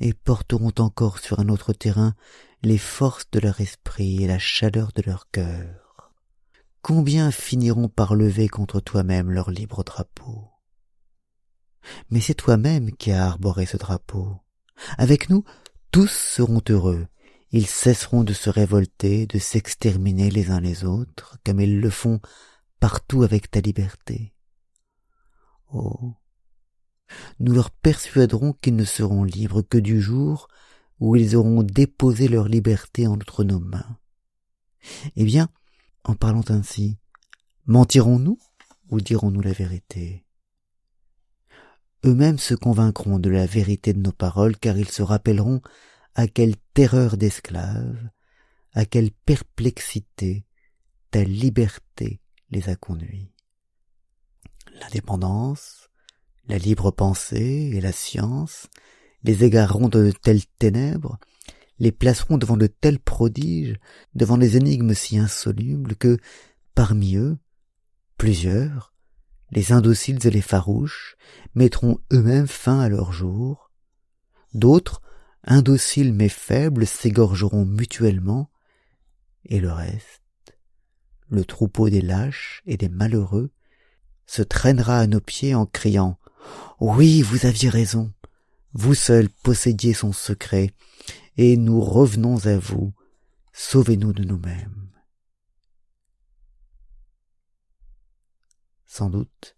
et 0.00 0.14
porteront 0.14 0.72
encore 0.78 1.18
sur 1.18 1.40
un 1.40 1.48
autre 1.48 1.72
terrain 1.72 2.14
les 2.62 2.78
forces 2.78 3.30
de 3.30 3.40
leur 3.40 3.60
esprit 3.60 4.22
et 4.22 4.26
la 4.26 4.38
chaleur 4.38 4.92
de 4.94 5.02
leur 5.04 5.28
cœur. 5.30 6.12
Combien 6.80 7.30
finiront 7.30 7.88
par 7.88 8.14
lever 8.14 8.48
contre 8.48 8.80
toi-même 8.80 9.30
leur 9.30 9.50
libre 9.50 9.84
drapeau? 9.84 10.48
Mais 12.10 12.20
c'est 12.20 12.34
toi-même 12.34 12.92
qui 12.92 13.12
as 13.12 13.26
arboré 13.26 13.66
ce 13.66 13.76
drapeau. 13.76 14.40
Avec 14.98 15.28
nous, 15.28 15.44
tous 15.90 16.10
seront 16.10 16.62
heureux. 16.68 17.06
Ils 17.50 17.66
cesseront 17.66 18.24
de 18.24 18.32
se 18.32 18.48
révolter, 18.48 19.26
de 19.26 19.38
s'exterminer 19.38 20.30
les 20.30 20.50
uns 20.50 20.60
les 20.60 20.84
autres, 20.84 21.38
comme 21.44 21.60
ils 21.60 21.80
le 21.80 21.90
font 21.90 22.20
partout 22.80 23.22
avec 23.22 23.50
ta 23.50 23.60
liberté. 23.60 24.34
Oh, 25.72 26.14
nous 27.40 27.52
leur 27.52 27.70
persuaderons 27.70 28.52
qu'ils 28.54 28.76
ne 28.76 28.84
seront 28.84 29.24
libres 29.24 29.62
que 29.62 29.78
du 29.78 30.00
jour 30.00 30.48
où 31.00 31.16
ils 31.16 31.36
auront 31.36 31.62
déposé 31.62 32.28
leur 32.28 32.48
liberté 32.48 33.06
entre 33.06 33.44
nos 33.44 33.60
mains. 33.60 33.98
Eh 35.16 35.24
bien, 35.24 35.48
en 36.04 36.14
parlant 36.14 36.44
ainsi, 36.48 36.98
mentirons-nous 37.66 38.38
ou 38.90 39.00
dirons-nous 39.00 39.40
la 39.40 39.52
vérité? 39.52 40.24
Eux-mêmes 42.04 42.38
se 42.38 42.54
convaincront 42.54 43.18
de 43.18 43.30
la 43.30 43.46
vérité 43.46 43.92
de 43.92 44.00
nos 44.00 44.12
paroles 44.12 44.56
car 44.56 44.76
ils 44.76 44.90
se 44.90 45.02
rappelleront 45.02 45.60
à 46.14 46.26
quelle 46.26 46.56
terreur 46.74 47.16
d'esclaves, 47.16 48.10
à 48.72 48.84
quelle 48.84 49.10
perplexité 49.10 50.44
ta 51.10 51.22
liberté 51.22 52.20
les 52.50 52.68
a 52.68 52.76
conduits. 52.76 53.32
L'indépendance, 54.80 55.81
la 56.48 56.58
libre 56.58 56.90
pensée 56.90 57.70
et 57.74 57.80
la 57.80 57.92
science 57.92 58.68
les 59.24 59.44
égareront 59.44 59.88
de 59.88 60.10
telles 60.10 60.46
ténèbres, 60.58 61.18
les 61.78 61.92
placeront 61.92 62.38
devant 62.38 62.56
de 62.56 62.66
tels 62.66 62.98
prodiges, 62.98 63.78
devant 64.14 64.38
des 64.38 64.56
énigmes 64.56 64.94
si 64.94 65.18
insolubles 65.18 65.96
que, 65.96 66.18
parmi 66.74 67.16
eux, 67.16 67.38
plusieurs, 68.16 68.94
les 69.50 69.72
indociles 69.72 70.24
et 70.26 70.30
les 70.30 70.42
farouches, 70.42 71.16
mettront 71.54 71.98
eux-mêmes 72.12 72.48
fin 72.48 72.80
à 72.80 72.88
leur 72.88 73.12
jour, 73.12 73.70
d'autres, 74.54 75.02
indociles 75.44 76.12
mais 76.12 76.28
faibles, 76.28 76.86
s'égorgeront 76.86 77.64
mutuellement, 77.64 78.50
et 79.44 79.60
le 79.60 79.72
reste, 79.72 80.22
le 81.28 81.44
troupeau 81.44 81.90
des 81.90 82.00
lâches 82.00 82.62
et 82.66 82.76
des 82.76 82.88
malheureux, 82.88 83.50
se 84.26 84.42
traînera 84.42 84.98
à 84.98 85.06
nos 85.06 85.20
pieds 85.20 85.54
en 85.54 85.66
criant 85.66 86.18
Oui, 86.80 87.22
vous 87.22 87.46
aviez 87.46 87.68
raison, 87.68 88.12
vous 88.72 88.94
seul 88.94 89.28
possédiez 89.28 89.94
son 89.94 90.12
secret, 90.12 90.72
et 91.36 91.56
nous 91.56 91.80
revenons 91.80 92.46
à 92.46 92.58
vous, 92.58 92.92
sauvez-nous 93.52 94.12
de 94.12 94.24
nous-mêmes. 94.24 94.90
Sans 98.86 99.08
doute, 99.08 99.56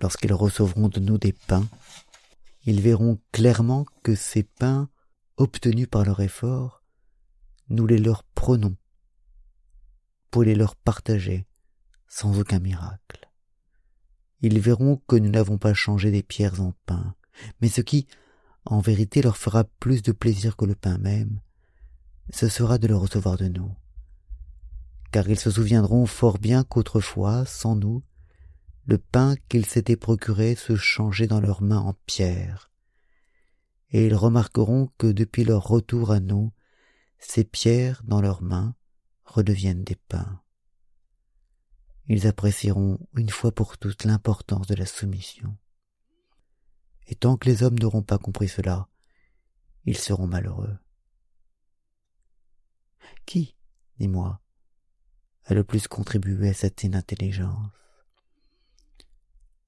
lorsqu'ils 0.00 0.32
recevront 0.32 0.88
de 0.88 1.00
nous 1.00 1.18
des 1.18 1.32
pains, 1.32 1.68
ils 2.64 2.80
verront 2.80 3.20
clairement 3.32 3.86
que 4.02 4.14
ces 4.14 4.42
pains, 4.42 4.90
obtenus 5.36 5.88
par 5.88 6.04
leur 6.04 6.20
effort, 6.20 6.82
nous 7.68 7.86
les 7.86 7.98
leur 7.98 8.24
prenons 8.24 8.76
pour 10.30 10.42
les 10.42 10.54
leur 10.54 10.74
partager 10.76 11.46
sans 12.08 12.38
aucun 12.38 12.58
miracle. 12.58 13.25
Ils 14.42 14.60
verront 14.60 15.00
que 15.06 15.16
nous 15.16 15.30
n'avons 15.30 15.58
pas 15.58 15.74
changé 15.74 16.10
des 16.10 16.22
pierres 16.22 16.60
en 16.60 16.72
pain, 16.84 17.14
mais 17.60 17.68
ce 17.68 17.80
qui, 17.80 18.06
en 18.64 18.80
vérité 18.80 19.22
leur 19.22 19.36
fera 19.36 19.64
plus 19.64 20.02
de 20.02 20.12
plaisir 20.12 20.56
que 20.56 20.64
le 20.64 20.74
pain 20.74 20.98
même, 20.98 21.40
ce 22.30 22.48
sera 22.48 22.78
de 22.78 22.86
le 22.86 22.96
recevoir 22.96 23.36
de 23.36 23.48
nous. 23.48 23.74
Car 25.12 25.28
ils 25.28 25.38
se 25.38 25.50
souviendront 25.50 26.06
fort 26.06 26.38
bien 26.38 26.64
qu'autrefois, 26.64 27.46
sans 27.46 27.76
nous, 27.76 28.02
le 28.84 28.98
pain 28.98 29.36
qu'ils 29.48 29.66
s'étaient 29.66 29.96
procuré 29.96 30.54
se 30.54 30.76
changeait 30.76 31.26
dans 31.26 31.40
leurs 31.40 31.62
mains 31.62 31.80
en 31.80 31.94
pierre, 32.06 32.70
et 33.90 34.06
ils 34.06 34.14
remarqueront 34.14 34.90
que 34.98 35.06
depuis 35.06 35.44
leur 35.44 35.66
retour 35.66 36.10
à 36.10 36.20
nous, 36.20 36.52
ces 37.18 37.44
pierres 37.44 38.02
dans 38.04 38.20
leurs 38.20 38.42
mains 38.42 38.74
redeviennent 39.24 39.84
des 39.84 39.96
pains. 39.96 40.40
Ils 42.08 42.26
apprécieront 42.26 42.98
une 43.16 43.30
fois 43.30 43.52
pour 43.52 43.78
toutes 43.78 44.04
l'importance 44.04 44.66
de 44.66 44.74
la 44.74 44.86
soumission 44.86 45.56
et 47.06 47.14
tant 47.14 47.36
que 47.36 47.48
les 47.48 47.62
hommes 47.62 47.78
n'auront 47.78 48.02
pas 48.02 48.18
compris 48.18 48.48
cela, 48.48 48.88
ils 49.84 49.96
seront 49.96 50.26
malheureux. 50.26 50.76
Qui, 53.24 53.56
dis-moi, 53.98 54.40
a 55.44 55.54
le 55.54 55.62
plus 55.62 55.86
contribué 55.86 56.48
à 56.48 56.54
cette 56.54 56.82
inintelligence? 56.82 57.70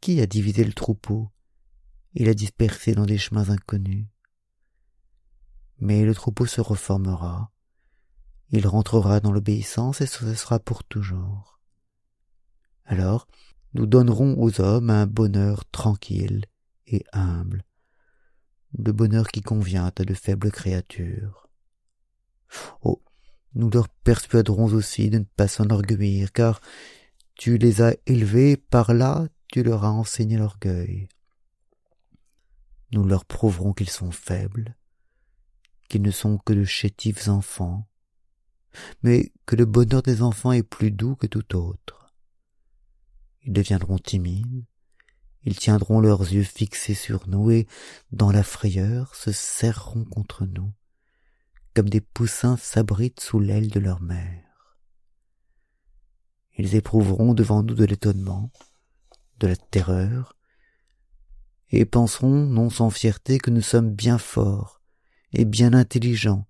Qui 0.00 0.20
a 0.20 0.26
divisé 0.26 0.64
le 0.64 0.72
troupeau 0.72 1.30
et 2.14 2.24
l'a 2.24 2.34
dispersé 2.34 2.94
dans 2.94 3.06
des 3.06 3.18
chemins 3.18 3.50
inconnus? 3.50 4.06
Mais 5.78 6.04
le 6.04 6.14
troupeau 6.14 6.46
se 6.46 6.60
reformera, 6.60 7.52
il 8.50 8.66
rentrera 8.66 9.20
dans 9.20 9.30
l'obéissance 9.30 10.00
et 10.00 10.06
ce 10.06 10.34
sera 10.34 10.58
pour 10.58 10.82
toujours. 10.82 11.57
Alors, 12.88 13.28
nous 13.74 13.86
donnerons 13.86 14.42
aux 14.42 14.62
hommes 14.62 14.88
un 14.88 15.06
bonheur 15.06 15.66
tranquille 15.66 16.46
et 16.86 17.04
humble, 17.12 17.62
le 18.76 18.92
bonheur 18.92 19.28
qui 19.28 19.42
convient 19.42 19.92
à 19.94 20.04
de 20.04 20.14
faibles 20.14 20.50
créatures. 20.50 21.50
Oh, 22.80 23.02
nous 23.54 23.68
leur 23.68 23.90
persuaderons 23.90 24.72
aussi 24.72 25.10
de 25.10 25.18
ne 25.18 25.24
pas 25.24 25.48
s'enorgueillir, 25.48 26.32
car 26.32 26.62
tu 27.34 27.58
les 27.58 27.82
as 27.82 27.94
élevés, 28.06 28.56
par 28.56 28.94
là 28.94 29.28
tu 29.48 29.62
leur 29.62 29.84
as 29.84 29.92
enseigné 29.92 30.38
l'orgueil. 30.38 31.08
Nous 32.92 33.04
leur 33.04 33.26
prouverons 33.26 33.74
qu'ils 33.74 33.90
sont 33.90 34.12
faibles, 34.12 34.76
qu'ils 35.90 36.02
ne 36.02 36.10
sont 36.10 36.38
que 36.38 36.54
de 36.54 36.64
chétifs 36.64 37.28
enfants, 37.28 37.86
mais 39.02 39.30
que 39.44 39.56
le 39.56 39.66
bonheur 39.66 40.02
des 40.02 40.22
enfants 40.22 40.52
est 40.52 40.62
plus 40.62 40.90
doux 40.90 41.16
que 41.16 41.26
tout 41.26 41.54
autre. 41.54 41.97
Ils 43.42 43.52
deviendront 43.52 43.98
timides, 43.98 44.64
ils 45.44 45.56
tiendront 45.56 46.00
leurs 46.00 46.22
yeux 46.32 46.42
fixés 46.42 46.94
sur 46.94 47.28
nous 47.28 47.50
et, 47.50 47.66
dans 48.12 48.30
la 48.30 48.42
frayeur, 48.42 49.14
se 49.14 49.32
serreront 49.32 50.04
contre 50.04 50.44
nous, 50.44 50.72
comme 51.74 51.88
des 51.88 52.00
poussins 52.00 52.56
s'abritent 52.56 53.20
sous 53.20 53.38
l'aile 53.38 53.70
de 53.70 53.80
leur 53.80 54.00
mère. 54.00 54.78
Ils 56.58 56.74
éprouveront 56.74 57.34
devant 57.34 57.62
nous 57.62 57.74
de 57.74 57.84
l'étonnement, 57.84 58.50
de 59.38 59.46
la 59.46 59.56
terreur, 59.56 60.36
et 61.70 61.84
penseront, 61.84 62.46
non 62.46 62.70
sans 62.70 62.90
fierté, 62.90 63.38
que 63.38 63.50
nous 63.50 63.62
sommes 63.62 63.94
bien 63.94 64.18
forts 64.18 64.82
et 65.32 65.44
bien 65.44 65.72
intelligents 65.72 66.46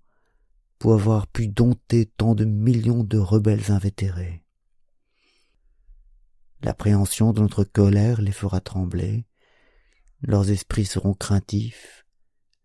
pour 0.79 0.93
avoir 0.93 1.27
pu 1.27 1.47
dompter 1.47 2.05
tant 2.05 2.35
de 2.35 2.45
millions 2.45 3.03
de 3.03 3.17
rebelles 3.17 3.71
invétérés. 3.71 4.43
L'appréhension 6.61 7.31
de 7.31 7.41
notre 7.41 7.63
colère 7.63 8.21
les 8.21 8.31
fera 8.31 8.59
trembler, 8.59 9.25
leurs 10.21 10.49
esprits 10.49 10.85
seront 10.85 11.13
craintifs, 11.13 12.05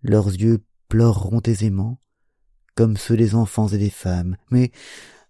leurs 0.02 0.28
yeux 0.28 0.64
pleureront 0.88 1.40
aisément, 1.42 2.00
comme 2.74 2.96
ceux 2.96 3.16
des 3.16 3.34
enfants 3.34 3.68
et 3.68 3.78
des 3.78 3.90
femmes, 3.90 4.36
mais 4.50 4.72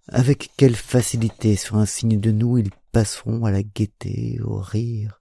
avec 0.09 0.51
quelle 0.57 0.77
facilité 0.77 1.57
sur 1.57 1.77
un 1.77 1.87
signe 1.87 2.19
de 2.19 2.31
nous 2.31 2.59
ils 2.59 2.71
passeront 2.93 3.45
à 3.45 3.51
la 3.51 3.63
gaieté, 3.63 4.41
au 4.43 4.59
rire, 4.59 5.21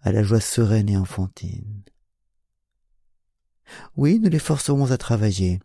à 0.00 0.12
la 0.12 0.22
joie 0.22 0.40
sereine 0.40 0.88
et 0.88 0.96
enfantine. 0.96 1.82
Oui, 3.96 4.18
nous 4.20 4.28
les 4.28 4.38
forcerons 4.38 4.90
à 4.90 4.98
travailler, 4.98 5.60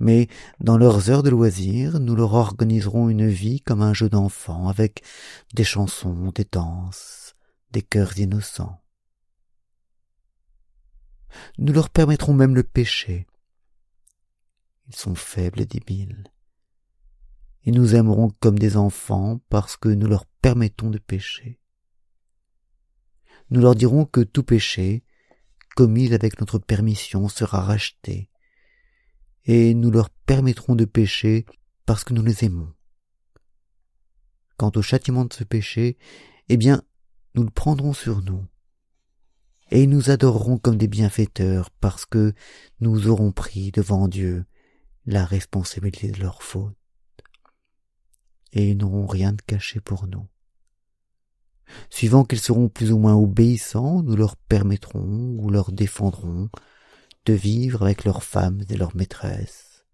mais 0.00 0.28
dans 0.60 0.78
leurs 0.78 1.10
heures 1.10 1.22
de 1.22 1.28
loisir, 1.28 2.00
nous 2.00 2.16
leur 2.16 2.32
organiserons 2.32 3.10
une 3.10 3.28
vie 3.28 3.60
comme 3.60 3.82
un 3.82 3.92
jeu 3.92 4.08
d'enfant, 4.08 4.68
avec 4.68 5.04
des 5.52 5.62
chansons, 5.64 6.32
des 6.34 6.46
danses, 6.50 7.36
des 7.70 7.82
cœurs 7.82 8.18
innocents. 8.18 8.80
Nous 11.58 11.72
leur 11.72 11.90
permettrons 11.90 12.32
même 12.32 12.54
le 12.54 12.62
péché. 12.62 13.26
Ils 14.88 14.96
sont 14.96 15.14
faibles 15.14 15.60
et 15.60 15.66
débiles. 15.66 16.24
Et 17.64 17.70
nous 17.70 17.94
aimerons 17.94 18.30
comme 18.40 18.58
des 18.58 18.78
enfants 18.78 19.38
parce 19.50 19.76
que 19.76 19.90
nous 19.90 20.06
leur 20.06 20.24
permettons 20.24 20.88
de 20.88 20.98
pécher. 20.98 21.60
Nous 23.50 23.60
leur 23.60 23.74
dirons 23.74 24.06
que 24.06 24.22
tout 24.22 24.44
péché, 24.44 25.04
commis 25.76 26.14
avec 26.14 26.40
notre 26.40 26.58
permission, 26.58 27.28
sera 27.28 27.60
racheté, 27.60 28.29
et 29.44 29.74
nous 29.74 29.90
leur 29.90 30.10
permettrons 30.10 30.74
de 30.74 30.84
pécher 30.84 31.46
parce 31.86 32.04
que 32.04 32.14
nous 32.14 32.22
les 32.22 32.44
aimons. 32.44 32.72
Quant 34.56 34.72
au 34.76 34.82
châtiment 34.82 35.24
de 35.24 35.32
ce 35.32 35.44
péché, 35.44 35.96
eh 36.48 36.56
bien, 36.56 36.82
nous 37.34 37.42
le 37.42 37.50
prendrons 37.50 37.92
sur 37.92 38.22
nous, 38.22 38.44
et 39.70 39.84
ils 39.84 39.88
nous 39.88 40.10
adoreront 40.10 40.58
comme 40.58 40.76
des 40.76 40.88
bienfaiteurs 40.88 41.70
parce 41.80 42.04
que 42.04 42.34
nous 42.80 43.08
aurons 43.08 43.32
pris 43.32 43.70
devant 43.70 44.08
Dieu 44.08 44.44
la 45.06 45.24
responsabilité 45.24 46.10
de 46.10 46.20
leur 46.20 46.42
faute, 46.42 46.76
et 48.52 48.70
ils 48.70 48.76
n'auront 48.76 49.06
rien 49.06 49.32
de 49.32 49.42
caché 49.42 49.80
pour 49.80 50.06
nous. 50.06 50.26
Suivant 51.88 52.24
qu'ils 52.24 52.40
seront 52.40 52.68
plus 52.68 52.90
ou 52.92 52.98
moins 52.98 53.14
obéissants, 53.14 54.02
nous 54.02 54.16
leur 54.16 54.36
permettrons 54.36 55.36
ou 55.38 55.50
leur 55.50 55.72
défendrons 55.72 56.50
de 57.26 57.32
vivre 57.32 57.82
avec 57.82 58.04
leurs 58.04 58.22
femmes 58.22 58.62
et 58.68 58.76
leurs 58.76 58.96
maîtresses, 58.96 59.84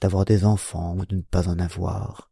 d'avoir 0.00 0.24
des 0.24 0.44
enfants 0.44 0.96
ou 0.96 1.06
de 1.06 1.16
ne 1.16 1.22
pas 1.22 1.48
en 1.48 1.58
avoir, 1.58 2.30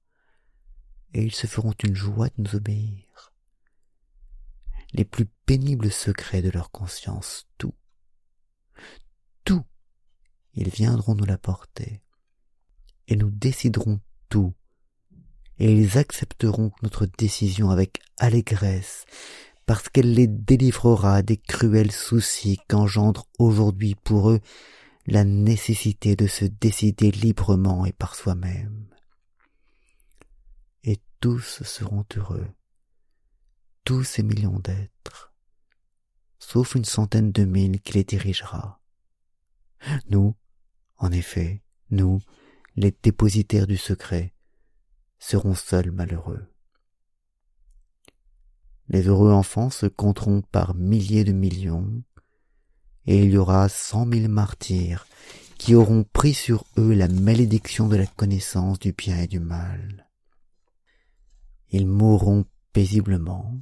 et 1.12 1.22
ils 1.22 1.34
se 1.34 1.46
feront 1.46 1.74
une 1.84 1.94
joie 1.94 2.28
de 2.28 2.34
nous 2.38 2.54
obéir. 2.56 3.32
Les 4.92 5.04
plus 5.04 5.26
pénibles 5.46 5.90
secrets 5.90 6.42
de 6.42 6.50
leur 6.50 6.70
conscience, 6.70 7.46
tout, 7.58 7.74
tout, 9.44 9.64
ils 10.54 10.70
viendront 10.70 11.14
nous 11.14 11.24
l'apporter, 11.24 12.02
et 13.08 13.16
nous 13.16 13.30
déciderons 13.30 14.00
tout, 14.28 14.54
et 15.58 15.72
ils 15.72 15.98
accepteront 15.98 16.72
notre 16.82 17.06
décision 17.06 17.70
avec 17.70 18.00
allégresse, 18.16 19.04
parce 19.66 19.88
qu'elle 19.88 20.14
les 20.14 20.28
délivrera 20.28 21.22
des 21.22 21.36
cruels 21.36 21.92
soucis 21.92 22.58
qu'engendre 22.68 23.26
aujourd'hui 23.38 23.96
pour 23.96 24.30
eux 24.30 24.40
la 25.06 25.24
nécessité 25.24 26.16
de 26.16 26.26
se 26.26 26.44
décider 26.44 27.10
librement 27.10 27.84
et 27.84 27.92
par 27.92 28.14
soi-même. 28.14 28.88
Et 30.84 31.00
tous 31.20 31.62
seront 31.64 32.04
heureux, 32.16 32.46
tous 33.84 34.04
ces 34.04 34.22
millions 34.22 34.60
d'êtres, 34.60 35.32
sauf 36.38 36.76
une 36.76 36.84
centaine 36.84 37.32
de 37.32 37.44
mille 37.44 37.80
qui 37.80 37.94
les 37.94 38.04
dirigera. 38.04 38.80
Nous, 40.08 40.36
en 40.98 41.10
effet, 41.10 41.62
nous, 41.90 42.20
les 42.76 42.96
dépositaires 43.02 43.66
du 43.66 43.76
secret, 43.76 44.32
serons 45.18 45.54
seuls 45.54 45.90
malheureux. 45.90 46.46
Les 48.88 49.08
heureux 49.08 49.32
enfants 49.32 49.70
se 49.70 49.86
compteront 49.86 50.42
par 50.42 50.74
milliers 50.74 51.24
de 51.24 51.32
millions, 51.32 52.02
et 53.06 53.24
il 53.24 53.30
y 53.30 53.36
aura 53.36 53.68
cent 53.68 54.06
mille 54.06 54.28
martyrs 54.28 55.06
qui 55.58 55.74
auront 55.74 56.04
pris 56.04 56.34
sur 56.34 56.64
eux 56.78 56.92
la 56.92 57.08
malédiction 57.08 57.88
de 57.88 57.96
la 57.96 58.06
connaissance 58.06 58.78
du 58.78 58.92
bien 58.92 59.18
et 59.18 59.26
du 59.26 59.40
mal. 59.40 60.08
Ils 61.70 61.86
mourront 61.86 62.44
paisiblement, 62.72 63.58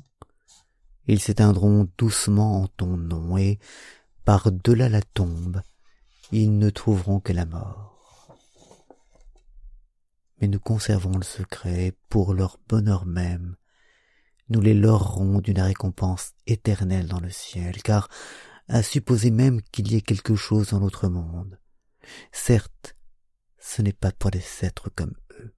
ils 1.07 1.21
s'éteindront 1.21 1.89
doucement 1.97 2.63
en 2.63 2.69
ton 2.69 2.97
nom, 2.97 3.37
et 3.39 3.59
par-delà 4.25 4.89
la 4.89 5.03
tombe, 5.03 5.63
ils 6.33 6.59
ne 6.59 6.71
trouveront 6.71 7.21
que 7.21 7.33
la 7.33 7.47
mort. 7.47 8.37
Mais 10.41 10.49
nous 10.49 10.61
conservons 10.61 11.17
le 11.17 11.25
secret 11.25 11.95
pour 12.09 12.35
leur 12.35 12.59
bonheur 12.69 13.07
même, 13.07 13.57
nous 14.49 14.61
les 14.61 14.75
lorerons 14.75 15.41
d'une 15.41 15.61
récompense 15.61 16.33
éternelle 16.47 17.09
dans 17.09 17.21
le 17.21 17.31
ciel, 17.31 17.83
car 17.83 18.09
à 18.69 18.83
supposer 18.83 19.31
même 19.31 19.63
qu'il 19.63 19.91
y 19.91 19.97
ait 19.97 20.01
quelque 20.01 20.37
chose 20.37 20.71
dans 20.71 20.81
l'autre 20.81 21.09
monde, 21.09 21.59
certes, 22.33 22.97
ce 23.59 23.83
n'est 23.83 23.93
pas 23.93 24.13
pour 24.13 24.31
des 24.31 24.45
êtres 24.63 24.91
comme 24.91 25.15
eux. 25.39 25.55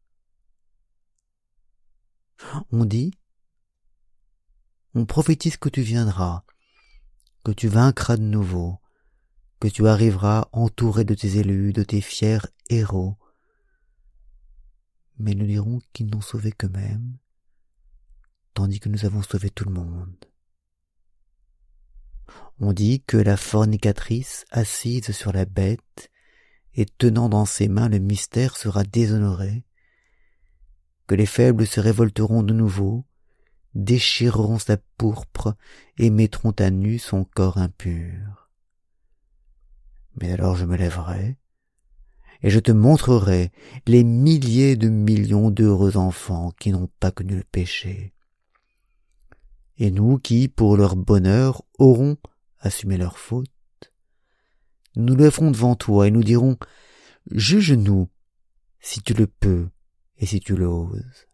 On 2.70 2.84
dit, 2.84 3.12
on 4.94 5.06
prophétise 5.06 5.56
que 5.56 5.68
tu 5.68 5.82
viendras, 5.82 6.44
que 7.44 7.52
tu 7.52 7.68
vaincras 7.68 8.16
de 8.16 8.22
nouveau, 8.22 8.80
que 9.60 9.68
tu 9.68 9.86
arriveras 9.88 10.48
entouré 10.52 11.04
de 11.04 11.14
tes 11.14 11.38
élus, 11.38 11.72
de 11.72 11.82
tes 11.82 12.00
fiers 12.00 12.46
héros. 12.68 13.16
Mais 15.18 15.34
nous 15.34 15.46
dirons 15.46 15.80
qu'ils 15.92 16.10
n'ont 16.10 16.20
sauvé 16.20 16.52
qu'eux-mêmes, 16.52 17.16
tandis 18.56 18.80
que 18.80 18.88
nous 18.88 19.04
avons 19.04 19.22
sauvé 19.22 19.50
tout 19.50 19.66
le 19.66 19.74
monde. 19.74 20.16
On 22.58 22.72
dit 22.72 23.02
que 23.06 23.18
la 23.18 23.36
fornicatrice 23.36 24.46
assise 24.50 25.12
sur 25.12 25.30
la 25.30 25.44
bête 25.44 26.10
et 26.74 26.86
tenant 26.86 27.28
dans 27.28 27.44
ses 27.44 27.68
mains 27.68 27.90
le 27.90 27.98
mystère 27.98 28.56
sera 28.56 28.82
déshonorée, 28.82 29.62
que 31.06 31.14
les 31.14 31.26
faibles 31.26 31.66
se 31.66 31.80
révolteront 31.80 32.42
de 32.42 32.54
nouveau, 32.54 33.04
déchireront 33.74 34.58
sa 34.58 34.78
pourpre 34.96 35.54
et 35.98 36.08
mettront 36.08 36.54
à 36.58 36.70
nu 36.70 36.98
son 36.98 37.24
corps 37.24 37.58
impur. 37.58 38.50
Mais 40.18 40.32
alors 40.32 40.56
je 40.56 40.64
me 40.64 40.78
lèverai, 40.78 41.36
et 42.42 42.48
je 42.48 42.58
te 42.58 42.72
montrerai 42.72 43.52
les 43.86 44.02
milliers 44.02 44.76
de 44.76 44.88
millions 44.88 45.50
d'heureux 45.50 45.98
enfants 45.98 46.52
qui 46.58 46.72
n'ont 46.72 46.88
pas 47.00 47.10
connu 47.10 47.36
le 47.36 47.44
péché, 47.44 48.14
et 49.78 49.90
nous 49.90 50.18
qui, 50.18 50.48
pour 50.48 50.76
leur 50.76 50.96
bonheur, 50.96 51.62
aurons 51.78 52.16
assumé 52.60 52.96
leur 52.96 53.18
faute, 53.18 53.50
nous 54.96 55.14
lèverons 55.14 55.50
devant 55.50 55.74
toi 55.74 56.08
et 56.08 56.10
nous 56.10 56.24
dirons 56.24 56.56
Juge-nous 57.30 58.08
si 58.80 59.02
tu 59.02 59.12
le 59.12 59.26
peux 59.26 59.68
et 60.16 60.26
si 60.26 60.40
tu 60.40 60.56
l'oses. 60.56 61.26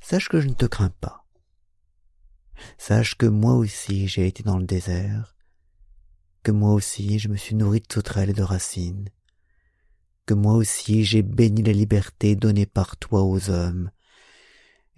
Sache 0.00 0.28
que 0.28 0.40
je 0.40 0.48
ne 0.48 0.54
te 0.54 0.66
crains 0.66 0.92
pas. 1.00 1.24
Sache 2.78 3.16
que 3.16 3.26
moi 3.26 3.54
aussi 3.54 4.08
j'ai 4.08 4.26
été 4.26 4.42
dans 4.42 4.58
le 4.58 4.64
désert, 4.64 5.36
que 6.42 6.50
moi 6.50 6.72
aussi 6.72 7.18
je 7.18 7.28
me 7.28 7.36
suis 7.36 7.54
nourri 7.54 7.80
de 7.80 7.92
sauterelles 7.92 8.30
et 8.30 8.34
de 8.34 8.42
racines, 8.42 9.10
que 10.24 10.34
moi 10.34 10.54
aussi 10.54 11.04
j'ai 11.04 11.22
béni 11.22 11.62
la 11.62 11.72
liberté 11.72 12.34
donnée 12.34 12.66
par 12.66 12.96
toi 12.96 13.22
aux 13.22 13.50
hommes, 13.50 13.90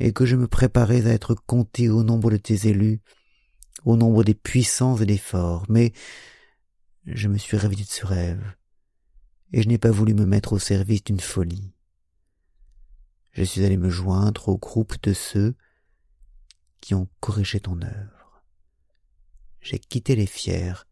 et 0.01 0.12
que 0.12 0.26
je 0.26 0.36
me 0.36 0.46
préparais 0.46 1.07
à 1.07 1.12
être 1.12 1.34
compté 1.34 1.88
au 1.88 2.03
nombre 2.03 2.30
de 2.30 2.36
tes 2.36 2.68
élus, 2.68 3.01
au 3.84 3.96
nombre 3.96 4.24
des 4.24 4.34
puissants 4.34 4.96
et 4.96 5.07
des 5.07 5.18
forts, 5.18 5.66
mais 5.68 5.92
je 7.07 7.28
me 7.28 7.38
suis 7.38 7.57
réveillé 7.57 7.84
de 7.84 7.90
ce 7.90 8.07
rêve, 8.07 8.55
et 9.53 9.62
je 9.62 9.68
n'ai 9.68 9.78
pas 9.78 9.90
voulu 9.90 10.14
me 10.14 10.26
mettre 10.26 10.53
au 10.53 10.59
service 10.59 11.05
d'une 11.05 11.20
folie. 11.20 11.72
Je 13.32 13.42
suis 13.42 13.64
allé 13.64 13.76
me 13.76 13.90
joindre 13.90 14.49
au 14.49 14.59
groupe 14.59 15.01
de 15.03 15.12
ceux 15.12 15.55
qui 16.80 16.94
ont 16.94 17.09
corrigé 17.20 17.61
ton 17.61 17.80
œuvre. 17.82 18.42
J'ai 19.61 19.78
quitté 19.78 20.16
les 20.16 20.26
fiers 20.26 20.84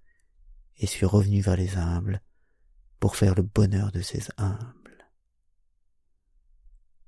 et 0.78 0.86
suis 0.86 1.06
revenu 1.06 1.40
vers 1.40 1.56
les 1.56 1.76
humbles 1.76 2.22
pour 3.00 3.16
faire 3.16 3.34
le 3.34 3.42
bonheur 3.42 3.92
de 3.92 4.00
ces 4.00 4.22
humbles. 4.36 5.08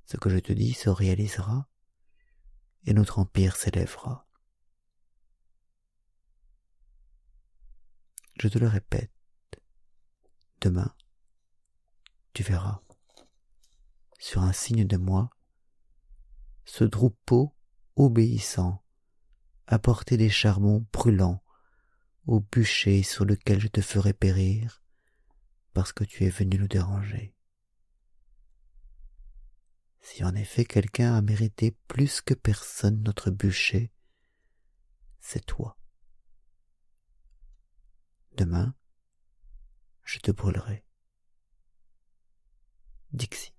Ce 0.05 0.17
que 0.17 0.29
je 0.29 0.39
te 0.39 0.53
dis 0.53 0.73
se 0.73 0.89
réalisera 0.89 1.67
et 2.85 2.93
notre 2.93 3.19
empire 3.19 3.55
s'élèvera. 3.55 4.27
Je 8.39 8.47
te 8.47 8.57
le 8.57 8.67
répète, 8.67 9.11
demain, 10.61 10.93
tu 12.33 12.43
verras, 12.43 12.81
sur 14.17 14.41
un 14.43 14.53
signe 14.53 14.85
de 14.85 14.97
moi, 14.97 15.29
ce 16.65 16.83
troupeau 16.85 17.53
obéissant 17.95 18.83
apporter 19.67 20.17
des 20.17 20.29
charbons 20.29 20.85
brûlants 20.91 21.43
au 22.25 22.39
bûcher 22.39 23.03
sur 23.03 23.25
lequel 23.25 23.59
je 23.59 23.67
te 23.67 23.81
ferai 23.81 24.13
périr 24.13 24.81
parce 25.73 25.93
que 25.93 26.03
tu 26.03 26.25
es 26.25 26.29
venu 26.29 26.57
le 26.57 26.67
déranger. 26.67 27.35
Si 30.11 30.23
en 30.23 30.33
effet 30.33 30.65
quelqu'un 30.65 31.13
a 31.13 31.21
mérité 31.21 31.77
plus 31.87 32.19
que 32.19 32.33
personne 32.33 33.03
notre 33.03 33.29
bûcher, 33.29 33.91
c'est 35.19 35.45
toi. 35.45 35.77
Demain, 38.35 38.73
je 40.03 40.17
te 40.17 40.31
brûlerai. 40.31 40.83
Dixie. 43.11 43.53